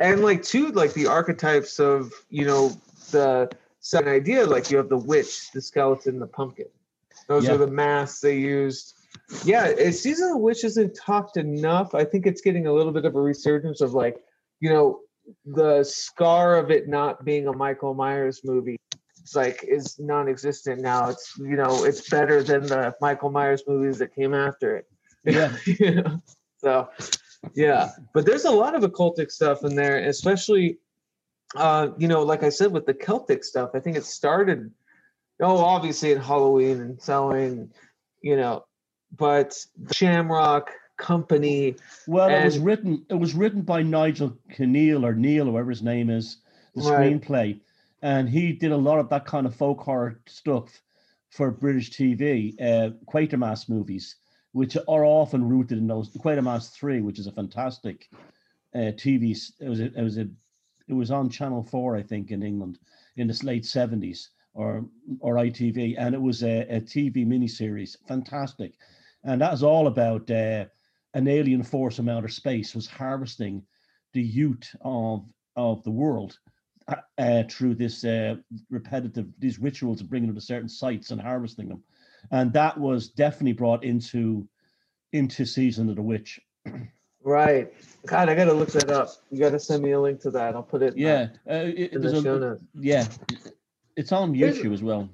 [0.00, 2.70] And like too like the archetypes of you know
[3.10, 3.50] the
[3.80, 6.66] second idea like you have the witch the skeleton the pumpkin
[7.26, 7.54] those Yeah.
[7.54, 8.94] are the masks they used
[9.44, 13.04] yeah season of the witch isn't talked enough i think it's getting a little bit
[13.04, 14.22] of a resurgence of like
[14.60, 15.00] you know
[15.44, 18.76] the scar of it not being a michael myers movie
[19.20, 23.98] it's like is non-existent now it's you know it's better than the michael myers movies
[23.98, 24.86] that came after it
[25.24, 25.54] Yeah.
[25.66, 26.22] you know?
[26.58, 26.88] so
[27.54, 30.78] yeah but there's a lot of occultic stuff in there especially
[31.56, 34.70] uh you know like i said with the celtic stuff i think it started
[35.40, 37.70] oh obviously at halloween and Samhain,
[38.22, 38.64] you know
[39.16, 39.56] but
[39.92, 43.06] shamrock company Well, it was written.
[43.08, 46.38] It was written by Nigel Kneale or Neil, whoever his name is,
[46.74, 47.20] the Right.
[47.20, 47.60] screenplay,
[48.02, 50.82] and he did a lot of that kind of folk horror stuff
[51.30, 54.16] for British TV, uh, Quatermass movies,
[54.52, 56.08] which are often rooted in those.
[56.10, 58.08] Quatermass Three, which is a fantastic
[58.74, 59.36] uh, TV.
[59.60, 60.28] It was a, it was a
[60.88, 62.78] it was on Channel Four, I think, in England
[63.16, 64.86] in the late seventies or
[65.20, 68.74] or ITV, and it was a, a TV miniseries, fantastic,
[69.24, 70.30] and that is all about.
[70.30, 70.66] Uh,
[71.14, 73.62] an alien force from outer space was harvesting
[74.12, 75.26] the youth of
[75.56, 76.38] of the world
[77.18, 78.36] uh, through this uh,
[78.70, 81.82] repetitive these rituals of bringing them to certain sites and harvesting them,
[82.30, 84.46] and that was definitely brought into
[85.12, 86.40] into season of the witch.
[87.24, 87.72] right
[88.06, 90.62] god i gotta look that up you gotta send me a link to that i'll
[90.62, 93.06] put it in the- Yeah, uh, it, in the show notes yeah,
[93.96, 95.08] it's on There's- YouTube as well.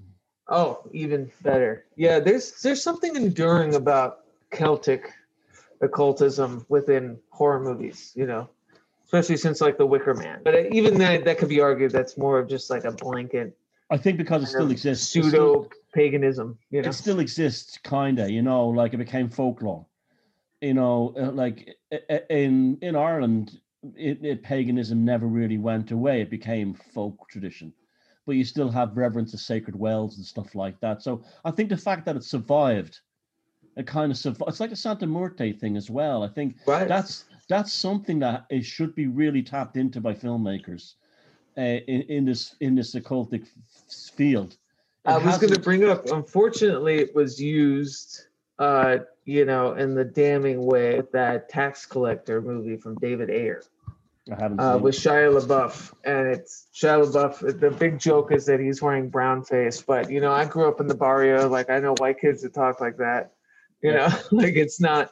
[0.47, 1.87] Oh, even better.
[1.97, 5.11] Yeah, there's there's something enduring about Celtic
[5.81, 8.49] occultism within horror movies, you know,
[9.07, 10.41] especially since like The Wicker Man.
[10.45, 13.57] But uh, even that that could be argued that's more of just like a blanket
[13.91, 16.89] I think because it still exists, pseudo paganism, you know.
[16.89, 19.87] it still exists kinda you know like it became folklore.
[20.61, 23.61] You know uh, like i- i- in in ireland
[23.97, 27.73] it, it, paganism never really went away it became folk tradition.
[28.27, 31.03] But you still have reverence of sacred wells and stuff like that.
[31.03, 33.01] So i think the fact that it survived
[33.77, 36.23] it kind of survived it's like a santa muerte thing as well.
[36.23, 36.89] I think Right.
[36.89, 40.95] that's that's something that it should be really tapped into by filmmakers
[41.59, 43.47] uh, in, in this in this occultic
[44.17, 44.57] field
[45.07, 46.07] It I was going to bring up.
[46.07, 48.27] Unfortunately, it was used,
[48.59, 53.63] uh, you know, in the damning way that tax collector movie from David Ayer.
[54.33, 54.95] I haven't uh, with.
[54.95, 57.61] Shia LaBeouf, and it's Shia LaBeouf.
[57.61, 60.81] The big joke is that he's wearing brown face, but you know, I grew up
[60.81, 61.49] in the barrio.
[61.49, 63.33] Like I know white kids that talk like that.
[63.83, 64.09] You Yeah.
[64.09, 65.11] know, like it's not,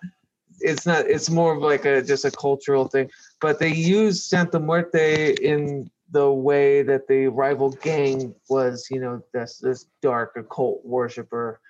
[0.60, 1.06] it's not.
[1.06, 3.10] It's more of like a just a cultural thing.
[3.40, 8.86] But they use Santa Muerte in the way that the rival gang was.
[8.90, 11.60] You know, this this dark occult worshiper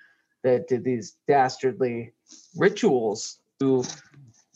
[0.43, 2.13] that did these dastardly
[2.55, 3.83] rituals to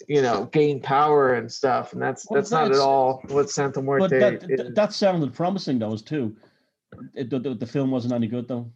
[0.08, 3.82] you know gain power and stuff and that's Well, that's not at all what santa
[3.82, 6.36] muerte But that, that that sounded promising, though, too.
[7.16, 8.72] It, the, the, the film wasn't any good though.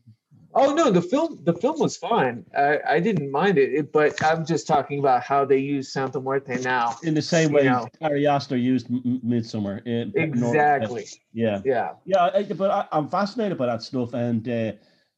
[0.53, 4.22] Oh no the film the film was fine i i didn't mind it, it but
[4.23, 7.64] i'm just talking about how they use santa muerte now In the same You way,
[7.64, 7.88] know.
[8.02, 8.28] Ari
[8.61, 9.86] used M- Midsommar.
[9.88, 12.30] in- exactly Yeah, yeah yeah.
[12.34, 14.73] I, but I, I'm fascinated by that stuff, and uh,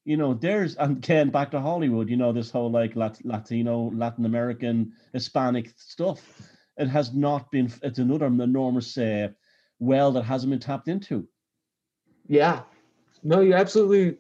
[0.05, 2.09] you know, there's and again back to Hollywood.
[2.09, 6.19] You know, this whole like Lat- Latino, Latin American, Hispanic stuff.
[6.77, 7.71] It has not been.
[7.81, 9.29] It's another enormous uh,
[9.79, 11.27] well that hasn't been tapped into.
[12.27, 12.61] Yeah.
[13.23, 14.17] No, you're absolutely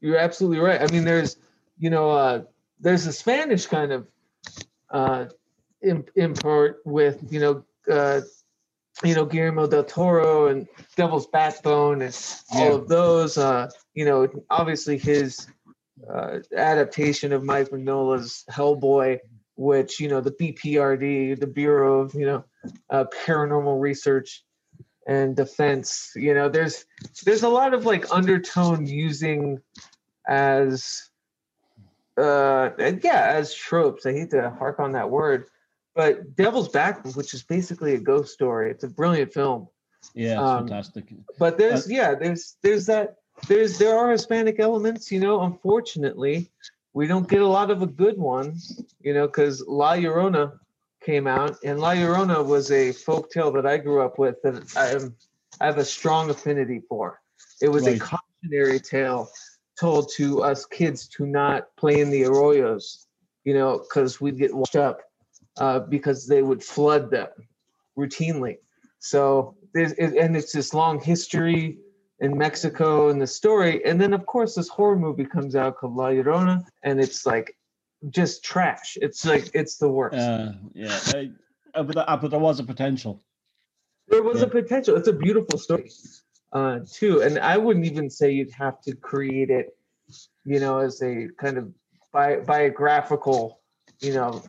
[0.00, 0.80] you're absolutely right.
[0.82, 1.36] I mean, there's
[1.78, 2.42] you know, uh
[2.80, 4.06] there's a Spanish kind of
[4.90, 5.26] uh
[5.82, 8.20] imp- import with, you know, uh
[9.04, 10.66] you know, Guillermo del Toro and
[10.96, 12.18] Devil's Backbone and
[12.52, 12.72] all Yeah.
[12.76, 13.36] of those.
[13.36, 15.46] Uh, you know, obviously his
[16.10, 19.18] uh, adaptation of Mike Mignola's Hellboy,
[19.56, 22.44] which you know the BPRD, the Bureau of you know
[22.88, 24.44] uh, Paranormal Research
[25.06, 26.12] and Defense.
[26.16, 26.84] You know, there's
[27.24, 29.60] there's a lot of like undertone using
[30.26, 31.08] as
[32.16, 34.06] uh yeah as tropes.
[34.06, 35.46] I hate to hark on that word,
[35.94, 38.70] but Devil's Back, which is basically a ghost story.
[38.70, 39.68] It's a brilliant film
[40.14, 41.04] Yeah, it's Um, fantastic.
[41.38, 43.16] but there's yeah there's there's that
[43.48, 46.50] there's there are hispanic elements you know unfortunately
[46.94, 48.56] we don't get a lot of a good one
[49.00, 50.58] you know because la llorona
[51.06, 51.56] came out.
[51.64, 55.66] And la llorona was a folk tale that i grew up with that i i
[55.66, 57.20] have a strong affinity for.
[57.62, 59.30] It was a cautionary tale
[59.80, 63.06] told to us kids to not play in the arroyos
[63.44, 65.00] you know because we'd get washed up
[65.58, 67.28] uh, because they would flood them
[67.98, 68.58] routinely.
[68.98, 71.78] So and it's this long history
[72.20, 75.96] in Mexico and the story, and then of course this horror movie comes out called
[75.96, 77.55] La Llorona, and it's like
[78.10, 78.96] just trash.
[79.00, 80.16] It's like it's the worst.
[80.16, 80.98] Uh, yeah,
[81.74, 83.22] uh, but, uh, but there was a potential.
[84.08, 84.46] there was yeah.
[84.46, 84.96] a potential.
[84.96, 85.90] It's a beautiful story,
[86.52, 89.76] uh, too, and I wouldn't even say you'd have to create it,
[90.44, 91.72] you know, as a kind of
[92.12, 93.60] bi- biographical,
[94.00, 94.42] you know,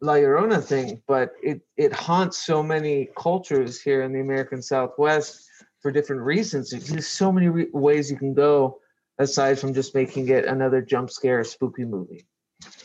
[0.00, 5.48] La Llorona thing, but it it haunts so many cultures here in the American Southwest
[5.80, 6.70] for different reasons.
[6.70, 8.80] There's so many re- ways you can go
[9.18, 12.26] aside from just making it another jump scare spooky movie.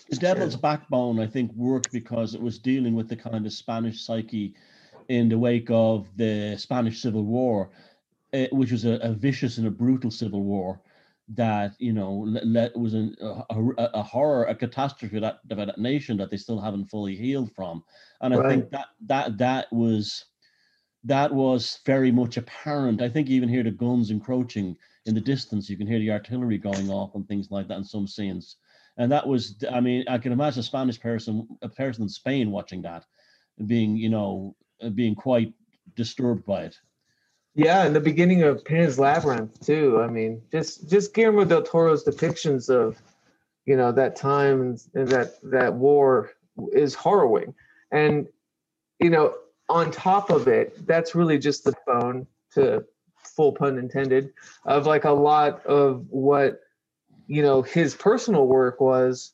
[0.09, 4.01] The Devil's Backbone, I think, worked because it was dealing with the kind of Spanish
[4.01, 4.55] psyche
[5.07, 7.69] in the wake of the Spanish Civil War,
[8.33, 10.81] eh, which was a, a vicious and a brutal civil war
[11.35, 15.57] that you know le- le- was an, a, a, a horror, a catastrophe that of
[15.57, 17.83] that nation that they still haven't fully healed from.
[18.21, 20.25] And I think that that that was
[21.03, 23.01] that was very much apparent.
[23.01, 24.75] I think you even hear the guns encroaching
[25.05, 25.69] in the distance.
[25.69, 28.57] You can hear the artillery going off and things like that in some scenes
[28.99, 32.51] and that was i mean i can imagine a spanish person a person in spain
[32.51, 33.03] watching that
[33.65, 34.55] being you know
[34.93, 35.51] being quite
[35.95, 36.77] disturbed by it
[37.55, 39.99] Yeah, and the beginning of Pan's Labyrinth too.
[40.01, 42.97] I mean, just just Guillermo del Toro's depictions of,
[43.65, 46.31] you know, that time and that that war
[46.71, 47.53] is harrowing,
[47.91, 48.27] and
[48.99, 49.33] you know,
[49.67, 52.85] on top of it, that's really just the bone to
[53.35, 54.31] full pun intended
[54.65, 56.61] of like a lot of what
[57.29, 59.33] you know his personal work was,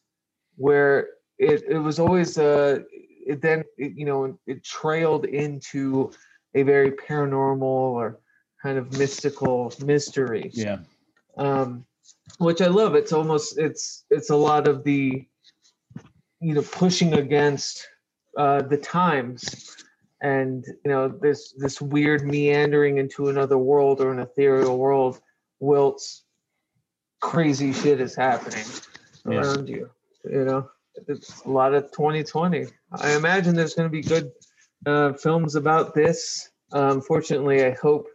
[0.58, 1.08] where
[1.40, 2.80] it it was always uh
[3.26, 6.12] it then it, you know it trailed into
[6.54, 8.20] a very paranormal or
[8.62, 10.52] kind of mystical mystery.
[10.54, 10.80] Yeah.
[11.38, 11.86] Um
[12.38, 12.96] which i love.
[12.96, 15.26] It's almost it's it's a lot of the
[16.42, 17.88] you know pushing against
[18.38, 19.78] uh the times
[20.22, 25.22] and you know this this weird meandering into another world or an ethereal world
[25.62, 26.25] whilst
[27.32, 28.66] crazy shit is happening
[29.28, 29.40] Yeah.
[29.42, 29.90] around you
[30.24, 30.70] you know?
[31.08, 32.68] It's a lot of 2020
[33.02, 34.32] i imagine there's going to be good
[34.86, 36.50] uh, films about this.
[36.72, 38.06] Um, fortunately i hope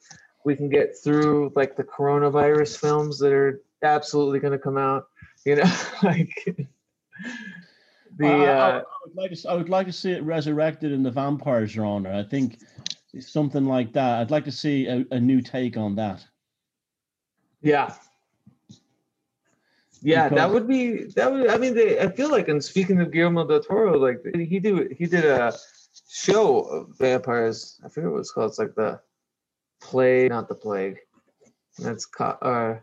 [0.44, 5.02] we can get through like the coronavirus films that are absolutely going to come out
[5.44, 5.70] you know?
[6.02, 6.34] Like
[8.18, 10.22] the I, I- I uh, would like to, s- I would like to see it
[10.22, 12.58] resurrected in the vampire genre i think
[13.18, 14.20] something like that.
[14.20, 16.24] I'd like to see a, a new take on that.
[17.60, 17.92] Yeah
[20.02, 23.10] yeah that would be that would i mean they, i feel like and speaking of
[23.10, 25.52] guillermo del toro like he do he did a
[26.08, 27.80] show of vampires.
[27.84, 28.50] I forget what it's called.
[28.50, 29.00] It's like the
[29.80, 30.98] plague, not the plague.
[31.78, 32.78] That's ca- uh,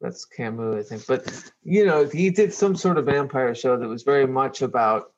[0.00, 1.06] that's Camus, I think.
[1.06, 5.12] But you know, he did some sort of vampire show that was very much about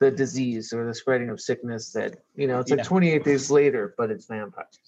[0.00, 1.92] the disease or the spreading of sickness.
[1.92, 2.76] That you know, it's Yeah.
[2.76, 4.78] like 28 days later, but it's vampires.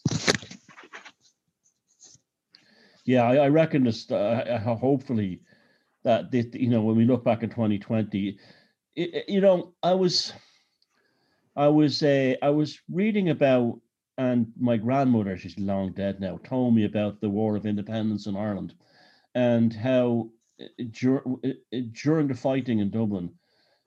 [3.05, 4.11] Yeah, I, I reckon this.
[4.11, 5.41] Uh, hopefully,
[6.05, 8.39] that you know when we look back in 2020,
[8.97, 10.33] it, it- you know, I was,
[11.57, 13.81] I was, uh, I was reading about,
[14.19, 18.37] and my grandmother, she's long dead now, told me about the War of Independence in
[18.37, 18.75] Ireland,
[19.35, 23.31] and how uh, dur- uh, uh, during the fighting in Dublin,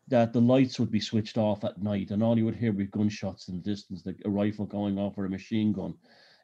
[0.07, 2.77] that the lights would be switched off at night, and all you would hear would
[2.77, 5.93] be gunshots in the distance, like a rifle going off or a machine gun,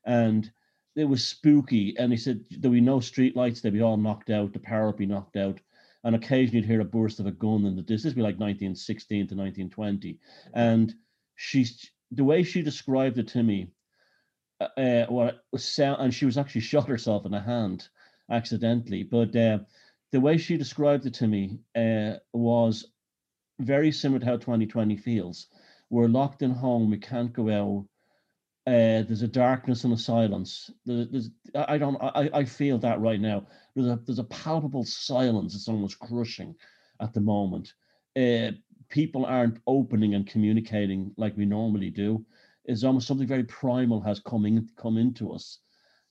[0.05, 0.51] and
[0.95, 1.95] it was spooky.
[1.97, 4.87] And he said there'd be no street lights; they'd be all knocked out, the power
[4.87, 5.59] would be knocked out,
[6.03, 8.11] and occasionally you'd hear a burst of a gun in the distance.
[8.11, 10.19] Would be like 1916 to 1920,
[10.53, 10.93] and
[11.35, 13.67] she's the way she described it to me.
[14.61, 17.87] Uh, uh, what was sound, and she was actually shot herself in the hand
[18.29, 19.03] accidentally.
[19.03, 19.59] But uh,
[20.11, 22.85] the way she described it to me uh, was
[23.59, 25.47] very similar to how 2020 feels.
[25.89, 26.89] We're locked in home.
[26.89, 27.85] We can't go out.
[28.65, 30.71] Uh, there's a darkness and a silence.
[30.85, 31.97] There- There's, I don't.
[32.01, 33.45] I, I feel that right now.
[33.75, 35.53] There's a there's a palpable silence.
[35.53, 36.55] It's almost crushing
[37.01, 37.73] at the moment.
[38.15, 38.51] Uh,
[38.89, 42.25] people aren't opening and communicating like we normally do.
[42.63, 45.59] It's almost something very primal has come in, come into us,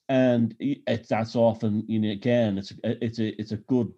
[0.09, 3.93] and it, that's often you know again it's a- it's a it's a good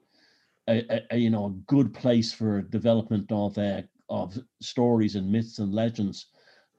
[0.69, 5.59] a- a, you know a good place for development of uh, of stories and myths
[5.59, 6.27] and legends,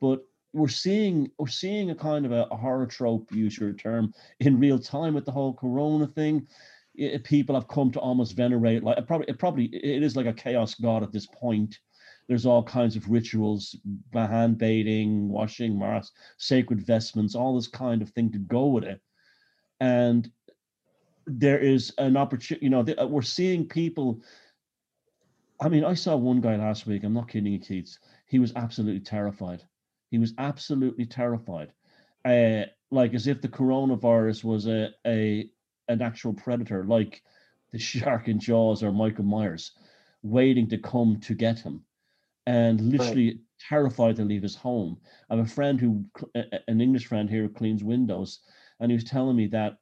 [0.01, 0.21] but
[0.55, 4.59] we're seeing we're seeing a kind of a, a horror trope, use your term, in
[4.59, 6.47] real time with the whole Corona thing.
[6.97, 10.27] I- people have come to almost venerate like it probably it probably it is like
[10.27, 11.77] a chaos god at this point.
[12.27, 13.75] There's all kinds of rituals,
[14.13, 19.01] hand bathing, washing, mass, sacred vestments, all this kind of thing to go with it,
[19.81, 20.31] and
[21.27, 22.65] there is an opportunity.
[22.65, 24.21] You know, th- uh, we're seeing people.
[25.59, 27.03] I mean, I saw one guy last week.
[27.03, 27.99] I'm not kidding you, Keats.
[28.27, 29.63] He was absolutely terrified.
[30.11, 31.71] He was absolutely terrified,
[32.23, 35.49] uh, like as if the coronavirus was a a
[35.87, 37.23] an actual predator, like
[37.71, 39.71] the shark in Jaws or Michael Myers,
[40.23, 41.83] waiting to come to get him,
[42.45, 44.99] and literally terrified to leave his home.
[45.29, 48.41] I have a friend who, cl- a- a- an English friend here, who cleans windows,
[48.79, 49.77] and he was telling me that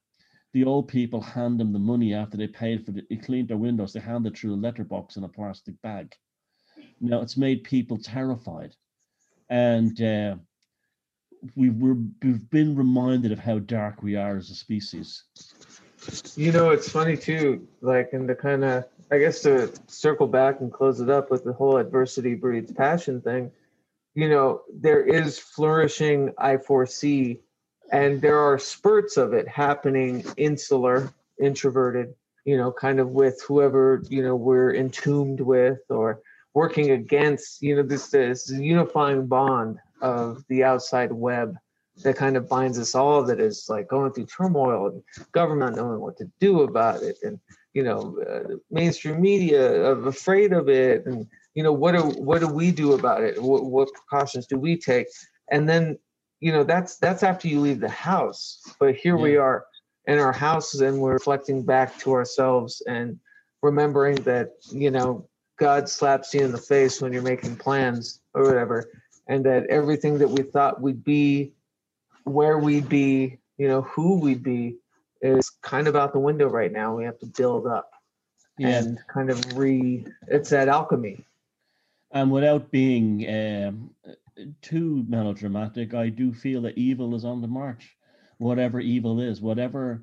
[0.52, 3.56] the old people hand them the money after they paid for the, they cleaned their
[3.58, 3.92] windows.
[3.92, 6.14] They hand it through a letterbox in a plastic bag.
[7.00, 8.76] Now it's made people terrified,
[9.54, 10.34] and uh,
[11.54, 15.22] we were we've been reminded of how dark we are as a species.
[16.34, 20.60] You know, it's funny too, like, and to kind of, I guess to circle back
[20.60, 23.52] and close it up with the whole adversity breeds passion thing,
[24.14, 27.38] you know, there is flourishing I4C,
[27.92, 32.12] and there are spurts of it happening insular, introverted,
[32.44, 36.20] you know, kind of with whoever, you know, we're entombed with or
[36.54, 41.56] working against, you know, this, this unifying bond of the outside web
[42.02, 45.02] that kind of binds us all that is like going through turmoil and
[45.32, 47.38] government not knowing what to do about it and
[47.72, 52.40] you know uh, mainstream media uh, afraid of it and you know what do what
[52.40, 53.40] do we do about it?
[53.40, 55.06] What, what precautions do we take?
[55.52, 55.96] And then
[56.40, 59.64] you know that's that's after you leave the house but here we are
[60.06, 63.18] in our houses and we're reflecting back to ourselves and
[63.62, 65.26] remembering that you know
[65.58, 68.90] god slaps you in the face when you're making plans or whatever
[69.28, 71.52] and that everything that we thought we'd be
[72.24, 74.76] where we'd be, you know, who we'd be
[75.22, 76.96] is kind of out the window right now.
[76.96, 77.90] We have to build up
[78.58, 81.24] Yeah, and kind of re it's that alchemy.
[82.12, 83.90] and without being um,
[84.62, 87.96] too melodramatic, I do feel that evil is on the march.
[88.38, 90.02] Whatever evil is, whatever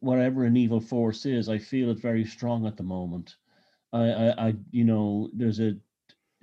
[0.00, 3.36] whatever an evil force is, I feel it very strong at the moment.
[3.92, 5.76] I, I, I you know, there's a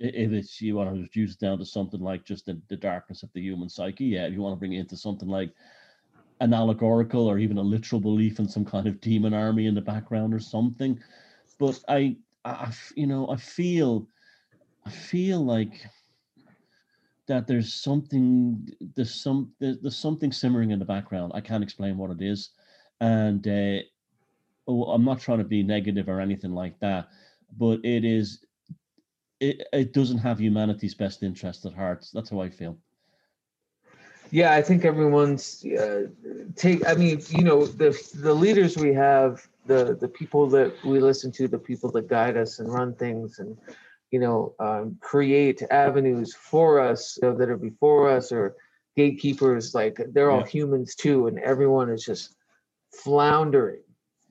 [0.00, 3.22] if it's you want to reduce it down to something like just the, the darkness
[3.22, 4.26] of the human psyche, yeah.
[4.26, 5.52] If you want to bring it into something like
[6.40, 9.80] an allegorical or even a literal belief in some kind of demon army in the
[9.80, 10.98] background or something,
[11.58, 14.08] but I, I you know, I feel,
[14.84, 15.86] I feel like
[17.26, 21.32] that there's something, there's some, there's, there's something simmering in the background.
[21.34, 22.50] I can't explain what it is,
[23.00, 23.78] and uh,
[24.66, 27.08] oh, I'm not trying to be negative or anything like that,
[27.58, 28.44] but it is
[29.40, 32.06] it, it doesn't have humanity's best interest at heart.
[32.12, 32.78] That's how I feel.
[34.30, 36.06] Yeah, I think everyone's uh,
[36.56, 36.86] take.
[36.88, 41.30] I mean, you know, the the leaders we have, the the people that we listen
[41.32, 43.56] to, the people that guide us and run things, and
[44.10, 48.56] you know, um, create avenues for us you know, that are before us or
[48.96, 49.74] gatekeepers.
[49.74, 50.46] Like they're all Yeah.
[50.46, 52.34] humans too, and everyone is just
[52.92, 53.82] floundering,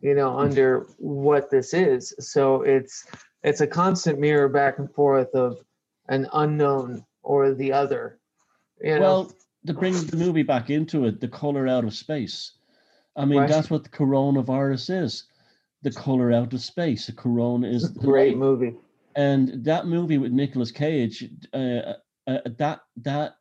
[0.04, 2.14] you know, under what this is.
[2.20, 3.06] So it's
[3.44, 5.58] it's a constant mirror back and forth of
[6.10, 8.20] an unknown or the other.
[8.82, 9.02] You know?
[9.02, 9.34] Well,
[9.68, 12.52] to bring the movie back into it, the color out of space.
[13.16, 13.50] I mean, Right.
[13.50, 15.24] that's what the coronavirus is.
[15.84, 17.06] The color out of space.
[17.08, 18.38] The corona is the great light.
[18.38, 18.76] movie.
[19.16, 21.94] and that movie with Nicolas Cage, uh,
[22.28, 23.36] uh, that that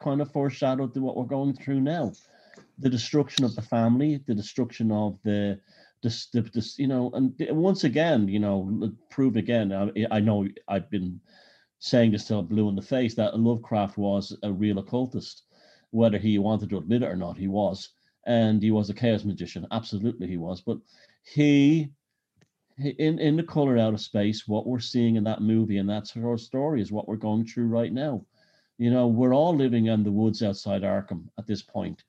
[0.00, 2.12] kind of foreshadowed what we're going through now,
[2.78, 5.60] the destruction of the family, the destruction of the,
[6.02, 9.72] the, the you know, and once again, you know, prove again.
[9.72, 11.20] I, I know I've been
[11.78, 15.44] saying this till blue in the face that Lovecraft was a real occultist,
[15.90, 17.90] whether he wanted to admit it or not, he was,
[18.26, 19.66] and he was a chaos magician.
[19.70, 20.60] Absolutely, he was.
[20.60, 20.78] But
[21.22, 21.90] he
[22.78, 26.10] in in the color out of space what we're seeing in that movie and that's
[26.10, 28.24] her story is what we're going through right now
[28.78, 32.02] you know we're all living in the woods outside arkham at this point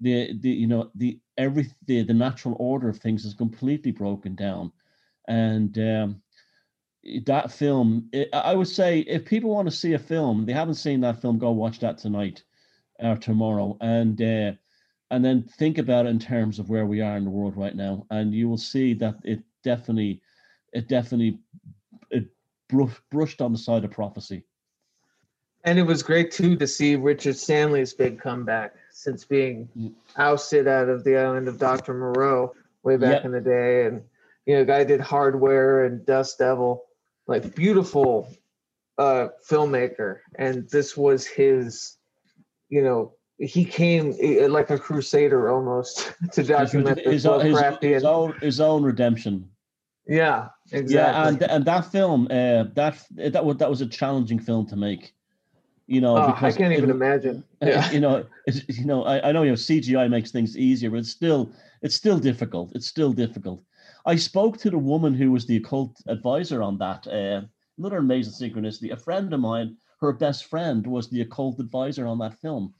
[0.00, 4.34] the the you know the every the, the natural order of things is completely broken
[4.34, 4.72] down.
[5.28, 6.22] And um
[7.26, 10.74] that film i I would say if people want to see a film they haven't
[10.76, 12.44] seen that film go watch that tonight
[12.98, 13.76] or tomorrow.
[13.80, 14.52] And uh
[15.10, 17.76] and then think about it in terms of where we are in the world right
[17.76, 18.06] now.
[18.10, 20.22] And you will see that it definitely
[20.72, 21.38] it definitely
[22.10, 22.28] it
[22.68, 24.44] brush, brushed on the side of prophecy
[25.64, 29.68] And it was great too to see Richard Stanley's big comeback since being
[30.16, 31.94] ousted out of the island of Dr.
[31.94, 33.24] Moreau way back Yep.
[33.24, 33.86] in the day.
[33.86, 34.02] And
[34.46, 36.84] you know, guy did hardware and Dust Devil,
[37.26, 38.28] like beautiful
[38.98, 40.18] uh filmmaker.
[40.36, 41.96] And this was his,
[42.68, 44.14] you know, he came
[44.50, 49.48] like a crusader almost to document his, his, his own his own redemption
[50.06, 50.94] yeah, exactly.
[50.94, 54.76] yeah and and that film uh that that was that was a challenging film to
[54.76, 55.13] make
[55.86, 57.44] you know Oh, I can't even it- imagine.
[57.62, 57.90] Yeah.
[57.90, 58.24] you know,
[58.68, 61.50] you know, I, I know you know CGI makes things easier, but it's still
[61.82, 62.72] it's still difficult.
[62.74, 63.62] It's still difficult.
[64.06, 67.06] I spoke to the woman who was the occult advisor on that.
[67.06, 67.42] Uh,
[67.78, 68.92] another amazing synchronicity.
[68.92, 72.74] A friend of mine, her best friend, was the occult advisor on that film,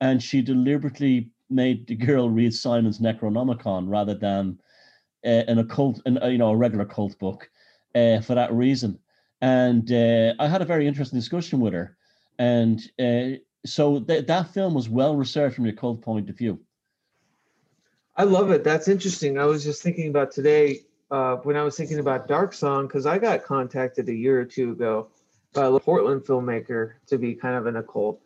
[0.00, 4.60] and she deliberately made the girl read Simon's Necronomicon rather than
[5.24, 7.50] uh, an occult, an, uh, you know, a regular cult book,
[7.96, 8.96] uh, for that reason.
[9.40, 11.96] And uh, I had a very interesting discussion with her,
[12.38, 12.80] and.
[12.98, 16.58] Uh, so th- that film was well researched from your cult point of view.
[18.16, 18.64] I love it.
[18.64, 19.38] That's interesting.
[19.38, 20.80] I was just thinking about today
[21.10, 24.44] uh, when I was thinking about Dark Song because I got contacted a year or
[24.44, 25.08] two ago
[25.52, 28.20] by a Portland filmmaker to be kind of an occult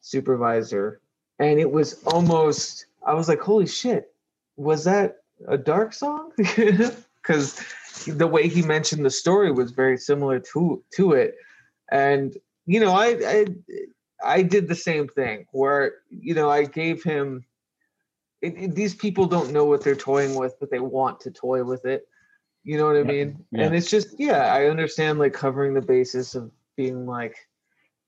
[0.00, 1.00] supervisor,
[1.38, 4.12] and it was almost I was like, "Holy shit,
[4.56, 5.18] was that
[5.48, 6.32] a Dark Song?"
[7.26, 7.60] Because
[8.06, 11.34] the way he mentioned the story was very similar to to it,
[11.90, 13.46] and you know, I I
[14.24, 17.44] I did the same thing where you know I gave him
[18.42, 21.64] it, it- these people don't know what they're toying with, but they want to toy
[21.64, 22.06] with it.
[22.64, 23.44] You know what I Yeah, mean?
[23.52, 23.64] yeah.
[23.64, 27.36] And it's just, yeah, I understand like covering the basis of being like,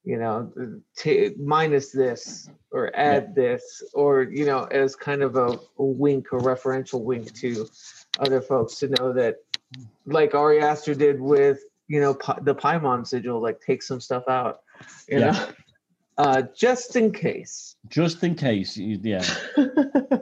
[0.05, 0.53] you know,
[0.97, 6.29] t- minus this or add this, or, you know, as kind of a, a wink,
[6.33, 7.67] a referential wink to
[8.19, 9.37] other folks to know that,
[10.07, 14.25] like Ari Aster did with, you know, Pi- the Paimon sigil, like take some stuff
[14.29, 14.61] out,
[15.09, 15.31] you Yeah.
[15.33, 15.49] know,
[16.19, 17.77] uh, just in case.
[17.89, 19.25] Just in case, yeah.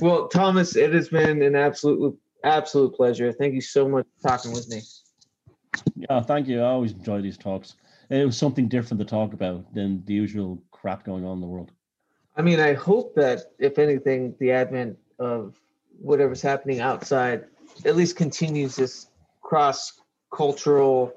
[0.00, 3.32] well, Thomas, it has been an absolute absolute pleasure.
[3.32, 4.82] Thank you so much for talking with me.
[5.94, 6.60] Yeah, thank you.
[6.60, 7.76] I always enjoy these talks.
[8.08, 11.46] It was something different to talk about than the usual crap going on in the
[11.46, 11.72] world.
[12.36, 15.58] I mean, I hope that if anything, the advent of
[15.98, 17.46] whatever's happening outside
[17.84, 19.08] at least continues this
[19.42, 20.00] cross
[20.36, 21.12] cultural,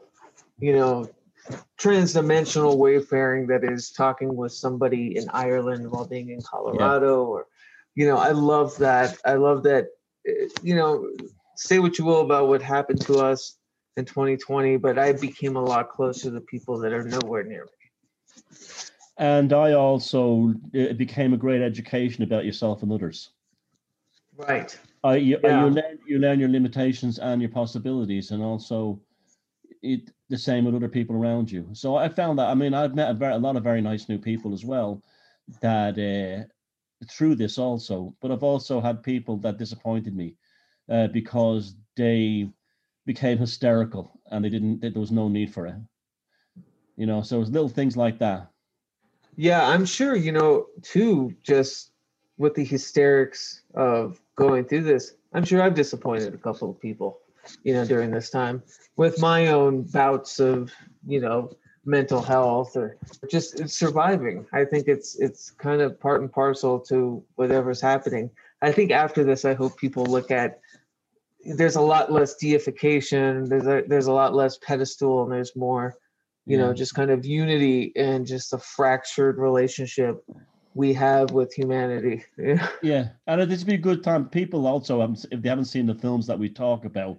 [0.60, 1.10] you know,
[1.78, 7.48] transdimensional wayfaring that is talking with somebody in Ireland while being in Colorado or
[7.96, 9.18] you know, I love that.
[9.26, 9.88] I love that
[10.28, 10.32] uh,
[10.64, 11.10] you know,
[11.56, 13.58] say what you will about what happened to us
[13.98, 18.58] in 2020, but I became a lot closer to people that are nowhere near me.
[19.18, 23.32] And I also it became a great education about yourself and others.
[24.38, 24.80] Right.
[25.04, 25.66] I you, uh, Yeah.
[25.66, 29.00] you learn you learn your limitations and your possibilities, and also
[29.82, 31.68] it the same with other people around you.
[31.74, 34.10] So I found that I mean I've met a, very, a lot of very nice
[34.10, 35.02] new people as well
[35.62, 36.46] that uh,
[37.10, 40.36] through this also, but I've also had people that disappointed me
[40.90, 42.50] uh, because they
[43.06, 45.76] became hysterical and they didn't there was no need for it.
[46.98, 48.50] You know, so it's little things like that.
[49.36, 51.92] Yeah, I'm sure, you know, too, just
[52.38, 57.20] with the hysterics of going through this, I'm sure I've disappointed a couple of people.
[57.64, 58.64] You know, during this time
[58.96, 60.72] with my own bouts of,
[61.08, 61.52] you know,
[61.86, 62.98] mental health or
[63.30, 64.46] just surviving.
[64.54, 68.30] I think it's it's kind of part and parcel to whatever's happening.
[68.62, 70.60] I think after this, I hope people look at
[71.46, 73.48] there's a lot less deification.
[73.48, 75.98] There's a, there's a lot less pedestal, and there's more,
[76.46, 76.66] you yeah.
[76.66, 80.24] know, just kind of unity and just a fractured relationship
[80.74, 82.24] we have with humanity.
[82.82, 84.28] yeah, and it'd be a good time.
[84.28, 85.02] People also,
[85.32, 87.18] if they haven't seen the films that we talk about,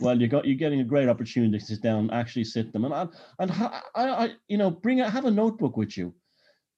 [0.00, 2.94] well, you got you're getting a great opportunity to sit down, actually sit them, and
[2.94, 6.14] and and I, I you know, bring it, have a notebook with you,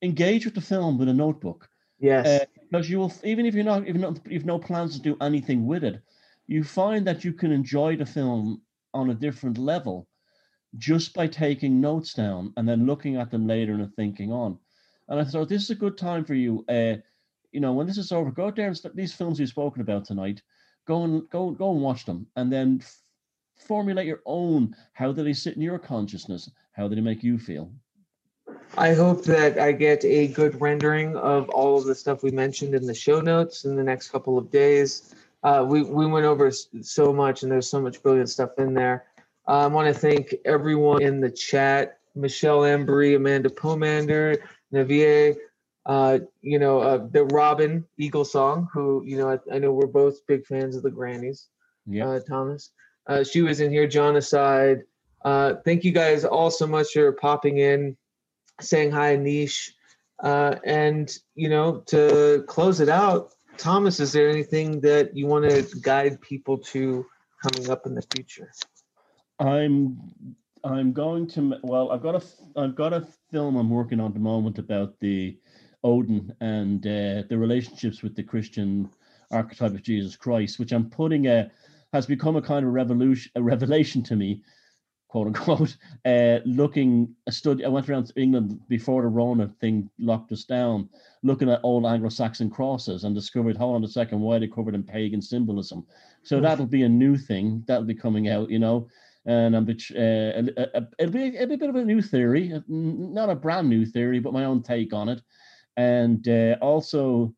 [0.02, 1.68] engage with the film with a notebook.
[1.98, 5.02] Yes, uh, because you will even if you're not even if you've no plans to
[5.02, 6.00] do anything with it,
[6.46, 8.62] you find that you can enjoy the film
[8.94, 10.06] on a different level
[10.76, 14.58] just by taking notes down and then looking at them later and thinking on.
[15.08, 16.64] And I thought this is a good time for you.
[16.68, 16.96] Uh,
[17.52, 19.80] you know, when this is over, go out there and start these films we've spoken
[19.80, 20.42] about tonight.
[20.88, 22.96] Go and go go and watch them, and then f-
[23.66, 24.74] formulate your own.
[24.94, 26.50] How do they sit in your consciousness?
[26.72, 27.70] How do they make you feel?
[28.78, 32.74] I hope that I get a good rendering of all of the stuff we mentioned
[32.74, 35.14] in the show notes in the next couple of days.
[35.42, 39.04] Uh, we we went over so much, and there's so much brilliant stuff in there.
[39.46, 44.38] I want to thank everyone in the chat: Michelle Embry, Amanda Pomander,
[44.72, 45.36] Navier,
[45.88, 49.86] uh, you know, uh, the Robin Eagle song, who, you know, I, I, know we're
[49.86, 51.48] both big fans of the Grannies.
[51.86, 52.06] Yeah.
[52.06, 52.72] Uh, Thomas.
[53.06, 54.82] Uh, she was in here, John aside.
[55.24, 57.96] Uh, thank you guys all so much for popping in,
[58.60, 59.74] saying hi, Niche.
[60.22, 65.48] Uh, and, you know, to close it out, Thomas, is there anything that you want
[65.48, 67.06] to guide people to
[67.42, 68.50] coming up in the future?
[69.40, 69.98] I'm
[70.64, 74.14] I'm going to well, I've got a I've got a film I'm working on at
[74.14, 75.38] the moment about the
[75.84, 78.90] Odin and uh, the relationships with the Christian
[79.30, 81.50] archetype of Jesus Christ, which I'm putting a
[81.92, 84.42] has become a kind of revolution a revelation to me,
[85.08, 85.76] quote unquote.
[86.04, 90.44] Uh, looking a study, I went around to England before the Rona thing locked us
[90.44, 90.88] down,
[91.22, 94.82] looking at old Anglo-Saxon crosses and discovered, hold on a second, why they covered in
[94.82, 95.86] pagan symbolism.
[96.22, 98.88] So that'll be a new thing that'll be coming out, you know
[99.28, 99.74] and I'm uh,
[100.98, 104.20] it'll be it'll be a bit of a new theory, not a brand new theory,
[104.20, 105.20] but my own take on it.
[105.78, 107.32] And uh, also,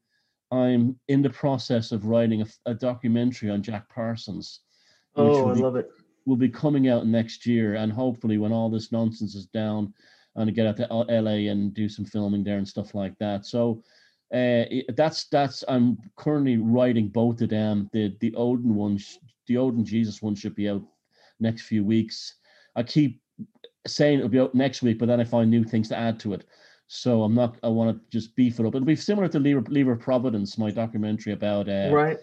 [0.50, 4.60] I'm in the process of writing a, a documentary on Jack Parsons.
[5.14, 5.90] Oh, I be, love it!
[6.24, 9.92] Will be coming out next year, and hopefully, when all this nonsense is down,
[10.36, 13.46] and I get out to LA and do some filming there and stuff like that.
[13.46, 13.82] So.
[14.32, 14.62] Uh,
[14.94, 17.90] that's that's I'm currently writing both of them.
[17.92, 19.00] The the Odin one,
[19.48, 20.84] the Odin Jesus one should be out
[21.40, 22.36] next few weeks.
[22.76, 23.20] I keep
[23.88, 26.34] saying it'll be out next week, but then I find new things to add to
[26.34, 26.44] it.
[26.92, 27.56] So I'm not.
[27.62, 28.74] I want to just beef it up.
[28.74, 32.18] It'll be similar to Lever, Lever Providence, my documentary about uh, right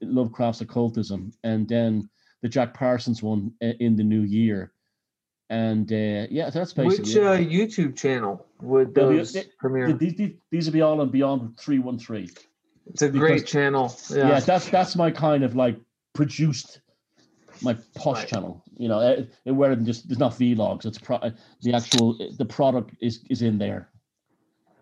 [0.00, 2.08] Lovecraft's occultism, and then
[2.40, 4.72] the Jack Parsons one in the new year.
[5.48, 9.92] And uh, yeah, that's basically which uh, YouTube channel would those be, premiere?
[9.92, 12.30] These, these, these will be all on Beyond Three One Three.
[12.86, 13.92] It's a great channel.
[14.08, 14.28] Yeah.
[14.28, 15.76] yeah, that's that's my kind of like
[16.12, 16.80] produced
[17.62, 18.28] my posh right.
[18.28, 18.62] channel.
[18.76, 20.86] You know, it, it, where just there's not vlogs.
[20.86, 21.18] It's pro,
[21.62, 23.90] the actual the product is is in there.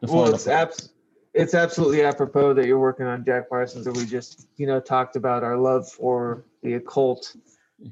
[0.01, 0.91] The well, it's abs-
[1.35, 3.85] it's absolutely apropos that you're working on Jack Parsons.
[3.85, 7.35] That we just you know talked about our love for the occult.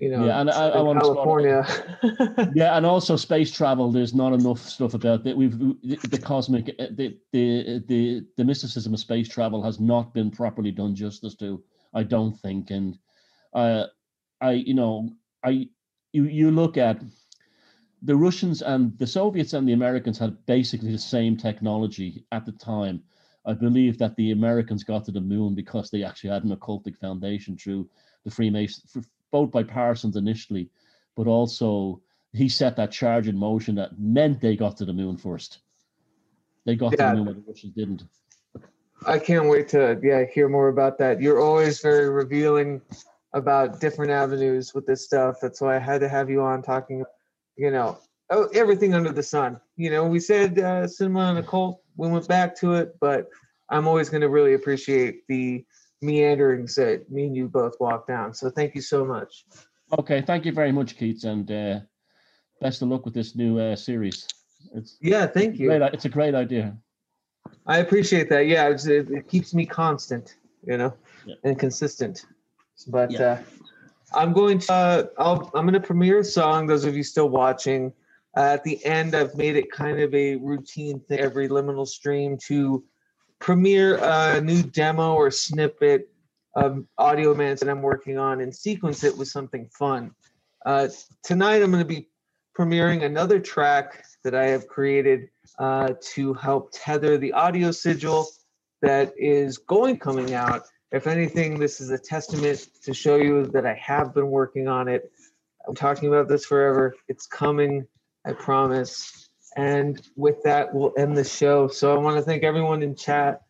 [0.01, 1.65] You know, yeah, and I, I want California.
[2.55, 3.93] yeah, and also space travel.
[3.93, 5.37] There's not enough stuff about that.
[5.37, 10.73] We've the cosmic, the the the the mysticism of space travel has not been properly
[10.73, 11.63] done justice to.
[11.95, 12.99] I don't think, and
[13.55, 13.87] uh,
[14.41, 15.11] I, you know,
[15.45, 15.69] I,
[16.13, 17.01] you, you look at
[18.03, 22.53] the Russians and the Soviets and the Americans had basically the same technology at the
[22.53, 23.03] time.
[23.47, 26.97] I believe that the Americans got to the moon because they actually had an occultic
[26.97, 27.89] foundation through
[28.25, 30.69] the Freemasons, both by Parsons initially,
[31.17, 32.03] but also
[32.33, 35.61] he set that charge in motion that meant they got to the moon first.
[36.65, 37.11] They got yeah.
[37.13, 38.05] to the moon, but the Russians didn't.
[39.07, 41.21] I can't wait to yeah hear more about that.
[41.21, 42.81] You're always very revealing
[43.37, 45.37] about different avenues with this stuff.
[45.43, 47.05] That's why I had to have you on talking,
[47.57, 47.99] you know,
[48.31, 49.61] oh, everything under the sun.
[49.77, 51.83] You know, we said uh, cinema and occult.
[51.97, 53.29] We went back to it, but
[53.69, 55.65] I'm always going to really appreciate the
[56.01, 58.33] meanderings that me and you both walk down.
[58.33, 59.45] So thank you so much.
[59.99, 61.81] Okay, thank you very much, Keats, and uh,
[62.61, 64.27] best of luck with this new uh, series.
[64.75, 65.69] It's yeah, thank you.
[65.69, 66.77] Great, it's a great idea.
[67.67, 68.47] I appreciate that.
[68.47, 70.37] Yeah, it, it keeps me constant,
[70.67, 70.95] you know,
[71.27, 71.35] yeah.
[71.45, 72.27] and consistent.
[72.85, 73.21] But yeah.
[73.21, 73.43] uh,
[74.15, 76.67] I'm going to uh, I'll, I'm going to premiere a song.
[76.67, 77.93] Those of you still watching,
[78.37, 82.39] uh, at the end, I've made it kind of a routine thing every liminal stream
[82.47, 82.85] to
[83.39, 86.09] premiere a new demo or snippet
[86.55, 90.13] of audio mans that I'm working on and sequence it with something fun.
[90.65, 90.89] Uh,
[91.23, 92.09] tonight, I'm going to be
[92.59, 95.29] premiering another track that I have created
[95.59, 98.27] uh, to help tether the audio sigil
[98.83, 100.63] that is going coming out.
[100.97, 104.89] If anything, this is a testament to show you that I have been working on
[104.89, 105.13] it.
[105.69, 106.95] I'm talking about this forever.
[107.07, 107.87] It's coming,
[108.25, 109.29] I promise.
[109.59, 111.69] And with that, we'll end the show.
[111.69, 113.43] So I want to thank everyone in chat.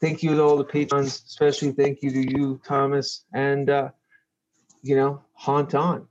[0.00, 3.24] Thank you to all the patrons, especially thank you to you, Thomas.
[3.34, 3.88] And, uh,
[4.82, 6.06] you know, haunt on.